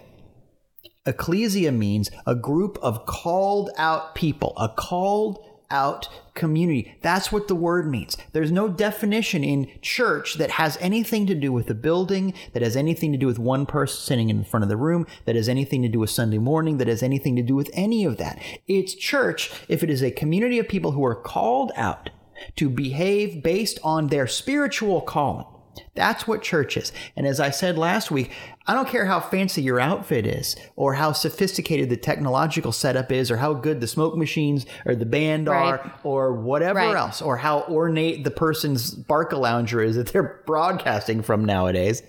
Ecclesia 1.04 1.72
means 1.72 2.10
a 2.26 2.34
group 2.34 2.78
of 2.80 3.06
called 3.06 3.70
out 3.76 4.14
people, 4.14 4.54
a 4.56 4.68
called 4.68 5.44
out 5.72 6.08
community. 6.34 6.94
That's 7.02 7.32
what 7.32 7.48
the 7.48 7.54
word 7.54 7.90
means. 7.90 8.16
There's 8.32 8.52
no 8.52 8.68
definition 8.68 9.42
in 9.42 9.70
church 9.80 10.34
that 10.34 10.52
has 10.52 10.78
anything 10.80 11.26
to 11.26 11.34
do 11.34 11.52
with 11.52 11.66
the 11.66 11.74
building, 11.74 12.34
that 12.52 12.62
has 12.62 12.76
anything 12.76 13.10
to 13.12 13.18
do 13.18 13.26
with 13.26 13.38
one 13.38 13.66
person 13.66 14.00
sitting 14.00 14.30
in 14.30 14.44
front 14.44 14.62
of 14.62 14.68
the 14.68 14.76
room, 14.76 15.06
that 15.24 15.36
has 15.36 15.48
anything 15.48 15.82
to 15.82 15.88
do 15.88 15.98
with 15.98 16.10
Sunday 16.10 16.38
morning, 16.38 16.78
that 16.78 16.88
has 16.88 17.02
anything 17.02 17.34
to 17.36 17.42
do 17.42 17.56
with 17.56 17.70
any 17.72 18.04
of 18.04 18.18
that. 18.18 18.38
It's 18.68 18.94
church 18.94 19.50
if 19.68 19.82
it 19.82 19.90
is 19.90 20.02
a 20.02 20.10
community 20.10 20.58
of 20.58 20.68
people 20.68 20.92
who 20.92 21.04
are 21.04 21.14
called 21.14 21.72
out 21.76 22.10
to 22.56 22.68
behave 22.68 23.42
based 23.42 23.78
on 23.82 24.08
their 24.08 24.26
spiritual 24.26 25.00
calling. 25.00 25.46
That's 25.94 26.26
what 26.26 26.42
church 26.42 26.76
is. 26.76 26.92
And 27.16 27.26
as 27.26 27.40
I 27.40 27.50
said 27.50 27.76
last 27.78 28.10
week, 28.10 28.30
I 28.66 28.74
don't 28.74 28.88
care 28.88 29.06
how 29.06 29.20
fancy 29.20 29.62
your 29.62 29.80
outfit 29.80 30.26
is, 30.26 30.56
or 30.76 30.94
how 30.94 31.12
sophisticated 31.12 31.90
the 31.90 31.96
technological 31.96 32.72
setup 32.72 33.10
is, 33.12 33.30
or 33.30 33.36
how 33.38 33.54
good 33.54 33.80
the 33.80 33.86
smoke 33.86 34.16
machines 34.16 34.64
or 34.86 34.94
the 34.94 35.06
band 35.06 35.48
Right. 35.48 35.74
are, 35.80 35.92
or 36.04 36.32
whatever 36.34 36.78
Right. 36.78 36.96
else, 36.96 37.20
or 37.20 37.36
how 37.38 37.62
ornate 37.68 38.24
the 38.24 38.30
person's 38.30 38.90
Barca 38.94 39.36
lounger 39.36 39.82
is 39.82 39.96
that 39.96 40.12
they're 40.12 40.42
broadcasting 40.46 41.22
from 41.22 41.44
nowadays. 41.44 42.02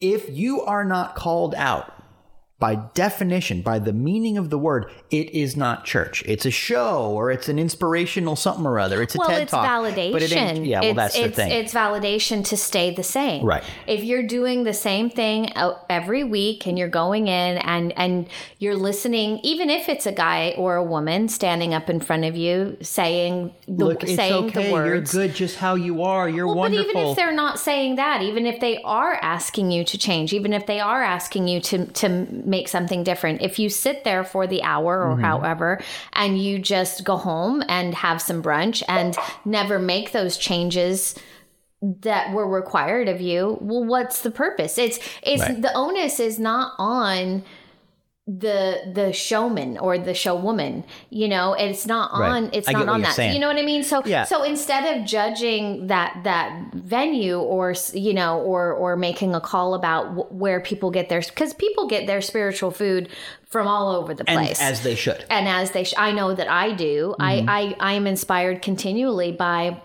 If 0.00 0.28
you 0.30 0.60
are 0.62 0.84
not 0.84 1.14
called 1.14 1.54
out 1.56 1.90
by 2.60 2.76
definition, 2.94 3.62
by 3.62 3.80
the 3.80 3.92
meaning 3.92 4.38
of 4.38 4.48
the 4.48 4.56
word, 4.56 4.90
it 5.10 5.28
is 5.34 5.56
not 5.56 5.84
church. 5.84 6.22
It's 6.24 6.46
a 6.46 6.52
show 6.52 7.10
or 7.10 7.30
it's 7.32 7.48
an 7.48 7.58
inspirational 7.58 8.36
something 8.36 8.64
or 8.64 8.78
other. 8.78 9.02
It's 9.02 9.16
a 9.16 9.18
well, 9.18 9.28
TED 9.28 9.42
it's 9.42 9.50
talk. 9.50 9.66
validation. 9.66 10.12
But 10.12 10.22
it 10.22 10.32
ain't, 10.32 10.64
yeah, 10.64 10.80
well, 10.80 10.90
it's, 10.90 10.96
that's 10.96 11.18
the 11.18 11.30
thing. 11.30 11.50
It's 11.50 11.74
validation 11.74 12.44
to 12.46 12.56
stay 12.56 12.94
the 12.94 13.02
same. 13.02 13.44
Right. 13.44 13.64
If 13.88 14.04
you're 14.04 14.26
doing 14.26 14.62
the 14.62 14.72
same 14.72 15.10
thing 15.10 15.52
uh, 15.56 15.78
every 15.90 16.22
week 16.22 16.66
and 16.66 16.78
you're 16.78 16.88
going 16.88 17.26
in 17.26 17.58
and 17.58 17.92
and 17.98 18.28
you're 18.58 18.76
listening, 18.76 19.40
even 19.42 19.68
if 19.68 19.88
it's 19.88 20.06
a 20.06 20.12
guy 20.12 20.54
or 20.56 20.76
a 20.76 20.84
woman 20.84 21.28
standing 21.28 21.74
up 21.74 21.90
in 21.90 21.98
front 21.98 22.24
of 22.24 22.36
you 22.36 22.76
saying 22.80 23.52
the 23.66 23.84
Look, 23.84 24.04
it's 24.04 24.14
saying 24.14 24.44
okay. 24.46 24.68
the 24.68 24.72
words. 24.72 25.12
You're 25.12 25.26
good 25.26 25.34
just 25.34 25.56
how 25.56 25.74
you 25.74 26.04
are. 26.04 26.28
You're 26.28 26.46
Well, 26.46 26.56
wonderful. 26.56 26.84
But 26.84 26.98
even 26.98 27.10
if 27.10 27.16
they're 27.16 27.34
not 27.34 27.58
saying 27.58 27.96
that, 27.96 28.22
even 28.22 28.46
if 28.46 28.60
they 28.60 28.80
are 28.82 29.14
asking 29.14 29.72
you 29.72 29.84
to 29.84 29.98
change, 29.98 30.32
even 30.32 30.52
if 30.52 30.66
they 30.66 30.78
are 30.78 31.02
asking 31.02 31.48
you 31.48 31.60
to 31.60 31.86
to 31.86 32.43
make 32.44 32.68
something 32.68 33.02
different, 33.04 33.42
if 33.42 33.58
you 33.58 33.68
sit 33.70 34.04
there 34.04 34.24
for 34.24 34.46
the 34.46 34.62
hour 34.62 35.10
or 35.10 35.16
Mm-hmm. 35.16 35.20
however, 35.20 35.80
and 36.12 36.38
you 36.42 36.58
just 36.58 37.04
go 37.04 37.16
home 37.16 37.62
and 37.68 37.94
have 37.94 38.20
some 38.22 38.42
brunch 38.42 38.82
and 38.88 39.16
never 39.44 39.78
make 39.78 40.12
those 40.12 40.36
changes 40.36 41.14
that 41.82 42.32
were 42.32 42.48
required 42.48 43.08
of 43.08 43.20
you, 43.20 43.58
well, 43.60 43.84
what's 43.84 44.22
the 44.22 44.30
purpose? 44.30 44.78
It's 44.78 44.98
it's 45.22 45.44
Right. 45.44 45.58
the 45.60 45.72
onus 45.74 46.18
is 46.20 46.38
not 46.38 46.72
on 46.78 47.44
the 48.26 48.80
the 48.94 49.12
showman 49.12 49.76
or 49.76 49.98
the 49.98 50.12
showwoman 50.12 50.82
you 51.10 51.28
know 51.28 51.52
it's 51.52 51.84
not 51.86 52.10
Right. 52.18 52.30
on 52.30 52.50
it's 52.54 52.66
I 52.66 52.72
not 52.72 52.88
on 52.88 53.02
that 53.02 53.12
saying. 53.14 53.34
you 53.34 53.38
know 53.38 53.48
what 53.48 53.58
i 53.58 53.62
mean 53.62 53.82
so 53.82 54.02
Yeah. 54.06 54.24
so 54.24 54.42
instead 54.42 54.96
of 54.96 55.04
judging 55.04 55.88
that 55.88 56.18
that 56.24 56.70
venue 56.72 57.38
or 57.38 57.74
you 57.92 58.14
know 58.14 58.40
or 58.40 58.72
or 58.72 58.96
making 58.96 59.34
a 59.34 59.42
call 59.42 59.74
about 59.74 60.06
wh- 60.14 60.32
where 60.32 60.58
people 60.60 60.90
get 60.90 61.10
their 61.10 61.20
because 61.20 61.52
people 61.52 61.86
get 61.86 62.06
their 62.06 62.22
spiritual 62.22 62.70
food 62.70 63.10
from 63.46 63.66
all 63.68 63.94
over 63.94 64.14
the 64.14 64.24
and 64.26 64.38
place 64.38 64.58
as 64.58 64.82
they 64.82 64.94
should. 64.94 65.22
and 65.28 65.46
as 65.46 65.72
they 65.72 65.84
sh- 65.84 65.92
i 65.98 66.10
know 66.10 66.34
that 66.34 66.48
i 66.48 66.72
do 66.72 67.14
Mm-hmm. 67.20 67.46
I, 67.50 67.74
I 67.80 67.90
i 67.90 67.92
am 67.92 68.06
inspired 68.06 68.62
continually 68.62 69.32
by 69.32 69.82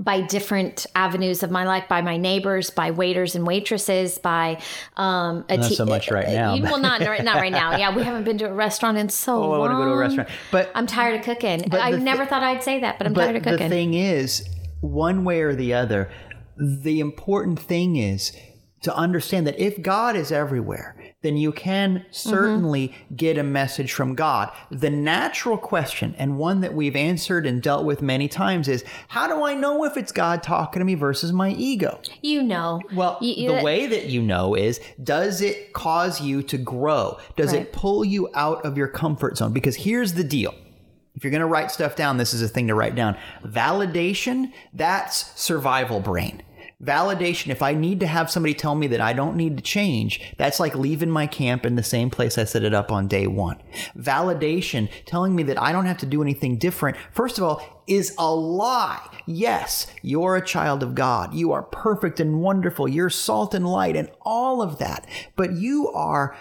by 0.00 0.20
different 0.20 0.86
avenues 0.96 1.42
of 1.44 1.50
my 1.52 1.64
life 1.64 1.84
by 1.88 2.02
my 2.02 2.16
neighbors 2.16 2.70
by 2.70 2.90
waiters 2.90 3.36
and 3.36 3.46
waitresses 3.46 4.18
by 4.18 4.60
um 4.96 5.44
a 5.48 5.56
Not 5.56 5.68
te- 5.68 5.74
so 5.76 5.86
much 5.86 6.10
right 6.10 6.26
now, 6.28 6.56
well 6.60 6.78
not 6.78 7.00
not 7.00 7.36
right 7.36 7.52
now 7.52 7.76
yeah 7.76 7.94
we 7.94 8.02
haven't 8.08 8.24
been 8.24 8.38
to 8.38 8.46
a 8.46 8.52
restaurant 8.52 8.98
in 8.98 9.08
so 9.08 9.36
Oh, 9.44 9.52
I 9.52 9.58
want 9.58 9.70
to 9.70 9.76
go 9.76 9.84
to 9.84 9.90
a 9.92 9.96
restaurant. 9.96 10.28
But 10.50 10.70
i'm 10.74 10.86
tired 10.88 11.20
of 11.20 11.24
cooking 11.24 11.72
i 11.72 11.92
never 11.92 12.26
thought 12.26 12.42
i'd 12.42 12.62
say 12.64 12.80
that 12.80 12.98
but 12.98 13.06
i'm 13.06 13.12
but 13.12 13.24
tired 13.26 13.36
of 13.36 13.42
cooking. 13.44 13.68
the 13.68 13.74
thing 13.74 13.94
is, 13.94 14.48
one 14.80 15.24
way 15.24 15.40
or 15.42 15.54
the 15.54 15.74
other, 15.74 16.10
the 16.58 16.98
important 17.00 17.58
thing 17.60 17.96
is 17.96 18.32
to 18.84 18.94
understand 18.94 19.46
that 19.46 19.58
if 19.58 19.80
God 19.82 20.14
is 20.14 20.30
everywhere, 20.30 20.96
then 21.22 21.36
you 21.36 21.52
can 21.52 21.98
mm-hmm. 21.98 22.12
certainly 22.12 22.94
get 23.16 23.38
a 23.38 23.42
message 23.42 23.92
from 23.92 24.14
God. 24.14 24.52
The 24.70 24.90
natural 24.90 25.56
question, 25.56 26.14
and 26.18 26.38
one 26.38 26.60
that 26.60 26.74
we've 26.74 26.94
answered 26.94 27.46
and 27.46 27.62
dealt 27.62 27.84
with 27.84 28.02
many 28.02 28.28
times, 28.28 28.68
is 28.68 28.84
how 29.08 29.26
do 29.26 29.42
I 29.44 29.54
know 29.54 29.84
if 29.84 29.96
it's 29.96 30.12
God 30.12 30.42
talking 30.42 30.80
to 30.80 30.84
me 30.84 30.94
versus 30.94 31.32
my 31.32 31.50
ego? 31.50 32.00
you 32.22 32.42
know 32.42 32.80
Well, 32.94 33.18
You- 33.20 33.34
you- 33.34 33.56
the 33.56 33.62
way 33.62 33.86
that 33.86 34.06
you 34.06 34.20
know 34.22 34.54
is 34.54 34.80
does 35.02 35.40
it 35.40 35.72
cause 35.72 36.20
you 36.20 36.42
to 36.44 36.58
grow? 36.58 37.18
Does 37.36 37.52
Right. 37.52 37.62
it 37.62 37.72
pull 37.72 38.04
you 38.04 38.28
out 38.34 38.64
of 38.64 38.76
your 38.76 38.88
comfort 38.88 39.38
zone? 39.38 39.52
Because 39.52 39.76
here's 39.76 40.12
the 40.12 40.24
deal. 40.24 40.54
If 41.14 41.24
you're 41.24 41.30
going 41.30 41.40
to 41.40 41.46
write 41.46 41.70
stuff 41.70 41.96
down, 41.96 42.18
this 42.18 42.34
is 42.34 42.42
a 42.42 42.48
thing 42.48 42.66
to 42.68 42.74
write 42.74 42.96
down. 42.96 43.16
Validation, 43.46 44.52
that's 44.74 45.40
survival 45.40 46.00
brain. 46.00 46.42
Validation, 46.84 47.48
if 47.48 47.62
I 47.62 47.72
need 47.72 48.00
to 48.00 48.06
have 48.06 48.30
somebody 48.30 48.54
tell 48.54 48.74
me 48.74 48.86
that 48.88 49.00
I 49.00 49.12
don't 49.12 49.36
need 49.36 49.56
to 49.56 49.62
change, 49.62 50.20
that's 50.36 50.60
like 50.60 50.74
leaving 50.74 51.10
my 51.10 51.26
camp 51.26 51.64
in 51.64 51.76
the 51.76 51.82
same 51.82 52.10
place 52.10 52.36
I 52.36 52.44
set 52.44 52.62
it 52.62 52.74
up 52.74 52.92
on 52.92 53.08
day 53.08 53.26
one. 53.26 53.62
Validation, 53.96 54.90
telling 55.06 55.34
me 55.34 55.42
that 55.44 55.60
I 55.60 55.72
don't 55.72 55.86
have 55.86 55.98
to 55.98 56.06
do 56.06 56.20
anything 56.20 56.58
different, 56.58 56.96
first 57.10 57.38
of 57.38 57.44
all, 57.44 57.82
is 57.86 58.14
a 58.18 58.34
lie. 58.34 59.06
Yes, 59.26 59.86
you're 60.02 60.36
a 60.36 60.44
child 60.44 60.82
of 60.82 60.94
God. 60.94 61.34
You 61.34 61.52
are 61.52 61.62
perfect 61.62 62.20
and 62.20 62.40
wonderful. 62.40 62.88
You're 62.88 63.10
salt 63.10 63.54
and 63.54 63.66
light 63.66 63.96
and 63.96 64.10
all 64.22 64.60
of 64.60 64.78
that. 64.78 65.06
But 65.36 65.52
you 65.52 65.90
are 65.92 66.36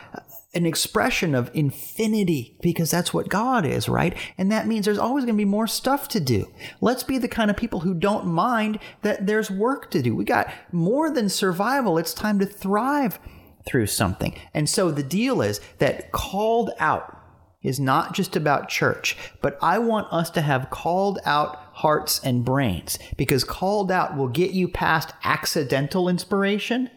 an 0.53 0.65
expression 0.65 1.33
of 1.33 1.49
infinity 1.53 2.55
because 2.61 2.91
that's 2.91 3.13
what 3.13 3.29
God 3.29 3.65
is, 3.65 3.89
right? 3.89 4.15
And 4.37 4.51
that 4.51 4.67
means 4.67 4.85
there's 4.85 4.99
always 4.99 5.25
going 5.25 5.35
to 5.35 5.41
be 5.41 5.45
more 5.45 5.67
stuff 5.67 6.07
to 6.09 6.19
do. 6.19 6.51
Let's 6.79 7.03
be 7.03 7.17
the 7.17 7.27
kind 7.27 7.49
of 7.49 7.57
people 7.57 7.79
who 7.79 7.93
don't 7.95 8.27
mind 8.27 8.79
that 9.01 9.25
there's 9.25 9.49
work 9.49 9.89
to 9.91 10.01
do. 10.01 10.15
We 10.15 10.25
got 10.25 10.51
more 10.71 11.09
than 11.09 11.27
survival. 11.29 11.97
It's 11.97 12.13
time 12.13 12.37
to 12.39 12.45
thrive 12.45 13.19
through 13.65 13.87
something. 13.87 14.37
And 14.53 14.69
so 14.69 14.91
the 14.91 15.03
deal 15.03 15.41
is 15.41 15.59
that 15.79 16.11
called 16.11 16.71
out 16.79 17.19
is 17.63 17.79
not 17.79 18.13
just 18.13 18.35
about 18.35 18.69
church, 18.69 19.17
but 19.41 19.57
I 19.61 19.79
want 19.79 20.11
us 20.11 20.29
to 20.31 20.41
have 20.41 20.69
called 20.69 21.17
out 21.25 21.55
hearts 21.73 22.19
and 22.23 22.45
brains 22.45 22.99
because 23.17 23.43
called 23.43 23.89
out 23.89 24.15
will 24.17 24.27
get 24.27 24.51
you 24.51 24.67
past 24.67 25.13
accidental 25.23 26.09
inspiration 26.09 26.91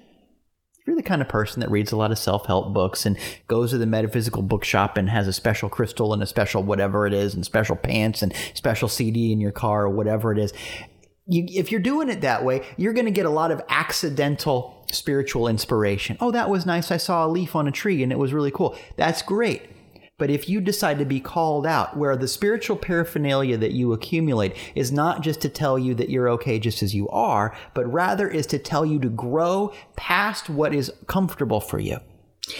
you're 0.86 0.96
the 0.96 1.02
kind 1.02 1.20
of 1.20 1.28
person 1.28 1.60
that 1.60 1.70
reads 1.70 1.90
a 1.90 1.96
lot 1.96 2.12
of 2.12 2.18
self-help 2.18 2.72
books 2.72 3.04
and 3.04 3.18
goes 3.48 3.70
to 3.70 3.78
the 3.78 3.86
metaphysical 3.86 4.42
bookshop 4.42 4.96
and 4.96 5.10
has 5.10 5.26
a 5.26 5.32
special 5.32 5.68
crystal 5.68 6.12
and 6.12 6.22
a 6.22 6.26
special 6.26 6.62
whatever 6.62 7.06
it 7.06 7.12
is 7.12 7.34
and 7.34 7.44
special 7.44 7.74
pants 7.74 8.22
and 8.22 8.32
special 8.54 8.88
CD 8.88 9.32
in 9.32 9.40
your 9.40 9.52
car 9.52 9.84
or 9.84 9.90
whatever 9.90 10.32
it 10.32 10.38
is, 10.38 10.52
you, 11.26 11.44
if 11.48 11.72
you're 11.72 11.80
doing 11.80 12.08
it 12.08 12.20
that 12.20 12.44
way, 12.44 12.64
you're 12.76 12.92
going 12.92 13.06
to 13.06 13.10
get 13.10 13.26
a 13.26 13.30
lot 13.30 13.50
of 13.50 13.60
accidental 13.68 14.84
spiritual 14.90 15.48
inspiration. 15.48 16.16
Oh, 16.20 16.30
that 16.30 16.48
was 16.48 16.64
nice. 16.64 16.92
I 16.92 16.98
saw 16.98 17.26
a 17.26 17.28
leaf 17.28 17.56
on 17.56 17.66
a 17.66 17.72
tree 17.72 18.02
and 18.02 18.12
it 18.12 18.18
was 18.18 18.32
really 18.32 18.52
cool. 18.52 18.76
That's 18.96 19.22
great. 19.22 19.68
But 20.18 20.30
if 20.30 20.48
you 20.48 20.62
decide 20.62 20.98
to 20.98 21.04
be 21.04 21.20
called 21.20 21.66
out, 21.66 21.96
where 21.96 22.16
the 22.16 22.26
spiritual 22.26 22.76
paraphernalia 22.76 23.58
that 23.58 23.72
you 23.72 23.92
accumulate 23.92 24.56
is 24.74 24.90
not 24.90 25.20
just 25.20 25.42
to 25.42 25.50
tell 25.50 25.78
you 25.78 25.94
that 25.94 26.08
you're 26.08 26.30
okay 26.30 26.58
just 26.58 26.82
as 26.82 26.94
you 26.94 27.06
are, 27.10 27.54
but 27.74 27.92
rather 27.92 28.26
is 28.26 28.46
to 28.46 28.58
tell 28.58 28.86
you 28.86 28.98
to 29.00 29.10
grow 29.10 29.74
past 29.94 30.48
what 30.48 30.74
is 30.74 30.90
comfortable 31.06 31.60
for 31.60 31.78
you. 31.78 31.98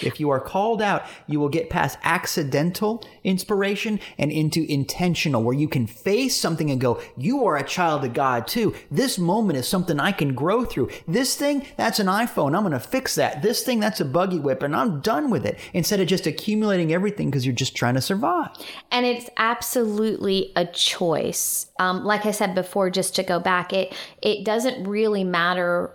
If 0.01 0.19
you 0.19 0.29
are 0.29 0.39
called 0.39 0.81
out, 0.81 1.03
you 1.27 1.39
will 1.39 1.49
get 1.49 1.69
past 1.69 1.97
accidental 2.03 3.03
inspiration 3.23 3.99
and 4.17 4.31
into 4.31 4.69
intentional, 4.71 5.43
where 5.43 5.55
you 5.55 5.67
can 5.67 5.87
face 5.87 6.35
something 6.35 6.69
and 6.69 6.79
go, 6.79 7.01
You 7.15 7.45
are 7.45 7.57
a 7.57 7.63
child 7.63 8.03
of 8.05 8.13
God 8.13 8.47
too. 8.47 8.75
This 8.91 9.17
moment 9.17 9.57
is 9.57 9.67
something 9.67 9.99
I 9.99 10.11
can 10.11 10.33
grow 10.33 10.65
through. 10.65 10.89
This 11.07 11.35
thing, 11.35 11.65
that's 11.77 11.99
an 11.99 12.07
iPhone. 12.07 12.55
I'm 12.55 12.63
going 12.63 12.71
to 12.71 12.79
fix 12.79 13.15
that. 13.15 13.41
This 13.41 13.63
thing, 13.63 13.79
that's 13.79 13.99
a 13.99 14.05
buggy 14.05 14.39
whip, 14.39 14.63
and 14.63 14.75
I'm 14.75 15.01
done 15.01 15.29
with 15.29 15.45
it. 15.45 15.59
Instead 15.73 15.99
of 15.99 16.07
just 16.07 16.27
accumulating 16.27 16.93
everything 16.93 17.29
because 17.29 17.45
you're 17.45 17.55
just 17.55 17.75
trying 17.75 17.95
to 17.95 18.01
survive. 18.01 18.49
And 18.91 19.05
it's 19.05 19.29
absolutely 19.37 20.51
a 20.55 20.65
choice. 20.65 21.67
Um, 21.79 22.03
like 22.03 22.25
I 22.25 22.31
said 22.31 22.55
before, 22.55 22.89
just 22.89 23.15
to 23.15 23.23
go 23.23 23.39
back, 23.39 23.73
it 23.73 23.93
it 24.21 24.45
doesn't 24.45 24.87
really 24.87 25.23
matter 25.23 25.91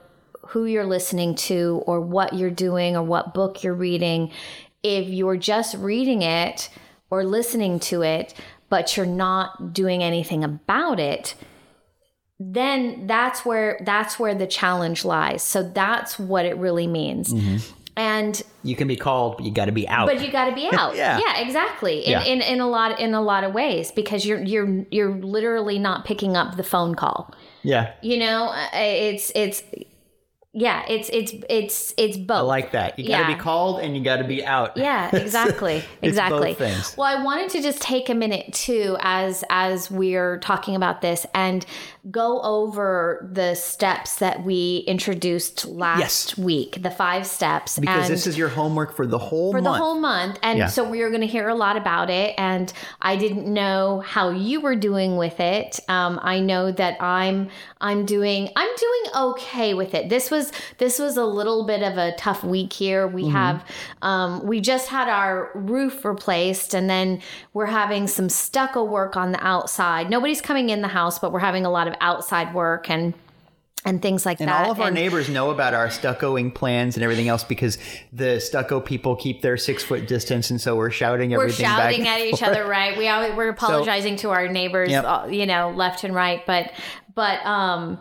who 0.53 0.65
you're 0.67 0.87
listening 0.87 1.35
to 1.35 1.83
or 1.87 2.01
what 2.01 2.33
you're 2.35 2.51
doing 2.51 2.97
or 2.97 3.03
what 3.03 3.35
book 3.35 3.63
you're 3.63 3.75
reading. 3.75 4.31
If 4.83 5.09
you're 5.09 5.37
just 5.37 5.75
reading 5.77 6.23
it 6.23 6.69
or 7.11 7.25
listening 7.25 7.79
to 7.81 8.03
it, 8.03 8.35
but 8.69 8.97
you're 8.97 9.07
not 9.07 9.73
doing 9.75 10.03
anything 10.03 10.43
about 10.45 10.99
it, 10.99 11.35
then 12.39 13.07
that's 13.07 13.45
where 13.45 13.81
that's 13.85 14.19
where 14.19 14.35
the 14.35 14.47
challenge 14.47 15.05
lies. 15.05 15.43
So 15.43 15.63
that's 15.63 16.19
what 16.19 16.45
it 16.45 16.57
really 16.57 16.87
means. 16.87 17.33
And 17.95 18.43
You 18.63 18.75
can 18.75 18.89
be 18.89 18.97
called, 18.97 19.37
but 19.37 19.45
you 19.45 19.53
got 19.53 19.67
to 19.67 19.73
be 19.73 19.87
out. 19.87 20.07
but 20.07 20.25
you 20.25 20.33
got 20.33 20.49
to 20.49 20.55
be 20.55 20.69
out. 20.73 20.97
Yeah. 20.97 21.19
yeah, 21.25 21.39
exactly. 21.41 22.01
In, 22.01 22.11
Yeah. 22.13 22.25
in 22.25 22.41
in 22.41 22.61
a 22.61 22.67
lot 22.69 22.99
in 22.99 23.15
a 23.15 23.21
lot 23.23 23.45
of 23.45 23.53
ways 23.55 23.93
because 23.93 24.25
you're 24.27 24.43
you're 24.43 24.85
you're 24.91 25.15
literally 25.15 25.79
not 25.79 26.05
picking 26.05 26.37
up 26.37 26.57
the 26.57 26.63
phone 26.65 26.95
call. 26.95 27.33
yeah. 27.63 27.93
You 28.03 28.17
know, 28.19 28.47
Uh, 28.47 28.69
it's 28.73 29.31
it's 29.35 29.63
yeah, 30.55 30.85
it's 30.87 31.09
it's 31.11 31.33
it's 31.49 31.95
it's 31.97 32.17
both. 32.19 32.37
I 32.39 32.41
like 32.43 32.73
that. 32.73 32.99
You 32.99 33.09
got 33.09 33.27
to 33.27 33.35
be 33.35 33.41
called 33.41 33.81
and 33.81 33.97
you 33.97 34.05
got 34.05 34.17
to 34.19 34.25
be 34.25 34.45
out. 34.45 34.77
Yeah, 34.77 35.09
exactly. 35.17 35.77
It's 36.03 36.09
exactly. 36.09 36.51
both 36.51 36.59
things. 36.59 36.95
Well, 36.97 37.07
I 37.07 37.23
wanted 37.23 37.49
to 37.53 37.63
just 37.63 37.81
take 37.81 38.11
a 38.11 38.15
minute 38.15 38.53
too 38.53 38.97
as 39.01 39.45
as 39.49 39.91
we're 39.91 40.39
talking 40.41 40.77
about 40.77 41.01
this 41.01 41.25
and 41.35 41.65
go 42.11 42.43
over 42.43 43.27
the 43.33 43.55
steps 43.55 44.17
that 44.17 44.43
we 44.45 44.85
introduced 44.89 45.65
last 45.67 46.01
Yes. 46.01 46.39
week, 46.39 46.83
the 46.83 46.91
five 46.91 47.27
steps. 47.27 47.79
Because 47.79 48.07
and 48.07 48.13
this 48.13 48.27
is 48.27 48.37
your 48.37 48.49
homework 48.49 48.95
for 48.95 49.07
the 49.07 49.19
whole 49.19 49.53
for 49.53 49.63
month. 49.63 49.79
the 49.79 49.83
whole 49.85 50.01
month. 50.01 50.39
And 50.43 50.59
Yeah. 50.59 50.67
so 50.67 50.83
we 50.83 51.01
are 51.03 51.09
going 51.11 51.21
to 51.21 51.27
hear 51.29 51.49
a 51.49 51.55
lot 51.55 51.77
about 51.77 52.11
it. 52.11 52.35
And 52.37 52.71
I 53.01 53.17
didn't 53.17 53.47
know 53.47 54.03
how 54.05 54.31
you 54.31 54.61
were 54.61 54.75
doing 54.77 55.17
with 55.17 55.39
it. 55.41 55.79
Um, 55.89 56.19
I 56.23 56.41
know 56.41 56.73
that 56.73 57.01
I'm 57.01 57.49
I'm 57.81 58.05
doing 58.05 58.51
I'm 58.57 58.77
doing 58.77 59.03
okay 59.31 59.75
with 59.75 59.95
it. 59.95 60.09
This 60.09 60.31
was 60.31 60.42
this 60.79 60.99
was 60.99 61.17
a 61.17 61.25
little 61.25 61.65
bit 61.67 61.83
of 61.83 61.99
a 61.99 62.13
tough 62.17 62.43
week 62.43 62.73
here. 62.73 63.07
We 63.07 63.23
Mm-hmm. 63.25 63.31
have 63.33 63.65
um, 64.03 64.45
we 64.47 64.61
just 64.61 64.89
had 64.89 65.09
our 65.09 65.51
roof 65.55 66.05
replaced, 66.05 66.75
and 66.75 66.89
then 66.91 67.21
we're 67.53 67.67
having 67.67 68.09
some 68.09 68.29
stucco 68.29 68.83
work 68.83 69.17
on 69.17 69.31
the 69.33 69.47
outside. 69.47 70.11
Nobody's 70.11 70.41
coming 70.41 70.71
in 70.71 70.83
the 70.83 70.89
house, 70.89 71.19
but 71.19 71.33
we're 71.33 71.39
having 71.41 71.65
a 71.67 71.71
lot 71.71 71.87
of 71.89 71.95
outside 72.01 72.55
work 72.55 72.91
and. 72.91 73.15
And 73.85 74.01
things 74.01 74.25
like 74.25 74.39
And 74.39 74.49
that. 74.49 74.65
all 74.65 74.71
of 74.71 74.79
our 74.81 74.87
And- 74.87 74.95
neighbors 74.95 75.29
know 75.29 75.51
about 75.51 75.75
our 75.75 75.89
stuccoing 75.89 76.55
plans 76.55 76.95
and 76.97 77.03
everything 77.03 77.27
else 77.27 77.43
because 77.43 77.79
the 78.13 78.39
stucco 78.39 78.79
people 78.81 79.17
keep 79.17 79.43
their 79.43 79.57
six 79.57 79.83
foot 79.83 80.07
distance, 80.07 80.51
and 80.51 80.61
so 80.61 80.77
we're 80.77 80.93
shouting 80.93 81.31
we're 81.31 81.39
everything 81.43 81.67
shouting 81.67 82.05
back. 82.05 82.21
at 82.21 82.27
each 82.29 82.45
other 82.45 82.65
right 82.65 82.97
we 82.97 83.09
always 83.09 83.35
we're 83.35 83.49
apologizing 83.49 84.15
to 84.19 84.31
our 84.31 84.47
neighbors 84.47 84.91
Yep. 84.91 85.05
uh, 85.05 85.27
you 85.29 85.47
know 85.47 85.71
left 85.75 86.05
and 86.05 86.15
right 86.15 86.47
but 86.47 86.71
but 87.17 87.45
um 87.45 87.99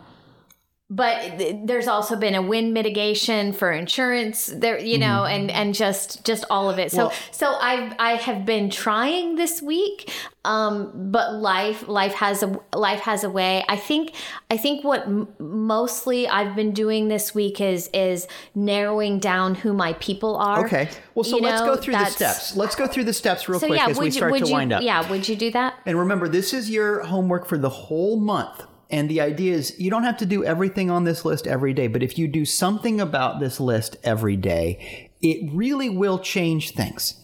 but 0.94 1.18
there's 1.64 1.88
also 1.88 2.16
been 2.16 2.34
a 2.34 2.42
wind 2.42 2.74
mitigation 2.74 3.52
for 3.52 3.72
insurance 3.72 4.46
there 4.54 4.78
you 4.78 4.98
know 4.98 5.24
and 5.24 5.50
and 5.50 5.74
just 5.74 6.24
just 6.24 6.44
all 6.50 6.68
of 6.68 6.78
it 6.78 6.90
so 6.90 6.96
Mm-hmm. 6.98 7.06
Well- 7.08 7.12
so 7.30 7.54
i've 7.60 7.94
i 7.98 8.12
have 8.12 8.44
been 8.44 8.68
trying 8.70 9.36
this 9.36 9.62
week 9.62 10.10
um 10.44 10.90
but 11.10 11.32
life 11.34 11.88
life 11.88 12.14
has 12.14 12.42
a 12.42 12.58
life 12.74 13.00
has 13.00 13.24
a 13.24 13.30
way 13.30 13.64
i 13.68 13.76
think 13.76 14.12
i 14.50 14.56
think 14.56 14.84
what 14.84 15.02
m- 15.02 15.28
mostly 15.38 16.26
i've 16.28 16.54
been 16.56 16.72
doing 16.72 17.08
this 17.08 17.34
week 17.34 17.60
is 17.60 17.88
is 17.94 18.26
narrowing 18.54 19.18
down 19.18 19.54
who 19.54 19.72
my 19.72 19.92
people 19.94 20.36
are 20.36 20.64
Okay. 20.64 20.88
Well, 21.14 21.24
so 21.24 21.36
You 21.36 21.42
let's 21.42 21.60
know, 21.60 21.74
go 21.74 21.80
through 21.80 21.94
the 21.94 22.04
steps. 22.06 22.56
Let's 22.56 22.74
go 22.76 22.86
through 22.86 23.04
the 23.04 23.12
steps 23.12 23.48
real 23.48 23.58
so 23.60 23.66
quick 23.66 23.78
yeah, 23.80 23.88
as 23.88 23.98
we 23.98 24.06
you, 24.06 24.10
start 24.12 24.36
to 24.38 24.46
you, 24.46 24.52
wind 24.52 24.72
up. 24.72 24.82
yeah, 24.82 25.08
would 25.10 25.28
you 25.28 25.36
do 25.36 25.50
that? 25.52 25.74
And 25.86 25.98
remember, 25.98 26.28
this 26.28 26.52
is 26.54 26.70
your 26.70 27.00
homework 27.04 27.46
for 27.46 27.58
the 27.58 27.68
whole 27.68 28.16
month. 28.18 28.62
And 28.92 29.08
the 29.08 29.22
idea 29.22 29.54
is 29.54 29.74
you 29.80 29.90
don't 29.90 30.04
have 30.04 30.18
to 30.18 30.26
do 30.26 30.44
everything 30.44 30.90
on 30.90 31.04
this 31.04 31.24
list 31.24 31.46
every 31.46 31.72
day, 31.72 31.88
but 31.88 32.02
if 32.02 32.18
you 32.18 32.28
do 32.28 32.44
something 32.44 33.00
about 33.00 33.40
this 33.40 33.58
list 33.58 33.96
every 34.04 34.36
day, 34.36 35.10
it 35.22 35.50
really 35.50 35.88
will 35.88 36.18
change 36.18 36.72
things. 36.72 37.14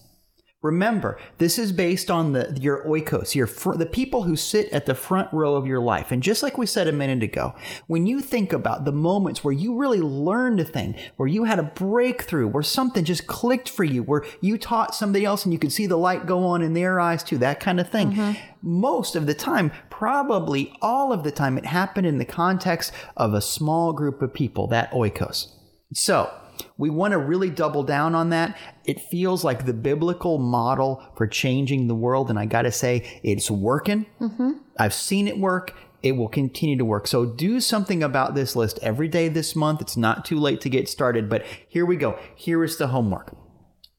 Remember, 0.60 1.20
this 1.38 1.56
is 1.56 1.70
based 1.70 2.10
on 2.10 2.32
the 2.32 2.58
your 2.60 2.84
oikos, 2.84 3.36
your 3.36 3.46
fr- 3.46 3.74
the 3.74 3.86
people 3.86 4.24
who 4.24 4.34
sit 4.34 4.68
at 4.72 4.86
the 4.86 4.94
front 4.94 5.32
row 5.32 5.54
of 5.54 5.68
your 5.68 5.80
life. 5.80 6.10
And 6.10 6.20
just 6.20 6.42
like 6.42 6.58
we 6.58 6.66
said 6.66 6.88
a 6.88 6.92
minute 6.92 7.22
ago, 7.22 7.54
when 7.86 8.08
you 8.08 8.20
think 8.20 8.52
about 8.52 8.84
the 8.84 8.90
moments 8.90 9.44
where 9.44 9.54
you 9.54 9.76
really 9.76 10.00
learned 10.00 10.58
a 10.58 10.64
thing, 10.64 10.96
where 11.16 11.28
you 11.28 11.44
had 11.44 11.60
a 11.60 11.62
breakthrough, 11.62 12.48
where 12.48 12.64
something 12.64 13.04
just 13.04 13.28
clicked 13.28 13.68
for 13.68 13.84
you, 13.84 14.02
where 14.02 14.24
you 14.40 14.58
taught 14.58 14.96
somebody 14.96 15.24
else 15.24 15.44
and 15.44 15.52
you 15.52 15.60
could 15.60 15.72
see 15.72 15.86
the 15.86 15.96
light 15.96 16.26
go 16.26 16.44
on 16.44 16.60
in 16.60 16.74
their 16.74 16.98
eyes 16.98 17.22
too, 17.22 17.38
that 17.38 17.60
kind 17.60 17.78
of 17.78 17.88
thing. 17.88 18.10
Mm-hmm. 18.10 18.32
Most 18.60 19.14
of 19.14 19.26
the 19.26 19.34
time, 19.34 19.70
probably 19.90 20.76
all 20.82 21.12
of 21.12 21.22
the 21.22 21.30
time, 21.30 21.56
it 21.56 21.66
happened 21.66 22.08
in 22.08 22.18
the 22.18 22.24
context 22.24 22.90
of 23.16 23.32
a 23.32 23.40
small 23.40 23.92
group 23.92 24.22
of 24.22 24.34
people, 24.34 24.66
that 24.66 24.90
oikos. 24.90 25.52
So, 25.94 26.32
we 26.76 26.90
want 26.90 27.12
to 27.12 27.18
really 27.18 27.50
double 27.50 27.82
down 27.82 28.14
on 28.14 28.30
that. 28.30 28.56
It 28.84 29.00
feels 29.00 29.44
like 29.44 29.66
the 29.66 29.72
biblical 29.72 30.38
model 30.38 31.02
for 31.16 31.26
changing 31.26 31.88
the 31.88 31.94
world. 31.94 32.30
And 32.30 32.38
I 32.38 32.46
got 32.46 32.62
to 32.62 32.72
say, 32.72 33.20
it's 33.22 33.50
working. 33.50 34.06
Mm-hmm. 34.20 34.52
I've 34.78 34.94
seen 34.94 35.28
it 35.28 35.38
work. 35.38 35.74
It 36.02 36.12
will 36.12 36.28
continue 36.28 36.78
to 36.78 36.84
work. 36.84 37.06
So 37.06 37.26
do 37.26 37.60
something 37.60 38.02
about 38.02 38.34
this 38.34 38.54
list 38.54 38.78
every 38.82 39.08
day 39.08 39.28
this 39.28 39.56
month. 39.56 39.80
It's 39.80 39.96
not 39.96 40.24
too 40.24 40.38
late 40.38 40.60
to 40.62 40.70
get 40.70 40.88
started, 40.88 41.28
but 41.28 41.44
here 41.68 41.84
we 41.84 41.96
go. 41.96 42.18
Here 42.36 42.62
is 42.62 42.76
the 42.76 42.88
homework. 42.88 43.36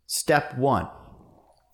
Step 0.07 0.57
one 0.57 0.88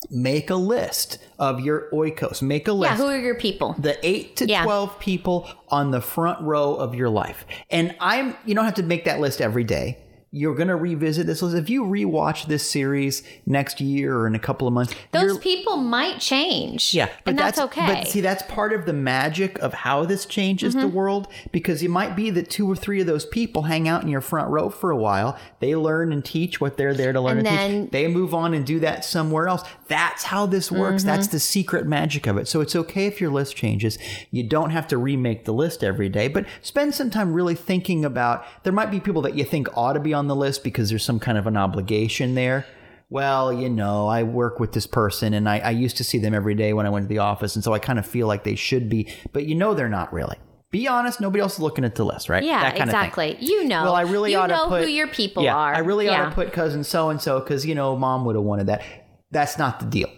make 0.10 0.50
a 0.50 0.56
list 0.56 1.18
of 1.40 1.60
your 1.60 1.90
oikos. 1.92 2.42
Make 2.42 2.68
a 2.68 2.74
list 2.74 2.92
Yeah, 2.92 2.98
who 2.98 3.06
are 3.06 3.18
your 3.18 3.36
people? 3.36 3.76
the 3.78 3.98
8 4.06 4.36
to 4.38 4.48
Yeah. 4.48 4.64
12 4.64 5.00
people 5.00 5.48
on 5.70 5.92
the 5.92 6.02
front 6.02 6.42
row 6.42 6.76
of 6.76 6.96
your 6.96 7.10
life. 7.10 7.46
And 7.70 7.96
I'm 8.00 8.36
you 8.46 8.56
don't 8.56 8.66
have 8.66 8.76
to 8.76 8.84
make 8.84 9.06
that 9.06 9.20
list 9.20 9.42
every 9.42 9.64
day. 9.64 10.00
You're 10.38 10.54
going 10.54 10.68
to 10.68 10.76
revisit 10.76 11.28
this 11.28 11.42
list. 11.42 11.56
If 11.56 11.70
you 11.70 11.84
rewatch 11.86 12.48
this 12.48 12.70
series 12.70 13.24
next 13.46 13.80
year 13.80 14.18
or 14.18 14.28
in 14.28 14.36
a 14.36 14.40
couple 14.40 14.68
of 14.68 14.74
months, 14.74 14.94
Those 15.12 15.38
people 15.38 15.78
might 15.78 16.20
change. 16.20 16.94
yeah, 16.94 17.08
and 17.26 17.40
that's, 17.40 17.58
okay. 17.58 17.86
But 17.88 18.08
see, 18.10 18.20
that's 18.20 18.44
part 18.44 18.74
of 18.74 18.86
the 18.86 18.92
magic 18.92 19.58
of 19.60 19.74
how 19.74 20.04
this 20.04 20.26
changes 20.26 20.74
the 20.74 20.82
Mm-hmm. 20.82 20.94
world 20.94 21.28
because 21.54 21.82
it 21.82 21.90
might 21.90 22.18
be 22.18 22.30
that 22.32 22.50
two 22.50 22.70
or 22.70 22.76
three 22.76 23.00
of 23.00 23.08
those 23.08 23.26
people 23.26 23.62
hang 23.64 23.88
out 23.88 24.02
in 24.04 24.10
your 24.10 24.20
front 24.20 24.50
row 24.50 24.70
for 24.70 24.92
a 24.92 24.98
while. 24.98 25.38
They 25.62 25.74
learn 25.74 26.12
and 26.12 26.24
teach 26.26 26.60
what 26.60 26.76
they're 26.76 26.94
there 26.94 27.14
to 27.14 27.22
learn 27.22 27.38
And 27.38 27.48
and, 27.48 27.58
then- 27.58 27.82
teach. 27.84 27.92
They 27.92 28.08
move 28.10 28.34
on 28.34 28.54
and 28.54 28.66
do 28.66 28.82
that 28.82 29.06
somewhere 29.06 29.48
else. 29.48 29.64
That's 29.88 30.24
how 30.24 30.48
this 30.48 30.70
works. 30.70 31.04
Mm-hmm. 31.04 31.08
That's 31.16 31.28
the 31.28 31.40
secret 31.40 31.88
magic 31.88 32.28
of 32.28 32.38
it. 32.38 32.50
So 32.50 32.60
it's 32.60 32.76
okay 32.76 33.06
if 33.06 33.22
your 33.22 33.32
list 33.32 33.56
changes. 33.56 33.98
You 34.32 34.44
don't 34.44 34.72
have 34.72 34.86
to 34.90 34.98
remake 34.98 35.46
the 35.46 35.54
list 35.54 35.82
every 35.82 36.10
day, 36.10 36.28
but 36.28 36.46
spend 36.62 36.94
some 36.94 37.10
time 37.10 37.34
really 37.34 37.56
thinking 37.56 38.04
about. 38.04 38.44
There 38.64 38.74
might 38.74 38.92
be 38.92 39.00
people 39.00 39.22
that 39.22 39.36
you 39.36 39.46
think 39.46 39.70
ought 39.78 39.94
to 39.94 40.00
be 40.02 40.14
on 40.14 40.25
the 40.28 40.36
list 40.36 40.64
because 40.64 40.90
there's 40.90 41.04
some 41.04 41.20
kind 41.20 41.38
of 41.38 41.48
an 41.48 41.58
obligation 41.58 42.36
there 42.36 42.66
well, 43.10 43.54
you 43.54 43.70
know, 43.70 44.08
I 44.08 44.24
work 44.24 44.60
with 44.60 44.72
this 44.72 44.88
person 44.88 45.34
and 45.34 45.48
I, 45.48 45.60
I 45.60 45.70
used 45.72 45.98
to 45.98 46.04
see 46.04 46.18
them 46.18 46.34
every 46.34 46.56
day 46.56 46.74
when 46.74 46.86
I 46.86 46.90
went 46.90 47.06
to 47.06 47.08
the 47.08 47.20
office. 47.20 47.56
And 47.56 47.64
so 47.64 47.74
I 47.74 47.80
kind 47.80 48.00
of 48.00 48.06
feel 48.06 48.28
like 48.28 48.44
they 48.44 48.56
should 48.56 48.90
be, 48.90 49.14
but 49.32 49.46
you 49.46 49.56
know, 49.56 49.74
they're 49.74 49.90
not 49.90 50.12
really. 50.12 50.38
Be 50.72 50.88
honest. 50.88 51.22
Nobody 51.22 51.42
else 51.42 51.54
is 51.54 51.60
looking 51.60 51.86
at 51.86 51.96
the 51.96 52.04
list, 52.04 52.28
right? 52.28 52.44
yeah, 52.44 52.62
That 52.62 52.76
kind 52.76 52.90
of 52.90 52.94
thing. 52.94 53.00
exactly. 53.00 53.38
You 53.40 53.64
know. 53.66 53.84
Well, 53.84 53.96
I 53.96 54.02
really 54.02 54.32
you 54.32 54.38
ought 54.38 54.50
know 54.50 54.64
to 54.64 54.70
put 54.70 54.84
who 54.84 54.90
your 54.90 55.08
people 55.08 55.44
yeah, 55.44 55.56
are. 55.56 55.74
I 55.74 55.80
really 55.80 56.06
yeah. 56.06 56.24
ought 56.26 56.30
to 56.30 56.36
put 56.36 56.52
cousin 56.52 56.84
so 56.84 57.10
and 57.10 57.22
so 57.22 57.40
because 57.40 57.66
you 57.66 57.76
know 57.76 57.96
mom 57.96 58.26
would 58.26 58.36
have 58.36 58.44
wanted 58.44 58.68
that. 58.68 58.84
That's 59.32 59.58
not 59.58 59.80
the 59.80 59.86
deal. 59.86 60.10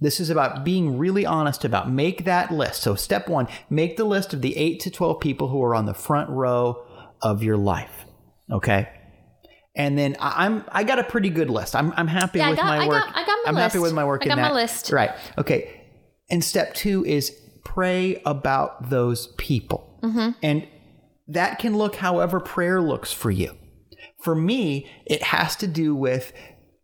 This 0.00 0.18
is 0.18 0.30
about 0.30 0.64
being 0.64 0.98
really 0.98 1.24
honest 1.24 1.64
about 1.64 1.88
make 1.88 2.24
that 2.24 2.50
list. 2.50 2.82
So 2.82 2.96
step 2.96 3.28
one, 3.28 3.46
make 3.70 3.96
the 3.96 4.04
list 4.04 4.34
of 4.34 4.42
the 4.42 4.56
eight 4.56 4.80
to 4.80 4.90
twelve 4.90 5.20
people 5.20 5.48
who 5.48 5.62
are 5.62 5.74
on 5.74 5.86
the 5.86 5.94
front 5.94 6.30
row 6.30 6.84
of 7.20 7.44
your 7.44 7.56
life. 7.56 8.06
Okay. 8.50 8.88
And 9.74 9.96
then 9.98 10.16
I- 10.20 10.44
I'm 10.46 10.64
I 10.70 10.84
got 10.84 10.98
a 10.98 11.04
pretty 11.04 11.30
good 11.30 11.48
list. 11.50 11.74
I'm 11.74 11.92
I'm 11.96 12.06
happy 12.08 12.38
Yeah, 12.40 12.46
I 12.48 12.50
with 12.50 12.58
got- 12.58 12.66
my 12.66 12.84
I 12.84 12.88
work. 12.88 13.04
got- 13.04 13.16
I 13.16 13.24
got 13.26 13.38
my 13.44 13.48
I'm 13.48 13.56
happy 13.56 13.78
with 13.78 13.92
my 13.94 14.04
work 14.04 14.22
I 14.22 14.24
in 14.24 14.28
got 14.30 14.36
my 14.36 14.42
that. 14.48 14.54
list. 14.54 14.92
Right. 14.92 15.10
Okay. 15.38 15.80
And 16.30 16.44
step 16.44 16.74
two 16.74 17.04
is 17.04 17.34
pray 17.64 18.20
about 18.26 18.90
those 18.90 19.28
people. 19.38 19.98
Mm-hmm. 20.02 20.30
And 20.42 20.66
that 21.28 21.58
can 21.58 21.76
look 21.76 21.96
however 21.96 22.40
prayer 22.40 22.80
looks 22.82 23.12
for 23.12 23.30
you. 23.30 23.56
For 24.22 24.34
me, 24.34 24.88
it 25.06 25.22
has 25.22 25.56
to 25.56 25.66
do 25.66 25.94
with 25.94 26.32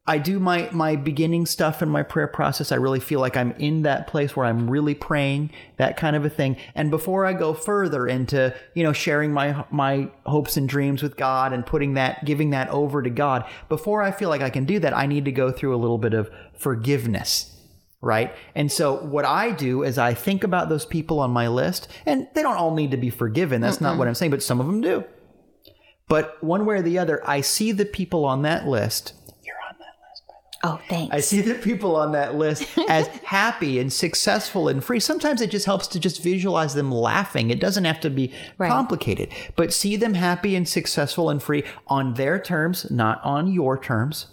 I 0.09 0.19
do 0.19 0.41
my 0.41 0.69
my 0.73 0.97
beginning 0.97 1.47
stuff 1.47 1.83
in 1.83 1.89
my 1.89 2.03
prayer 2.03 2.27
process. 2.27 2.73
I 2.73 2.77
really 2.77 2.99
feel 2.99 3.21
like 3.21 3.37
I'm 3.37 3.53
in 3.53 3.83
that 3.83 4.07
place 4.07 4.35
where 4.35 4.47
I'm 4.47 4.69
really 4.69 4.95
praying, 4.95 5.51
that 5.77 5.97
kind 5.97 6.17
of 6.17 6.25
a 6.25 6.31
thing. 6.31 6.57
And 6.75 6.91
before 6.91 7.27
I 7.27 7.35
go 7.35 7.55
further 7.55 8.09
into, 8.09 8.55
you 8.75 8.83
know, 8.83 8.93
sharing 8.93 9.33
my 9.33 9.65
my 9.71 10.11
hopes 10.27 10.57
and 10.57 10.69
dreams 10.69 11.03
with 11.03 11.17
God 11.17 11.53
and 11.53 11.65
putting 11.65 11.95
that 11.95 12.25
giving 12.25 12.51
that 12.51 12.69
over 12.71 13.03
to 13.03 13.11
God, 13.11 13.45
before 13.69 14.03
I 14.03 14.11
feel 14.11 14.31
like 14.31 14.41
I 14.41 14.51
can 14.51 14.65
do 14.65 14.79
that, 14.81 14.97
I 14.97 15.07
need 15.07 15.27
to 15.27 15.33
go 15.33 15.53
through 15.53 15.75
a 15.75 15.79
little 15.79 15.99
bit 15.99 16.15
of 16.15 16.31
forgiveness. 16.59 17.55
Right. 18.01 18.33
And 18.55 18.71
so 18.71 19.05
what 19.05 19.25
I 19.25 19.51
do 19.51 19.83
is 19.83 19.99
I 19.99 20.15
think 20.15 20.45
about 20.45 20.69
those 20.69 20.87
people 20.87 21.19
on 21.19 21.33
my 21.33 21.49
list, 21.49 21.89
and 22.07 22.29
they 22.35 22.43
don't 22.43 22.57
all 22.57 22.75
need 22.75 22.93
to 22.93 22.97
be 22.97 23.11
forgiven. 23.11 23.61
That's 23.61 23.81
not 23.81 23.99
what 23.99 24.07
I'm 24.09 24.15
saying, 24.15 24.31
but 24.31 24.43
some 24.43 24.61
of 24.61 24.67
them 24.67 24.81
do. 24.81 25.05
But 26.09 26.43
one 26.43 26.65
way 26.65 26.77
or 26.77 26.83
the 26.83 26.99
other, 26.99 27.21
I 27.29 27.43
see 27.43 27.73
the 27.73 27.85
people 27.85 28.25
on 28.25 28.43
that 28.43 28.67
list. 28.67 29.13
You're 29.45 29.57
on 29.69 29.77
that 29.79 29.95
list, 30.09 30.23
by 30.27 30.35
the 30.41 30.47
way. 30.47 30.48
Oh, 30.65 30.81
thanks. 30.89 31.15
I 31.15 31.21
see 31.21 31.41
the 31.41 31.55
people 31.55 31.95
on 31.95 32.13
that 32.13 32.35
list 32.35 32.67
as 32.89 33.07
happy 33.25 33.79
and 33.79 33.93
successful 33.93 34.69
and 34.69 34.83
free. 34.83 34.99
Sometimes 34.99 35.41
it 35.41 35.51
just 35.51 35.67
helps 35.67 35.87
to 35.89 36.01
just 36.01 36.21
visualize 36.23 36.75
them 36.75 36.91
laughing. 36.91 37.51
It 37.51 37.61
doesn't 37.61 37.85
have 37.85 38.01
to 38.01 38.11
be 38.11 38.33
Right. 38.59 38.69
complicated, 38.69 39.29
but 39.55 39.73
see 39.73 39.95
them 39.97 40.15
happy 40.15 40.57
and 40.57 40.69
successful 40.69 41.31
and 41.31 41.41
free 41.41 41.63
on 41.87 42.15
their 42.15 42.41
terms, 42.41 42.91
not 42.91 43.21
on 43.23 43.53
your 43.53 43.79
terms, 43.79 44.27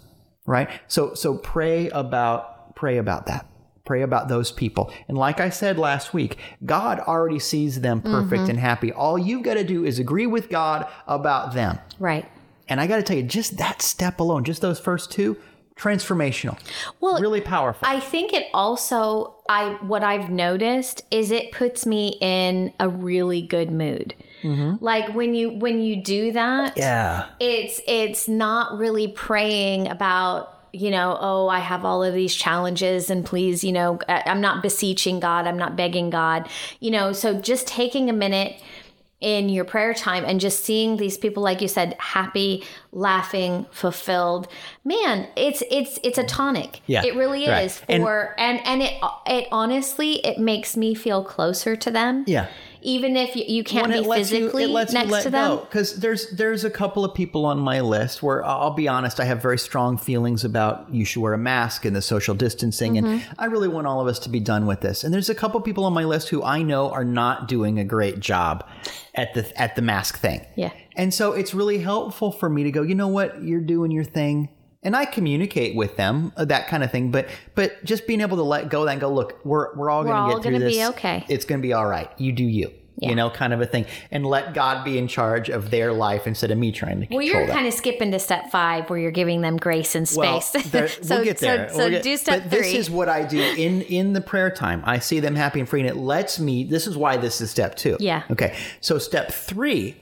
right? 0.47 0.67
So 0.87 1.13
so 1.13 1.37
pray 1.37 1.89
about 1.89 2.75
pray 2.75 2.97
about 2.97 3.27
that. 3.27 3.45
Pray 3.85 4.01
about 4.01 4.27
those 4.27 4.51
people. 4.51 4.91
And 5.07 5.15
like 5.15 5.39
I 5.39 5.49
said 5.51 5.77
last 5.77 6.11
week, 6.11 6.37
God 6.65 6.99
already 7.01 7.37
sees 7.37 7.81
them 7.81 8.01
perfect 8.01 8.41
Mm-hmm. 8.41 8.49
and 8.49 8.59
happy. 8.59 8.91
All 8.91 9.15
you've 9.19 9.43
got 9.43 9.53
to 9.53 9.63
do 9.63 9.85
is 9.85 9.99
agree 9.99 10.25
with 10.25 10.49
God 10.49 10.87
about 11.07 11.53
them. 11.53 11.77
right. 11.99 12.25
And 12.67 12.81
I 12.81 12.87
got 12.87 12.95
to 12.95 13.03
tell 13.03 13.15
you, 13.15 13.21
just 13.21 13.57
that 13.57 13.83
step 13.83 14.19
alone, 14.19 14.43
just 14.43 14.59
those 14.59 14.79
first 14.79 15.11
two, 15.11 15.37
transformational. 15.77 16.57
Well, 17.01 17.19
really 17.19 17.41
powerful. 17.41 17.87
I 17.87 17.99
think 17.99 18.33
it 18.33 18.45
also 18.53 19.35
I 19.49 19.77
what 19.81 20.03
I've 20.03 20.29
noticed 20.29 21.03
is 21.11 21.31
it 21.31 21.51
puts 21.51 21.85
me 21.85 22.17
in 22.21 22.73
a 22.79 22.87
really 22.89 23.41
good 23.41 23.71
mood. 23.71 24.15
Like 24.79 25.15
when 25.15 25.33
you 25.33 25.49
when 25.49 25.81
you 25.81 25.95
do 26.03 26.31
that, 26.33 26.71
Mm-hmm. 26.75 26.79
yeah. 26.79 27.25
it's 27.39 27.81
it's 27.87 28.27
not 28.27 28.77
really 28.77 29.07
praying 29.07 29.87
about 29.87 30.51
you 30.71 30.91
know 30.91 31.17
oh 31.21 31.47
i 31.47 31.59
have 31.59 31.85
all 31.85 32.03
of 32.03 32.13
these 32.13 32.35
challenges 32.35 33.09
and 33.09 33.25
please 33.25 33.63
you 33.63 33.71
know 33.71 33.97
i'm 34.09 34.41
not 34.41 34.61
beseeching 34.61 35.21
god 35.21 35.47
i'm 35.47 35.57
not 35.57 35.77
begging 35.77 36.09
god 36.09 36.49
you 36.81 36.91
know 36.91 37.13
so 37.13 37.33
just 37.39 37.65
taking 37.65 38.09
a 38.09 38.13
minute 38.13 38.61
in 39.25 39.49
your 39.49 39.65
prayer 39.65 39.91
time 39.95 40.23
and 40.23 40.39
just 40.39 40.63
seeing 40.63 40.97
these 40.97 41.17
people 41.17 41.41
like 41.41 41.59
you 41.59 41.67
said 41.67 41.95
happy 41.97 42.63
laughing 42.91 43.65
fulfilled 43.71 44.47
man 44.83 45.27
it's 45.35 45.63
it's 45.71 45.97
it's 46.03 46.19
a 46.19 46.23
tonic 46.23 46.81
Yeah, 46.85 47.03
it 47.03 47.15
really 47.15 47.47
right. 47.47 47.63
is 47.65 47.81
And- 47.89 48.03
for 48.03 48.35
and 48.37 48.59
and 48.67 48.83
it 48.83 48.93
it 49.25 49.47
honestly 49.51 50.23
it 50.23 50.37
makes 50.37 50.77
me 50.77 50.93
feel 50.93 51.23
closer 51.23 51.75
to 51.75 51.89
them 51.89 52.23
Yeah. 52.27 52.47
Even 52.85 53.17
if 53.17 53.35
you, 53.35 53.43
you 53.47 53.63
can't 53.63 53.87
When 53.87 53.99
be 53.99 54.05
it 54.05 54.07
lets 54.07 54.31
you, 54.31 54.37
physically 54.37 54.67
next 54.73 54.93
you 54.93 55.05
let 55.05 55.23
to 55.23 55.29
them 55.31 55.59
Because 55.61 55.95
there's 55.95 56.29
there's 56.29 56.63
a 56.63 56.69
couple 56.69 57.03
of 57.03 57.13
people 57.15 57.45
on 57.45 57.57
my 57.57 57.81
list 57.81 58.21
where 58.21 58.45
I'll 58.45 58.73
be 58.75 58.87
honest, 58.87 59.19
I 59.19 59.25
have 59.25 59.41
very 59.41 59.57
strong 59.57 59.97
feelings 59.97 60.43
about 60.43 60.93
you 60.93 61.03
should 61.03 61.21
wear 61.21 61.33
a 61.33 61.37
mask 61.37 61.83
and 61.85 61.95
the 61.95 62.01
social 62.01 62.35
distancing, 62.35 62.97
and 62.97 63.05
Mm-hmm. 63.05 63.33
I 63.39 63.45
really 63.45 63.67
want 63.67 63.85
all 63.87 64.01
of 64.01 64.07
us 64.07 64.19
to 64.19 64.29
be 64.29 64.39
done 64.39 64.65
with 64.65 64.81
this. 64.81 65.03
And 65.03 65.13
there's 65.13 65.29
a 65.29 65.35
couple 65.35 65.59
of 65.59 65.63
people 65.63 65.85
on 65.85 65.93
my 65.93 66.05
list 66.05 66.29
who 66.29 66.43
I 66.43 66.63
know 66.63 66.89
are 66.91 67.05
not 67.05 67.47
doing 67.47 67.79
a 67.79 67.83
great 67.83 68.19
job 68.19 68.67
at 69.13 69.33
the 69.33 69.61
at 69.61 69.75
the 69.75 69.81
mask 69.81 70.17
thing. 70.17 70.45
Yeah. 70.55 70.71
And 70.95 71.13
so 71.13 71.33
it's 71.33 71.53
really 71.53 71.79
helpful 71.79 72.31
for 72.31 72.49
me 72.49 72.63
to 72.63 72.71
go, 72.71 72.81
you 72.81 72.95
know 72.95 73.07
what, 73.07 73.43
you're 73.43 73.61
doing 73.61 73.91
your 73.91 74.03
thing. 74.03 74.49
And 74.85 74.95
I 74.95 75.03
communicate 75.03 75.75
with 75.75 75.97
them, 75.97 76.31
uh, 76.37 76.45
that 76.45 76.67
kind 76.69 76.83
of 76.83 76.91
thing. 76.91 77.11
But 77.11 77.27
but 77.55 77.83
just 77.83 78.07
being 78.07 78.21
able 78.21 78.37
to 78.37 78.43
let 78.43 78.69
go 78.69 78.81
of 78.81 78.85
that 78.85 78.93
and 78.93 79.01
go, 79.01 79.11
look, 79.11 79.39
we're 79.43 79.75
we're 79.75 79.89
all 79.89 80.01
We're 80.03 80.11
going 80.11 80.17
all 80.17 80.29
to 80.29 80.35
get 80.35 80.43
through 80.43 80.51
gonna 80.53 80.65
this. 80.65 80.77
be 80.77 80.85
okay. 80.85 81.25
It's 81.27 81.43
going 81.43 81.59
to 81.59 81.67
be 81.67 81.73
all 81.73 81.87
right. 81.87 82.09
You 82.17 82.31
do 82.31 82.43
you. 82.45 82.71
Yeah. 82.97 83.09
You 83.09 83.15
know, 83.15 83.29
kind 83.29 83.51
of 83.51 83.59
a 83.59 83.65
thing, 83.65 83.87
and 84.09 84.25
let 84.25 84.53
God 84.53 84.85
be 84.85 84.97
in 84.97 85.09
charge 85.09 85.49
of 85.49 85.69
their 85.69 85.91
life 85.91 86.27
instead 86.27 86.49
of 86.51 86.57
me 86.57 86.71
trying 86.71 87.01
to 87.01 87.07
Well, 87.11 87.21
you're 87.21 87.45
that. 87.45 87.51
kind 87.53 87.67
of 87.67 87.73
skipping 87.73 88.11
to 88.11 88.19
step 88.19 88.51
five 88.51 88.89
where 88.89 88.97
you're 88.97 89.11
giving 89.11 89.41
them 89.41 89.57
grace 89.57 89.95
and 89.95 90.09
Well, 90.15 90.39
space. 90.39 90.63
there- 90.71 90.87
so, 91.01 91.15
we'll 91.15 91.25
get 91.25 91.39
there. 91.39 91.67
So, 91.67 91.73
so 91.73 91.79
We'll 91.79 91.89
get- 91.89 92.03
do 92.03 92.15
step 92.15 92.43
but 92.43 92.51
three. 92.51 92.61
This 92.61 92.73
is 92.73 92.89
what 92.89 93.09
I 93.09 93.25
do 93.25 93.41
in 93.41 93.81
in 93.81 94.13
the 94.13 94.21
prayer 94.21 94.49
time. 94.49 94.81
I 94.85 94.99
see 94.99 95.19
them 95.19 95.35
happy 95.35 95.59
and 95.59 95.67
free, 95.67 95.81
and 95.81 95.89
it 95.89 95.97
lets 95.97 96.39
me. 96.39 96.63
This 96.63 96.87
is 96.87 96.95
why 96.95 97.17
this 97.17 97.41
is 97.41 97.51
step 97.51 97.75
two. 97.75 97.97
Yeah. 97.99 98.23
Okay. 98.31 98.55
So 98.79 98.97
step 98.97 99.29
three 99.29 99.97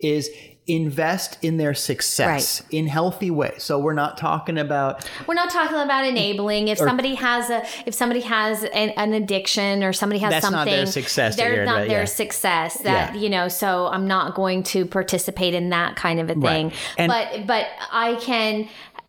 is 0.00 0.30
invest 0.66 1.38
in 1.42 1.58
their 1.58 1.74
success 1.74 2.62
in 2.70 2.86
healthy 2.88 3.30
ways. 3.30 3.62
So 3.62 3.78
we're 3.78 3.92
not 3.94 4.18
talking 4.18 4.58
about 4.58 5.08
We're 5.26 5.34
not 5.34 5.50
talking 5.50 5.78
about 5.78 6.04
enabling. 6.04 6.68
If 6.68 6.78
somebody 6.78 7.14
has 7.14 7.50
a, 7.50 7.64
if 7.86 7.94
somebody 7.94 8.20
has 8.22 8.64
an, 8.64 8.90
an 8.90 9.12
addiction 9.12 9.84
or 9.84 9.92
somebody 9.92 10.18
has 10.20 10.30
That's 10.32 10.44
not 10.44 10.52
something, 10.52 10.74
their 10.74 10.86
success 10.86 11.36
They're 11.36 11.64
not 11.64 11.80
that- 11.80 11.88
their 11.88 12.00
yeah. 12.00 12.04
success. 12.04 12.78
That 12.78 13.14
Yeah. 13.14 13.20
you 13.20 13.28
know. 13.30 13.48
So 13.48 13.86
I'm 13.86 14.06
not 14.08 14.34
going 14.34 14.64
to 14.64 14.86
participate 14.86 15.54
in 15.54 15.70
that 15.70 15.94
kind 15.96 16.18
of 16.20 16.30
a 16.30 16.34
thing. 16.34 16.72
And- 16.98 17.08
but 17.10 17.46
but 17.46 17.66
I 17.92 18.16
can. 18.16 18.68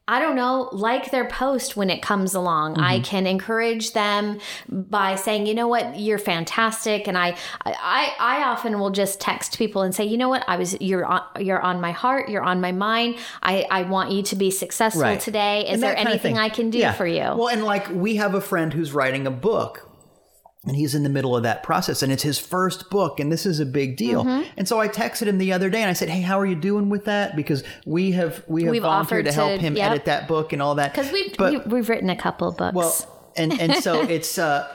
I 0.10 0.20
don't 0.22 0.36
know, 0.36 0.70
like 0.72 1.12
their 1.12 1.26
post 1.28 1.76
when 1.76 1.89
it 1.89 2.01
comes 2.01 2.34
along. 2.34 2.76
Mm-hmm. 2.76 2.84
I 2.84 2.99
can 3.01 3.28
encourage 3.28 3.91
them 3.91 4.39
by 4.70 5.16
saying, 5.16 5.47
you 5.47 5.53
know 5.53 5.68
what, 5.68 5.99
you're 5.99 6.18
fantastic. 6.18 7.08
And 7.08 7.18
I, 7.18 7.36
I, 7.66 8.14
I 8.18 8.43
often 8.43 8.80
will 8.80 8.89
just 8.91 9.20
text 9.20 9.58
people 9.58 9.82
and 9.82 9.93
say, 9.93 10.05
you 10.05 10.18
know 10.18 10.30
what, 10.30 10.45
I 10.47 10.55
was, 10.55 10.80
you're 10.80 11.05
on, 11.05 11.24
you're 11.39 11.60
on 11.62 11.82
my 11.82 11.91
heart, 11.91 12.30
you're 12.30 12.43
on 12.43 12.62
my 12.62 12.72
mind. 12.72 13.18
I, 13.43 13.66
I 13.70 13.82
want 13.84 14.12
you 14.12 14.24
to 14.24 14.36
be 14.36 14.49
successful 14.49 15.01
Right. 15.01 15.20
today. 15.20 15.68
Is 15.70 15.82
there 15.82 15.89
that 15.91 15.97
kind 15.97 16.08
of 16.08 16.14
anything. 16.14 16.38
I 16.38 16.49
can 16.49 16.70
do 16.70 16.78
Yeah. 16.78 16.93
for 16.93 17.05
you? 17.05 17.20
Well, 17.22 17.49
and 17.49 17.64
like 17.66 17.89
we 17.89 18.16
have 18.16 18.34
a 18.34 18.41
friend 18.41 18.74
who's 18.74 18.93
writing 18.93 19.28
a 19.28 19.32
book. 19.32 19.86
And 20.68 20.76
he's 20.76 20.93
in 20.95 21.03
the 21.03 21.09
middle 21.09 21.34
of 21.36 21.43
that 21.43 21.63
process, 21.63 22.03
and 22.03 22.11
it's 22.11 22.24
his 22.24 22.38
first 22.38 22.89
book, 22.89 23.20
and 23.22 23.32
this 23.32 23.45
is 23.45 23.61
a 23.61 23.65
big 23.65 23.95
deal. 23.95 24.26
Mm-hmm. 24.26 24.49
And 24.57 24.68
so 24.68 24.82
I 24.82 24.89
texted 24.89 25.28
him 25.28 25.38
the 25.38 25.53
other 25.53 25.70
day, 25.70 25.82
and 25.82 25.89
I 25.89 25.93
said, 25.93 26.09
"Hey, 26.09 26.20
how 26.22 26.38
are 26.39 26.45
you 26.45 26.55
doing 26.55 26.89
with 26.89 27.05
that? 27.05 27.36
Because 27.38 27.63
we 27.86 28.11
have 28.11 28.43
we 28.47 28.63
have 28.63 28.72
We've 28.72 28.82
volunteered 28.82 29.26
offered 29.28 29.32
to 29.32 29.32
help 29.32 29.55
to- 29.55 29.65
him 29.65 29.78
yep. 29.78 29.91
edit 29.91 30.05
that 30.05 30.28
book 30.28 30.51
and 30.51 30.61
all 30.61 30.76
that. 30.76 30.93
Because 30.93 31.11
we've, 31.13 31.36
but 31.38 31.65
we, 31.68 31.76
we've 31.76 31.88
written 31.89 32.09
a 32.09 32.15
couple 32.18 32.49
of 32.49 32.57
books. 32.57 32.76
well, 32.76 33.32
and 33.38 33.59
and 33.61 33.76
so 33.76 34.01
it's 34.09 34.38
uh, 34.38 34.68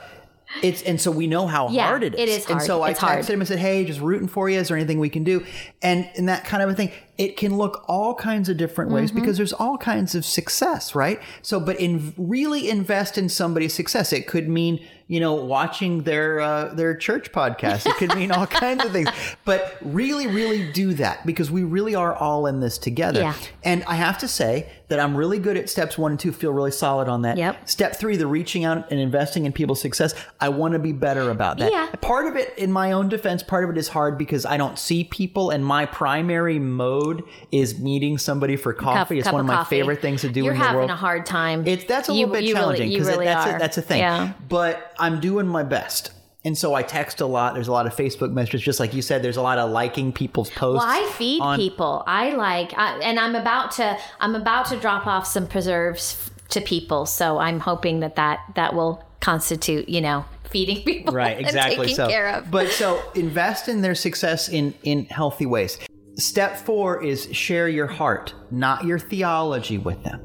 it's 0.63 0.81
and 0.81 0.99
so 0.99 1.11
we 1.11 1.27
know 1.27 1.45
how 1.47 1.69
Yeah, 1.69 1.87
hard 1.87 2.03
it 2.03 2.15
is. 2.15 2.19
it 2.21 2.29
is 2.29 2.45
And 2.45 2.53
hard. 2.55 2.65
so 2.65 2.81
I 2.81 2.89
It's 2.91 2.99
texted 2.99 3.03
hard. 3.07 3.25
him 3.29 3.39
and 3.41 3.47
said, 3.47 3.59
"Hey, 3.59 3.85
just 3.85 3.99
rooting 3.99 4.27
for 4.27 4.49
you. 4.49 4.59
Is 4.59 4.69
there 4.69 4.77
anything 4.77 4.99
we 4.99 5.09
can 5.09 5.23
do?" 5.23 5.45
And 5.81 6.09
and 6.17 6.27
that 6.29 6.45
kind 6.45 6.63
of 6.63 6.69
a 6.69 6.73
thing. 6.73 6.91
It 7.17 7.37
can 7.37 7.57
look 7.57 7.83
all 7.87 8.15
kinds 8.15 8.49
of 8.49 8.57
different 8.57 8.89
ways 8.91 9.11
Mm-hmm. 9.11 9.19
because 9.19 9.37
there's 9.37 9.53
all 9.53 9.77
kinds 9.77 10.15
of 10.15 10.25
success, 10.25 10.95
right? 10.95 11.19
So, 11.43 11.59
but 11.59 11.79
in 11.79 12.13
really 12.17 12.69
invest 12.69 13.17
in 13.17 13.29
somebody's 13.29 13.73
success. 13.73 14.11
It 14.11 14.25
could 14.27 14.49
mean 14.49 14.79
you 15.07 15.19
know 15.19 15.33
watching 15.33 16.03
their 16.03 16.39
uh, 16.39 16.73
their 16.73 16.95
church 16.95 17.31
podcast. 17.31 17.85
It 17.85 17.95
could 17.97 18.15
mean 18.15 18.31
all 18.31 18.47
kinds 18.65 18.83
of 18.83 18.91
things. 18.91 19.09
But 19.45 19.77
really, 19.81 20.25
really 20.27 20.71
do 20.71 20.93
that 20.95 21.23
because 21.25 21.51
we 21.51 21.63
really 21.63 21.93
are 21.93 22.15
all 22.15 22.47
in 22.47 22.61
this 22.61 22.77
together. 22.79 23.19
Yeah. 23.21 23.35
And 23.63 23.83
I 23.83 23.95
have 23.95 24.17
to 24.19 24.27
say 24.27 24.69
that 24.87 24.99
I'm 24.99 25.15
really 25.15 25.39
good 25.39 25.57
at 25.57 25.69
steps 25.69 25.97
one 25.97 26.11
and 26.13 26.19
two. 26.19 26.31
Feel 26.31 26.51
really 26.53 26.71
solid 26.71 27.07
on 27.09 27.23
that. 27.23 27.37
Yep. 27.37 27.69
Step 27.69 27.95
three, 27.97 28.15
the 28.17 28.27
reaching 28.27 28.63
out 28.63 28.89
and 28.91 28.99
investing 28.99 29.45
in 29.45 29.51
people's 29.51 29.81
success. 29.81 30.15
I 30.39 30.49
want 30.49 30.73
to 30.73 30.79
be 30.79 30.93
better 30.93 31.29
about 31.29 31.57
that. 31.59 31.71
Yeah. 31.71 31.89
Part 32.01 32.25
of 32.27 32.35
it, 32.37 32.57
in 32.57 32.71
my 32.71 32.91
own 32.93 33.09
defense, 33.09 33.43
part 33.43 33.63
of 33.65 33.69
it 33.69 33.77
is 33.77 33.89
hard 33.89 34.17
because 34.17 34.45
I 34.45 34.57
don't 34.57 34.79
see 34.79 35.03
people, 35.03 35.49
and 35.51 35.63
my 35.65 35.85
primary 35.85 36.59
mode 36.59 37.02
is 37.51 37.79
meeting 37.79 38.17
somebody 38.17 38.55
for 38.55 38.73
Cup- 38.73 38.93
coffee. 38.95 39.17
it's 39.19 39.25
cup 39.25 39.33
one 39.33 39.41
of 39.41 39.47
my 39.47 39.55
coffee. 39.55 39.77
favorite 39.77 40.01
things 40.01 40.21
to 40.21 40.29
do 40.29 40.43
You're 40.43 40.53
in 40.53 40.59
the 40.59 40.65
having 40.65 40.77
world. 40.79 40.89
a 40.91 40.95
hard 40.95 41.25
time. 41.25 41.65
It's 41.67 41.83
that's 41.85 42.09
a 42.09 42.13
You- 42.13 42.27
little 42.27 42.33
bit 42.41 42.53
challenging 42.53 42.89
because 42.89 43.07
really 43.07 43.25
that's 43.25 43.55
a, 43.55 43.57
that's 43.59 43.77
a 43.77 43.81
thing. 43.81 43.99
Yeah. 43.99 44.33
But 44.49 44.93
I'm 44.99 45.19
doing 45.19 45.47
my 45.47 45.63
best. 45.63 46.11
And 46.45 46.57
so 46.57 46.73
I 46.73 46.83
text 46.83 47.21
a 47.21 47.25
lot. 47.25 47.53
There's 47.53 47.69
a 47.69 47.71
lot 47.71 47.85
of 47.87 47.95
Facebook 47.95 48.31
messages, 48.33 48.61
just 48.63 48.77
like 48.79 48.93
you 48.93 49.01
said. 49.01 49.23
There's 49.23 49.37
a 49.37 49.41
lot 49.41 49.59
of 49.59 49.71
liking 49.71 50.11
people's 50.11 50.49
posts. 50.49 50.83
Well, 50.85 50.93
I 51.05 51.09
feed 51.13 51.41
on- 51.41 51.57
people. 51.57 52.03
I 52.05 52.31
like, 52.31 52.73
I, 52.77 52.97
and 52.99 53.17
I'm 53.17 53.35
about 53.35 53.71
to, 53.73 53.97
I'm 54.19 54.35
about 54.35 54.65
to 54.67 54.75
drop 54.77 55.07
off 55.07 55.25
some 55.25 55.47
preserves 55.47 56.17
f- 56.19 56.49
to 56.49 56.59
people. 56.59 57.05
So 57.05 57.37
I'm 57.37 57.61
hoping 57.61 58.01
that 58.01 58.17
that 58.17 58.39
that 58.55 58.75
will 58.75 59.01
constitute, 59.21 59.87
you 59.87 60.01
know, 60.01 60.25
feeding 60.49 60.83
people, 60.83 61.13
right 61.13 61.39
exactly 61.45 61.93
so 61.93 62.09
care 62.09 62.27
of. 62.27 62.51
but 62.51 62.67
so 62.69 63.01
invest 63.15 63.69
in 63.69 63.81
their 63.81 63.95
success 63.95 64.49
in 64.49 64.73
in 64.83 65.05
healthy 65.05 65.45
ways 65.45 65.79
step 66.15 66.57
four 66.57 67.03
is 67.03 67.33
share 67.35 67.67
your 67.67 67.87
heart 67.87 68.33
not 68.51 68.85
your 68.85 68.99
theology 68.99 69.77
with 69.77 70.03
them 70.03 70.21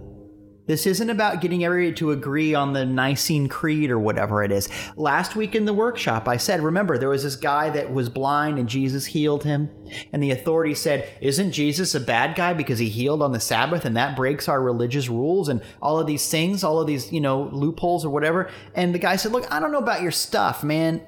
this 0.68 0.86
isn't 0.86 1.09
about 1.09 1.41
getting 1.41 1.64
everybody 1.64 1.95
to 1.95 2.11
agree 2.11 2.55
on 2.55 2.74
the 2.74 2.84
Nicene 2.84 3.49
Creed 3.49 3.91
or 3.91 3.99
whatever 3.99 4.45
it 4.45 4.53
is. 4.53 4.68
Last 4.97 5.34
week 5.34 5.55
in 5.55 5.64
the 5.64 5.72
workshop, 5.72 6.28
I 6.28 6.36
said, 6.36 6.61
remember, 6.61 6.99
there 6.99 7.09
was 7.09 7.22
this 7.22 7.36
guy 7.36 7.70
that 7.70 7.91
was 7.91 8.11
blind 8.11 8.59
and 8.59 8.68
Jesus 8.68 9.07
healed 9.07 9.45
him. 9.45 9.70
And 10.12 10.22
the 10.22 10.30
authority 10.30 10.74
said, 10.74 11.09
Isn't 11.22 11.53
Jesus 11.53 11.95
a 11.95 12.01
bad 12.01 12.36
guy 12.36 12.53
because 12.53 12.78
he 12.78 12.91
healed 12.91 13.22
on 13.22 13.32
the 13.32 13.41
Sabbath 13.41 13.86
and 13.86 13.97
that 13.97 14.14
breaks 14.14 14.47
our 14.47 14.62
religious 14.62 15.09
rules 15.09 15.49
and 15.49 15.62
all 15.80 15.99
of 15.99 16.07
these 16.07 16.30
things, 16.30 16.62
all 16.62 16.78
of 16.80 16.86
these, 16.86 17.11
you 17.11 17.22
know, 17.22 17.45
loopholes 17.51 18.05
or 18.05 18.11
whatever? 18.11 18.51
And 18.74 18.95
the 18.95 18.99
guy 18.99 19.16
said, 19.16 19.32
Look, 19.32 19.51
I 19.51 19.61
don't 19.61 19.72
know 19.72 19.78
about 19.78 20.03
your 20.03 20.11
stuff, 20.11 20.62
man. 20.62 21.01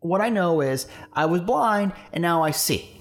What 0.00 0.20
I 0.20 0.28
know 0.28 0.60
is 0.60 0.86
I 1.14 1.24
was 1.24 1.40
blind 1.40 1.94
and 2.12 2.20
now 2.20 2.42
I 2.42 2.50
see. 2.50 2.95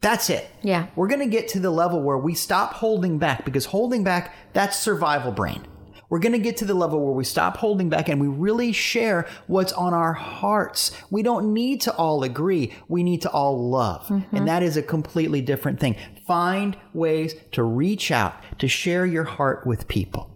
That's 0.00 0.30
it. 0.30 0.48
Yeah. 0.62 0.86
We're 0.94 1.08
going 1.08 1.20
to 1.20 1.26
get 1.26 1.48
to 1.48 1.60
the 1.60 1.70
level 1.70 2.02
where 2.02 2.18
we 2.18 2.34
stop 2.34 2.74
holding 2.74 3.18
back 3.18 3.44
because 3.44 3.66
holding 3.66 4.04
back, 4.04 4.34
that's 4.52 4.78
survival 4.78 5.32
brain. 5.32 5.66
We're 6.08 6.20
going 6.20 6.32
to 6.32 6.38
get 6.38 6.58
to 6.58 6.64
the 6.64 6.74
level 6.74 7.04
where 7.04 7.14
we 7.14 7.24
stop 7.24 7.56
holding 7.56 7.88
back 7.88 8.08
and 8.08 8.20
we 8.20 8.28
really 8.28 8.72
share 8.72 9.26
what's 9.48 9.72
on 9.72 9.92
our 9.92 10.12
hearts. 10.12 10.92
We 11.10 11.22
don't 11.22 11.52
need 11.52 11.80
to 11.82 11.94
all 11.94 12.22
agree. 12.22 12.72
We 12.86 13.02
need 13.02 13.22
to 13.22 13.30
all 13.30 13.70
love. 13.70 14.08
And 14.08 14.24
mm-hmm. 14.24 14.44
that 14.44 14.62
is 14.62 14.76
a 14.76 14.82
completely 14.82 15.40
different 15.40 15.80
thing. 15.80 15.96
Find 16.26 16.76
ways 16.94 17.34
to 17.52 17.64
reach 17.64 18.12
out, 18.12 18.34
to 18.60 18.68
share 18.68 19.04
your 19.04 19.24
heart 19.24 19.66
with 19.66 19.88
people. 19.88 20.30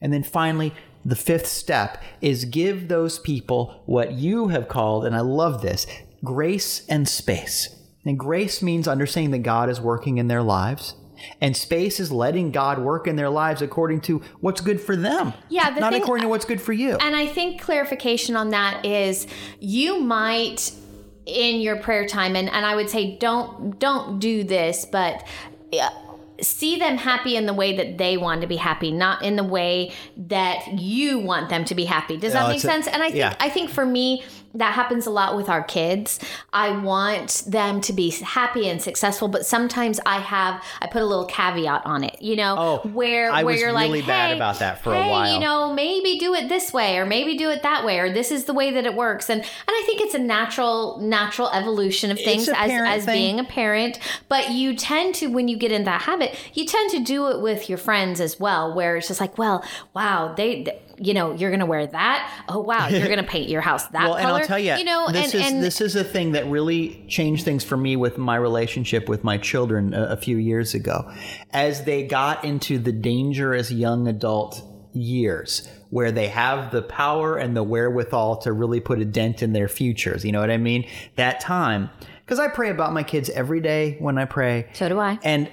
And 0.00 0.12
then 0.12 0.22
finally, 0.22 0.72
the 1.04 1.16
fifth 1.16 1.46
step 1.46 2.02
is 2.20 2.44
give 2.46 2.88
those 2.88 3.18
people 3.18 3.82
what 3.86 4.12
you 4.12 4.48
have 4.48 4.68
called, 4.68 5.04
and 5.04 5.14
I 5.14 5.20
love 5.20 5.62
this, 5.62 5.86
grace 6.24 6.86
and 6.88 7.08
space. 7.08 7.74
And 8.04 8.18
grace 8.18 8.62
means 8.62 8.88
understanding 8.88 9.30
that 9.32 9.42
God 9.42 9.68
is 9.68 9.80
working 9.80 10.18
in 10.18 10.28
their 10.28 10.42
lives. 10.42 10.94
And 11.40 11.54
space 11.54 12.00
is 12.00 12.10
letting 12.10 12.50
God 12.50 12.78
work 12.78 13.06
in 13.06 13.16
their 13.16 13.28
lives 13.28 13.60
according 13.60 14.00
to 14.02 14.22
what's 14.40 14.60
good 14.60 14.80
for 14.80 14.96
them. 14.96 15.34
Yeah, 15.50 15.70
the 15.70 15.80
not 15.80 15.92
thing- 15.92 16.02
according 16.02 16.22
to 16.22 16.28
what's 16.28 16.46
good 16.46 16.60
for 16.60 16.72
you. 16.72 16.96
And 16.96 17.14
I 17.14 17.26
think 17.26 17.60
clarification 17.60 18.36
on 18.36 18.50
that 18.50 18.86
is 18.86 19.26
you 19.58 20.00
might 20.00 20.72
in 21.26 21.60
your 21.60 21.76
prayer 21.76 22.06
time 22.06 22.34
and, 22.36 22.48
and 22.48 22.64
I 22.64 22.74
would 22.74 22.88
say 22.88 23.18
don't 23.18 23.78
don't 23.78 24.18
do 24.18 24.42
this, 24.44 24.86
but 24.90 25.26
uh, 25.78 25.90
see 26.42 26.78
them 26.78 26.96
happy 26.98 27.36
in 27.36 27.46
the 27.46 27.54
way 27.54 27.76
that 27.76 27.98
they 27.98 28.16
want 28.16 28.40
to 28.42 28.46
be 28.46 28.56
happy, 28.56 28.90
not 28.92 29.22
in 29.22 29.36
the 29.36 29.44
way 29.44 29.92
that 30.16 30.78
you 30.78 31.18
want 31.18 31.48
them 31.48 31.64
to 31.66 31.74
be 31.74 31.84
happy. 31.84 32.16
Does 32.16 32.32
that 32.32 32.42
No, 32.42 32.48
make 32.48 32.56
it's 32.56 32.64
a- 32.64 32.68
sense? 32.68 32.86
And 32.86 33.02
I 33.02 33.06
think 33.06 33.16
yeah. 33.16 33.34
I 33.40 33.48
think 33.48 33.70
for 33.70 33.84
me 33.86 34.22
that 34.52 34.74
happens 34.74 35.06
a 35.06 35.10
lot 35.10 35.36
with 35.36 35.48
our 35.48 35.62
kids. 35.62 36.18
I 36.52 36.70
want 36.70 37.44
them 37.46 37.80
to 37.82 37.92
be 37.92 38.10
happy 38.10 38.68
and 38.68 38.82
successful, 38.82 39.28
but 39.28 39.46
sometimes 39.46 40.00
I 40.04 40.18
have 40.18 40.60
I 40.82 40.88
put 40.88 41.02
a 41.02 41.06
little 41.06 41.26
caveat 41.26 41.82
on 41.86 42.02
it, 42.02 42.20
you 42.20 42.34
know, 42.34 42.56
Oh, 42.58 42.88
where 42.88 43.30
I 43.30 43.44
where 43.44 43.54
you're 43.56 43.72
really 43.72 44.00
like, 44.00 44.06
bad 44.08 44.30
hey, 44.30 44.36
about 44.36 44.58
that 44.58 44.82
for 44.82 44.92
a 44.92 45.00
hey, 45.04 45.08
while. 45.08 45.32
you 45.32 45.38
know, 45.38 45.72
maybe 45.72 46.18
do 46.18 46.34
it 46.34 46.48
this 46.48 46.72
way 46.72 46.98
or 46.98 47.06
maybe 47.06 47.36
do 47.38 47.48
it 47.48 47.62
that 47.62 47.84
way 47.84 48.00
or 48.00 48.12
this 48.12 48.32
is 48.32 48.46
the 48.46 48.52
way 48.52 48.72
that 48.72 48.84
it 48.86 48.94
works. 48.96 49.30
And 49.30 49.40
and 49.40 49.48
I 49.68 49.82
think 49.86 50.00
it's 50.00 50.14
a 50.14 50.18
natural 50.18 50.98
natural 51.00 51.48
evolution 51.50 52.10
of 52.10 52.18
things 52.18 52.48
as 52.48 52.70
as 52.72 53.04
thing. 53.04 53.14
being 53.14 53.38
a 53.40 53.44
parent, 53.44 54.00
but 54.28 54.50
you 54.50 54.74
tend 54.74 55.14
to 55.16 55.28
when 55.28 55.46
you 55.46 55.56
get 55.56 55.70
in 55.70 55.84
that 55.84 56.02
habit, 56.02 56.29
you 56.54 56.64
tend 56.66 56.90
to 56.90 57.00
do 57.00 57.28
it 57.28 57.40
with 57.40 57.68
your 57.68 57.78
friends 57.78 58.20
as 58.20 58.38
well 58.38 58.74
where 58.74 58.96
it's 58.96 59.08
just 59.08 59.20
like, 59.20 59.38
well, 59.38 59.64
wow, 59.94 60.34
they, 60.36 60.64
they- 60.64 60.82
you 61.02 61.14
know, 61.14 61.32
you're 61.32 61.50
going 61.50 61.60
to 61.60 61.66
wear 61.66 61.86
that. 61.86 62.44
Oh 62.46 62.60
wow, 62.60 62.88
you're 62.88 63.06
going 63.06 63.16
to 63.16 63.22
paint 63.24 63.48
your 63.48 63.62
house 63.62 63.86
that 63.86 64.02
well, 64.02 64.18
color. 64.18 64.20
and 64.20 64.28
I'll 64.28 64.46
tell 64.46 64.58
you, 64.58 64.74
you 64.74 64.84
know, 64.84 65.10
this 65.10 65.32
and 65.32 65.42
is 65.42 65.50
and 65.50 65.62
this 65.62 65.80
is 65.80 65.96
a 65.96 66.04
thing 66.04 66.32
that 66.32 66.46
really 66.46 67.06
changed 67.08 67.42
things 67.42 67.64
for 67.64 67.78
me 67.78 67.96
with 67.96 68.18
my 68.18 68.36
relationship 68.36 69.08
with 69.08 69.24
my 69.24 69.38
children 69.38 69.94
a, 69.94 70.08
a 70.08 70.16
few 70.18 70.36
years 70.36 70.74
ago, 70.74 71.10
as 71.52 71.84
they 71.84 72.02
got 72.06 72.44
into 72.44 72.78
the 72.78 72.92
dangerous 72.92 73.70
young 73.70 74.08
adult 74.08 74.62
years 74.92 75.66
where 75.88 76.12
they 76.12 76.28
have 76.28 76.70
the 76.70 76.82
power 76.82 77.36
and 77.36 77.56
the 77.56 77.62
wherewithal 77.62 78.36
to 78.38 78.52
really 78.52 78.80
put 78.80 79.00
a 79.00 79.04
dent 79.04 79.42
in 79.42 79.52
their 79.54 79.68
futures. 79.68 80.24
You 80.24 80.32
know 80.32 80.40
what 80.40 80.50
I 80.50 80.56
mean? 80.58 80.86
That 81.16 81.40
time, 81.40 81.90
because 82.24 82.38
I 82.38 82.48
pray 82.48 82.70
about 82.70 82.92
my 82.92 83.02
kids 83.02 83.30
every 83.30 83.60
day 83.60 83.96
when 83.98 84.18
I 84.18 84.24
pray. 84.26 84.68
so 84.74 84.88
do 84.88 84.98
I. 85.00 85.18
And 85.24 85.50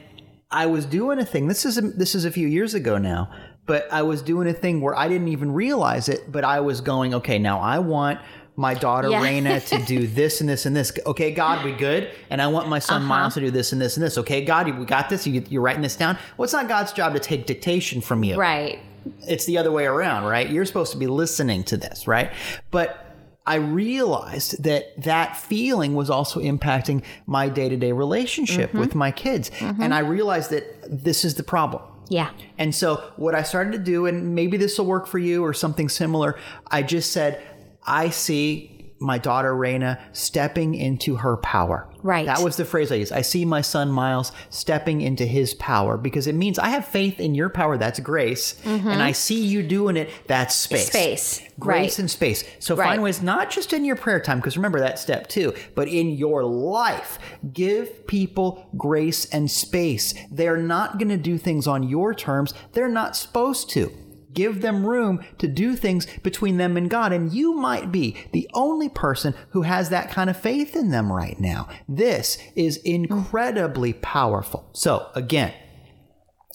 I 0.49 0.65
was 0.65 0.85
doing 0.85 1.19
a 1.19 1.25
thing. 1.25 1.47
This 1.47 1.65
is 1.65 1.77
a, 1.77 1.81
this 1.81 2.15
is 2.15 2.25
a 2.25 2.31
few 2.31 2.47
years 2.47 2.73
ago 2.73 2.97
now, 2.97 3.29
but 3.65 3.87
I 3.91 4.01
was 4.03 4.21
doing 4.21 4.47
a 4.47 4.53
thing 4.53 4.79
where 4.81 4.95
I 4.95 5.07
didn't 5.07 5.27
even 5.27 5.51
realize 5.51 6.07
it. 6.09 6.31
But 6.31 6.43
I 6.45 6.61
was 6.61 6.79
going, 6.81 7.13
okay, 7.15 7.37
now 7.37 7.59
I 7.59 7.79
want 7.79 8.19
my 8.55 8.73
daughter 8.73 9.09
Yeah. 9.09 9.21
Raina 9.21 9.63
to 9.67 9.85
do 9.85 10.07
this 10.07 10.39
and 10.41 10.49
this 10.49 10.65
and 10.65 10.75
this. 10.75 10.91
Okay, 11.05 11.31
God, 11.31 11.63
we 11.65 11.73
good? 11.73 12.09
And 12.29 12.41
I 12.41 12.47
want 12.47 12.69
my 12.69 12.79
son 12.79 13.01
Uh-huh. 13.01 13.07
Miles 13.09 13.33
to 13.35 13.41
do 13.41 13.51
this 13.51 13.71
and 13.73 13.81
this 13.81 13.97
and 13.97 14.05
this. 14.05 14.17
Okay, 14.17 14.43
God, 14.45 14.67
we 14.79 14.85
got 14.85 15.09
this. 15.09 15.27
You, 15.27 15.43
you're 15.49 15.61
writing 15.61 15.81
this 15.83 15.95
down. 15.95 16.17
Well, 16.37 16.45
it's 16.45 16.53
not 16.53 16.67
God's 16.67 16.93
job 16.93 17.13
to 17.13 17.19
take 17.19 17.45
dictation 17.45 18.01
from 18.01 18.23
you 18.23 18.37
Right. 18.37 18.79
it's 19.27 19.45
the 19.45 19.57
other 19.57 19.71
way 19.71 19.85
around, 19.85 20.23
right? 20.25 20.49
You're 20.49 20.65
supposed 20.65 20.91
to 20.93 20.97
be 20.97 21.07
listening 21.07 21.63
to 21.65 21.77
this, 21.77 22.07
right? 22.07 22.31
But 22.71 23.06
I 23.47 23.55
realized 23.55 24.63
that 24.63 25.01
that 25.01 25.37
feeling 25.37 25.95
was 25.95 26.09
also 26.09 26.41
impacting 26.41 27.01
my 27.25 27.47
day 27.47 27.69
to 27.69 27.77
day 27.77 27.93
relationship 27.93 28.73
with 28.73 28.89
mm-hmm. 28.89 28.99
my 28.99 29.11
kids. 29.11 29.49
Mm-hmm. 29.51 29.81
And 29.81 29.93
I 29.93 29.99
realized 29.99 30.51
that 30.51 30.65
this 30.85 31.23
is 31.23 31.35
the 31.35 31.43
problem. 31.43 31.81
Yeah. 32.09 32.29
And 32.57 32.75
so, 32.75 32.97
what 33.15 33.35
I 33.35 33.43
started 33.43 33.71
to 33.71 33.79
do, 33.79 34.05
and 34.05 34.35
maybe 34.35 34.57
this 34.57 34.77
will 34.77 34.85
work 34.85 35.07
for 35.07 35.17
you 35.17 35.43
or 35.43 35.53
something 35.53 35.87
similar, 35.87 36.37
I 36.69 36.83
just 36.83 37.11
said, 37.11 37.41
I 37.85 38.09
see 38.09 38.76
my 38.99 39.17
daughter 39.17 39.53
Raina 39.53 39.99
stepping 40.13 40.75
into 40.75 41.15
her 41.17 41.37
power. 41.37 41.87
Right. 42.03 42.25
That 42.25 42.41
was 42.41 42.55
the 42.57 42.65
phrase 42.65 42.91
I 42.91 42.95
used. 42.95 43.11
I 43.11 43.21
see 43.21 43.43
my 43.45 43.61
son 43.61 43.91
Miles 43.91 44.31
stepping 44.49 45.01
into 45.01 45.25
his 45.25 45.53
power 45.55 45.97
because 45.97 46.27
it 46.27 46.35
means 46.35 46.57
I 46.57 46.69
have 46.69 46.85
faith 46.87 47.19
in 47.19 47.35
your 47.35 47.49
power. 47.49 47.77
That's 47.77 47.99
grace. 47.99 48.55
And 48.65 49.01
I 49.03 49.11
see 49.11 49.43
you 49.45 49.61
doing 49.63 49.97
it. 49.97 50.09
That's 50.27 50.55
space. 50.55 50.89
Mm-hmm. 50.89 50.97
Space. 50.97 51.41
Grace 51.59 51.93
Right. 51.93 51.99
and 51.99 52.11
space. 52.11 52.43
So 52.59 52.75
Right. 52.75 52.87
find 52.89 53.03
ways, 53.03 53.21
not 53.21 53.49
just 53.49 53.73
in 53.73 53.83
your 53.83 53.95
prayer 53.95 54.19
time, 54.19 54.37
because 54.39 54.55
remember 54.57 54.79
that 54.79 54.99
step 54.99 55.27
too, 55.27 55.53
but 55.75 55.87
in 55.87 56.09
your 56.11 56.43
life. 56.43 57.19
Give 57.53 58.05
people 58.07 58.67
grace 58.77 59.25
and 59.25 59.49
space. 59.49 60.13
They're 60.31 60.57
not 60.57 60.97
going 60.99 61.09
to 61.09 61.17
do 61.17 61.37
things 61.37 61.67
on 61.67 61.83
your 61.83 62.13
terms. 62.13 62.53
They're 62.73 62.87
not 62.87 63.15
supposed 63.15 63.69
to. 63.71 63.91
Give 64.37 64.61
them 64.61 64.85
room 64.85 65.23
to 65.39 65.47
do 65.47 65.75
things 65.75 66.05
between 66.21 66.57
them 66.57 66.77
and 66.77 66.91
God. 66.91 67.11
And 67.11 67.33
you 67.33 67.55
might 67.55 67.91
be 67.91 68.15
the 68.33 68.47
only 68.53 68.87
person 68.87 69.33
who 69.49 69.63
has 69.63 69.89
that 69.89 70.11
kind 70.11 70.29
of 70.29 70.37
faith 70.37 70.75
in 70.75 70.91
them 70.91 71.11
right 71.11 71.39
now. 71.39 71.67
This 71.89 72.37
is 72.55 72.77
incredibly 72.77 73.93
powerful. 73.93 74.69
So, 74.73 75.09
again, 75.15 75.53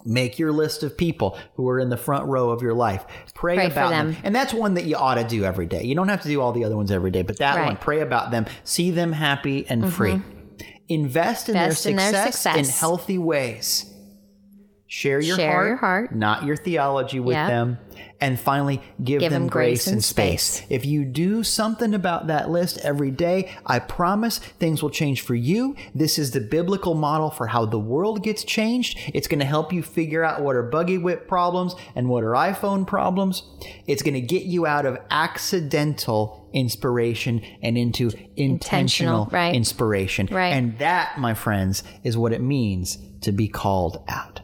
Make 0.04 0.36
your 0.36 0.50
list 0.50 0.82
of 0.82 0.96
people 0.96 1.38
who 1.54 1.68
are 1.68 1.78
in 1.78 1.88
the 1.88 1.96
front 1.96 2.26
row 2.26 2.50
of 2.50 2.60
your 2.60 2.74
life. 2.74 3.04
Pray, 3.34 3.54
Pray 3.54 3.66
about 3.66 3.90
them. 3.90 4.12
them. 4.14 4.20
And 4.24 4.34
that's 4.34 4.52
one 4.52 4.74
that 4.74 4.84
you 4.84 4.96
ought 4.96 5.14
to 5.14 5.22
do 5.24 5.44
every 5.44 5.66
day. 5.66 5.84
You 5.84 5.94
don't 5.94 6.08
have 6.08 6.22
to 6.22 6.28
do 6.28 6.40
all 6.40 6.50
the 6.52 6.64
other 6.64 6.76
ones 6.76 6.90
every 6.90 7.12
day, 7.12 7.22
but 7.22 7.38
that 7.38 7.54
Right. 7.56 7.66
one, 7.66 7.76
pray 7.76 8.00
about 8.00 8.32
them, 8.32 8.46
see 8.64 8.90
them 8.90 9.12
happy 9.12 9.64
and 9.68 9.92
free. 9.92 10.14
Mm-hmm. 10.14 10.64
Invest 10.88 11.48
in, 11.48 11.54
their, 11.54 11.72
in 11.86 11.96
their 11.96 12.24
success 12.32 12.58
in 12.58 12.64
healthy 12.64 13.16
ways. 13.16 13.91
Share 14.95 15.20
your 15.20 15.36
Share 15.36 15.51
heart, 15.51 15.66
your 15.68 15.76
heart. 15.78 16.14
not 16.14 16.45
your 16.45 16.55
theology 16.55 17.18
with 17.18 17.32
Yeah. 17.32 17.47
them. 17.49 17.78
And 18.20 18.38
finally, 18.38 18.82
give, 19.03 19.20
Give 19.20 19.32
them 19.32 19.45
them 19.45 19.49
grace 19.49 19.68
grace 19.68 19.86
and 19.86 19.95
and 19.95 20.05
space. 20.05 20.43
space. 20.43 20.66
If 20.68 20.84
you 20.84 21.07
do 21.07 21.43
something 21.43 21.95
about 21.95 22.26
that 22.26 22.51
list 22.51 22.78
every 22.84 23.11
day, 23.11 23.51
I 23.64 23.78
promise 23.78 24.36
things 24.38 24.82
will 24.82 24.90
change 24.90 25.22
for 25.22 25.34
you. 25.34 25.74
This 25.95 26.18
is 26.18 26.32
the 26.32 26.40
biblical 26.43 26.93
model 26.95 27.30
for 27.30 27.47
how 27.47 27.64
the 27.64 27.78
world 27.78 28.22
gets 28.22 28.45
changed. 28.45 28.99
It's 29.14 29.26
going 29.28 29.40
to 29.40 29.47
help 29.47 29.72
you 29.72 29.82
figure 29.82 30.22
out 30.22 30.43
what 30.43 30.57
are 30.57 30.62
buggy 30.62 30.99
whip 30.99 31.26
problems 31.26 31.74
and 31.97 32.11
what 32.11 32.22
are 32.22 32.32
iPhone 32.32 32.86
problems. 32.86 33.45
It's 33.86 34.03
going 34.03 34.12
to 34.14 34.20
get 34.20 34.43
you 34.43 34.66
out 34.66 34.84
of 34.84 34.99
accidental 35.11 36.49
inspiration 36.53 37.40
and 37.62 37.78
into 37.78 38.11
intentional, 38.36 39.22
Intentional, 39.22 39.28
right. 39.32 39.55
inspiration. 39.55 40.28
Right. 40.30 40.49
And 40.53 40.78
that, 40.80 41.18
my 41.18 41.32
friends, 41.32 41.82
is 42.05 42.18
what 42.18 42.32
it 42.34 42.43
means 42.43 42.99
to 43.22 43.32
be 43.32 43.49
called 43.49 44.03
out. 44.07 44.40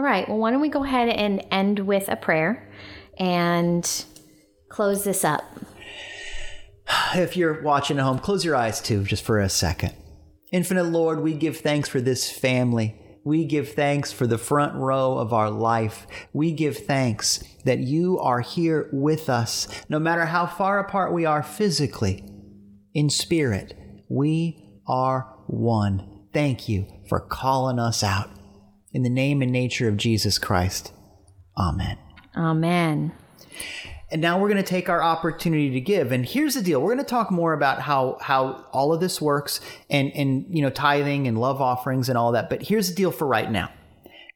All 0.00 0.06
right. 0.06 0.26
Well, 0.26 0.38
why 0.38 0.50
don't 0.50 0.62
we 0.62 0.70
go 0.70 0.82
ahead 0.82 1.10
and 1.10 1.44
end 1.50 1.80
with 1.80 2.08
a 2.08 2.16
prayer 2.16 2.66
and 3.18 3.86
close 4.70 5.04
this 5.04 5.26
up? 5.26 5.44
If 7.14 7.36
you're 7.36 7.60
watching 7.60 7.98
at 7.98 8.04
home, 8.04 8.18
close 8.18 8.42
your 8.42 8.56
eyes 8.56 8.80
too, 8.80 9.04
just 9.04 9.22
for 9.22 9.38
a 9.38 9.50
second. 9.50 9.92
Infinite 10.52 10.84
Lord, 10.84 11.20
we 11.20 11.34
give 11.34 11.58
thanks 11.58 11.86
for 11.86 12.00
this 12.00 12.30
family. 12.30 12.98
We 13.26 13.44
give 13.44 13.74
thanks 13.74 14.10
for 14.10 14.26
the 14.26 14.38
front 14.38 14.74
row 14.74 15.18
of 15.18 15.34
our 15.34 15.50
life. 15.50 16.06
We 16.32 16.52
give 16.52 16.78
thanks 16.78 17.44
that 17.66 17.80
you 17.80 18.18
are 18.20 18.40
here 18.40 18.88
with 18.94 19.28
us, 19.28 19.68
no 19.90 19.98
matter 19.98 20.24
how 20.24 20.46
far 20.46 20.78
apart 20.78 21.12
we 21.12 21.26
are 21.26 21.42
physically. 21.42 22.24
In 22.94 23.10
spirit, 23.10 23.76
we 24.08 24.80
are 24.88 25.36
one. 25.46 26.24
Thank 26.32 26.70
you 26.70 26.86
for 27.06 27.20
calling 27.20 27.78
us 27.78 28.02
out. 28.02 28.30
In 28.92 29.02
the 29.02 29.10
name 29.10 29.40
and 29.40 29.52
nature 29.52 29.88
of 29.88 29.96
Jesus 29.96 30.38
Christ. 30.38 30.92
Amen. 31.56 31.98
Amen. 32.36 33.12
And 34.10 34.20
now 34.20 34.40
we're 34.40 34.48
going 34.48 34.62
to 34.62 34.68
take 34.68 34.88
our 34.88 35.00
opportunity 35.00 35.70
to 35.70 35.80
give. 35.80 36.10
And 36.10 36.26
here's 36.26 36.54
the 36.54 36.62
deal: 36.62 36.80
we're 36.80 36.94
going 36.94 37.04
to 37.04 37.08
talk 37.08 37.30
more 37.30 37.52
about 37.52 37.80
how 37.80 38.18
how 38.20 38.66
all 38.72 38.92
of 38.92 39.00
this 39.00 39.20
works, 39.20 39.60
and 39.88 40.10
and 40.14 40.44
you 40.50 40.62
know 40.62 40.70
tithing 40.70 41.28
and 41.28 41.38
love 41.38 41.60
offerings 41.60 42.08
and 42.08 42.18
all 42.18 42.32
that. 42.32 42.50
But 42.50 42.62
here's 42.62 42.88
the 42.88 42.94
deal 42.96 43.12
for 43.12 43.28
right 43.28 43.48
now: 43.48 43.70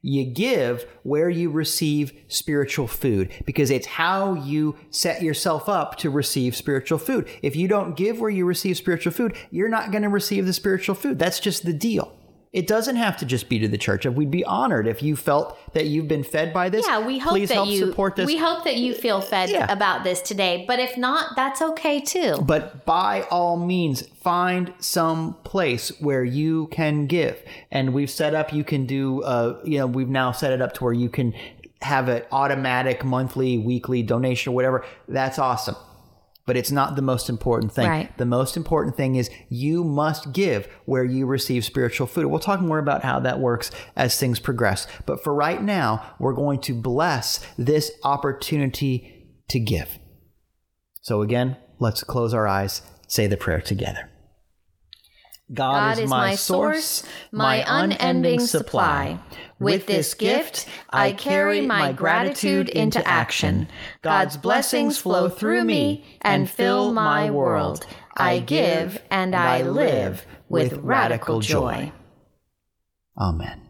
you 0.01 0.23
give 0.23 0.85
where 1.03 1.29
you 1.29 1.49
receive 1.49 2.13
spiritual 2.29 2.87
food, 2.87 3.33
because 3.45 3.69
it's 3.69 3.87
how 3.87 4.35
you 4.35 4.77
set 4.89 5.21
yourself 5.21 5.67
up 5.67 5.97
to 5.97 6.09
receive 6.09 6.55
spiritual 6.55 6.97
food. 6.97 7.27
If 7.41 7.57
you 7.57 7.67
don't 7.67 7.97
give 7.97 8.21
where 8.21 8.29
you 8.29 8.45
receive 8.45 8.77
spiritual 8.77 9.11
food, 9.11 9.35
you're 9.51 9.67
not 9.67 9.91
going 9.91 10.03
to 10.03 10.09
receive 10.09 10.45
the 10.45 10.53
spiritual 10.53 10.95
food. 10.95 11.19
That's 11.19 11.41
just 11.41 11.65
the 11.65 11.73
deal. 11.73 12.17
It 12.55 12.67
doesn't 12.67 12.95
have 12.95 13.17
to 13.17 13.25
just 13.25 13.49
be 13.49 13.59
to 13.59 13.67
the 13.67 13.77
church. 13.77 14.05
We'd 14.05 14.31
be 14.31 14.45
honored 14.45 14.87
if 14.87 15.03
you 15.03 15.17
felt 15.17 15.57
that 15.73 15.87
you've 15.87 16.07
been 16.07 16.23
fed 16.23 16.53
by 16.53 16.69
this. 16.69 16.87
Yeah, 16.87 17.05
we 17.05 17.19
hope 17.19 17.31
Please 17.33 17.49
that 17.49 17.55
help 17.55 17.67
you 17.67 17.85
support 17.85 18.15
this. 18.15 18.25
we 18.25 18.37
hope 18.37 18.63
that 18.63 18.77
you 18.77 18.93
feel 18.93 19.19
fed 19.19 19.49
Yeah. 19.49 19.69
about 19.69 20.05
this 20.05 20.21
today. 20.21 20.63
But 20.65 20.79
if 20.79 20.95
not, 20.95 21.35
that's 21.35 21.61
okay 21.61 21.99
too. 21.99 22.37
but 22.41 22.85
by 22.85 23.23
all 23.29 23.57
means, 23.57 24.03
find 24.21 24.73
some 24.79 25.33
place 25.43 25.89
where 25.99 26.23
you 26.23 26.67
can 26.67 27.07
give. 27.07 27.43
And 27.71 27.93
we've 27.93 28.09
set 28.09 28.33
up. 28.33 28.53
You 28.53 28.63
can 28.63 28.85
do. 28.85 29.21
Uh, 29.23 29.59
you 29.65 29.77
know, 29.77 29.87
we've 29.87 30.07
now 30.07 30.31
set 30.31 30.53
it 30.53 30.61
up 30.61 30.71
to 30.75 30.83
where 30.85 30.93
you 30.93 31.09
can 31.09 31.33
have 31.81 32.07
an 32.07 32.23
automatic 32.31 33.03
monthly, 33.03 33.57
weekly 33.57 34.01
donation 34.01 34.53
or 34.53 34.55
whatever. 34.55 34.85
That's 35.09 35.37
awesome. 35.39 35.75
But 36.45 36.55
it's 36.57 36.71
not 36.71 36.95
the 36.95 37.01
most 37.01 37.27
important 37.27 37.71
thing. 37.71 37.87
Right. 37.87 38.17
The 38.17 38.25
most 38.25 38.55
important 38.55 38.95
thing 38.95 39.15
is 39.15 39.31
you 39.49 39.83
must 39.83 40.31
give 40.31 40.67
where 40.85 41.03
you 41.03 41.25
receive 41.25 41.65
spiritual 41.65 42.05
food. 42.05 42.27
We'll 42.27 42.39
talk 42.39 42.61
more 42.61 42.77
about 42.77 43.03
how 43.03 43.19
that 43.21 43.39
works 43.39 43.71
as 43.95 44.19
things 44.19 44.39
progress. 44.39 44.85
But 45.07 45.23
for 45.23 45.33
right 45.33 45.61
now, 45.61 46.15
we're 46.19 46.33
going 46.33 46.61
to 46.61 46.73
bless 46.73 47.43
this 47.57 47.91
opportunity 48.03 49.27
to 49.49 49.59
give. 49.59 49.97
So 51.01 51.21
again, 51.21 51.57
let's 51.79 52.03
close 52.03 52.33
our 52.33 52.47
eyes, 52.47 52.83
say 53.07 53.25
the 53.25 53.37
prayer 53.37 53.61
together. 53.61 54.09
God 55.53 55.99
is 55.99 56.09
my 56.09 56.33
source, 56.35 57.03
my 57.31 57.63
unending 57.67 58.39
supply. 58.39 59.19
With 59.59 59.85
this 59.85 60.13
gift, 60.13 60.67
I 60.89 61.13
carry 61.13 61.61
my 61.61 61.93
gratitude 61.93 62.67
into 62.67 63.05
action. 63.07 63.69
God's 64.01 64.35
blessings 64.35 64.97
flow 64.97 65.29
through 65.29 65.63
me 65.63 66.03
and 66.21 66.49
fill 66.49 66.91
my 66.91 67.29
world. 67.29 67.85
I 68.17 68.39
give 68.39 69.01
and 69.09 69.33
I 69.33 69.61
live 69.61 70.25
with 70.49 70.73
radical 70.73 71.39
joy. 71.39 71.93
Amen. 73.17 73.64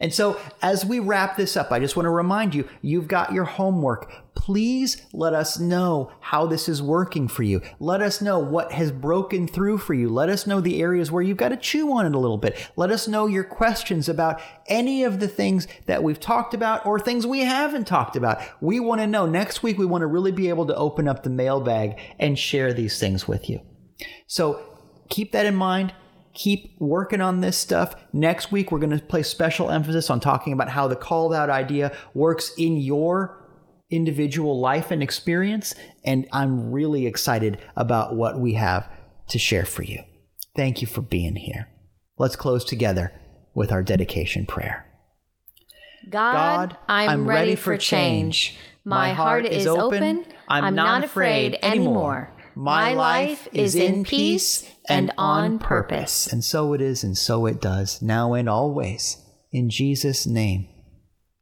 And 0.00 0.14
so, 0.14 0.40
as 0.62 0.84
we 0.84 1.00
wrap 1.00 1.36
this 1.36 1.56
up, 1.56 1.72
I 1.72 1.80
just 1.80 1.96
want 1.96 2.04
to 2.06 2.10
remind 2.10 2.54
you 2.54 2.68
you've 2.82 3.08
got 3.08 3.32
your 3.32 3.44
homework. 3.44 4.08
Please 4.36 5.02
let 5.12 5.34
us 5.34 5.58
know 5.58 6.12
how 6.20 6.46
this 6.46 6.68
is 6.68 6.80
working 6.80 7.26
for 7.26 7.42
you. 7.42 7.60
Let 7.80 8.00
us 8.00 8.22
know 8.22 8.38
what 8.38 8.70
has 8.70 8.92
broken 8.92 9.48
through 9.48 9.78
for 9.78 9.94
you. 9.94 10.08
Let 10.08 10.28
us 10.28 10.46
know 10.46 10.60
the 10.60 10.80
areas 10.80 11.10
where 11.10 11.22
you've 11.22 11.36
got 11.36 11.48
to 11.48 11.56
chew 11.56 11.90
on 11.92 12.06
it 12.06 12.14
a 12.14 12.18
little 12.18 12.38
bit. 12.38 12.70
Let 12.76 12.92
us 12.92 13.08
know 13.08 13.26
your 13.26 13.42
questions 13.42 14.08
about 14.08 14.40
any 14.68 15.02
of 15.02 15.18
the 15.18 15.26
things 15.26 15.66
that 15.86 16.04
we've 16.04 16.20
talked 16.20 16.54
about 16.54 16.86
or 16.86 17.00
things 17.00 17.26
we 17.26 17.40
haven't 17.40 17.88
talked 17.88 18.14
about. 18.14 18.40
We 18.60 18.78
want 18.78 19.00
to 19.00 19.06
know. 19.08 19.26
Next 19.26 19.64
week, 19.64 19.78
we 19.78 19.86
want 19.86 20.02
to 20.02 20.06
really 20.06 20.32
be 20.32 20.48
able 20.48 20.66
to 20.66 20.76
open 20.76 21.08
up 21.08 21.24
the 21.24 21.30
mailbag 21.30 21.98
and 22.20 22.38
share 22.38 22.72
these 22.72 23.00
things 23.00 23.26
with 23.26 23.50
you. 23.50 23.60
So, 24.28 24.62
keep 25.08 25.32
that 25.32 25.46
in 25.46 25.56
mind 25.56 25.92
keep 26.38 26.76
working 26.78 27.20
on 27.20 27.40
this 27.40 27.58
stuff. 27.58 27.94
Next 28.12 28.52
week, 28.52 28.70
we're 28.70 28.78
going 28.78 28.96
to 28.96 29.04
place 29.04 29.28
special 29.28 29.70
emphasis 29.70 30.08
on 30.08 30.20
talking 30.20 30.52
about 30.52 30.70
how 30.70 30.86
the 30.86 30.96
called 30.96 31.34
out 31.34 31.50
idea 31.50 31.94
works 32.14 32.52
in 32.56 32.76
your 32.76 33.44
individual 33.90 34.60
life 34.60 34.90
and 34.90 35.02
experience. 35.02 35.74
And 36.04 36.28
I'm 36.32 36.70
really 36.70 37.06
excited 37.06 37.58
about 37.76 38.14
what 38.14 38.38
we 38.38 38.54
have 38.54 38.88
to 39.30 39.38
share 39.38 39.64
for 39.64 39.82
you. 39.82 40.02
Thank 40.54 40.80
you 40.80 40.86
for 40.86 41.02
being 41.02 41.36
here. 41.36 41.68
Let's 42.18 42.36
close 42.36 42.64
together 42.64 43.12
with 43.54 43.72
our 43.72 43.82
dedication 43.82 44.46
prayer. 44.46 44.86
God, 46.08 46.76
I'm, 46.88 47.26
ready 47.26 47.56
for 47.56 47.76
change. 47.76 48.56
My 48.84 49.12
heart 49.12 49.44
is 49.44 49.66
open. 49.66 50.24
I'm 50.48 50.76
not 50.76 51.02
afraid 51.04 51.58
anymore. 51.62 52.32
My 52.54 52.94
life 52.94 53.48
is 53.52 53.74
in 53.74 54.04
peace 54.04 54.68
and 54.88 55.12
on 55.18 55.58
purpose. 55.58 56.26
And 56.32 56.44
so 56.44 56.72
it 56.72 56.80
is, 56.80 57.04
and 57.04 57.16
so 57.16 57.46
it 57.46 57.60
does, 57.60 58.02
now 58.02 58.34
and 58.34 58.48
always. 58.48 59.22
In 59.50 59.70
Jesus' 59.70 60.26
name, 60.26 60.68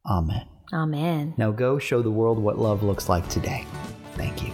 Amen. 0.09 0.47
Amen. 0.73 1.33
Now 1.37 1.51
go 1.51 1.79
show 1.79 2.01
the 2.01 2.11
world 2.11 2.39
what 2.39 2.57
love 2.57 2.83
looks 2.83 3.09
like 3.09 3.27
today. 3.29 3.65
Thank 4.13 4.43
you. 4.43 4.53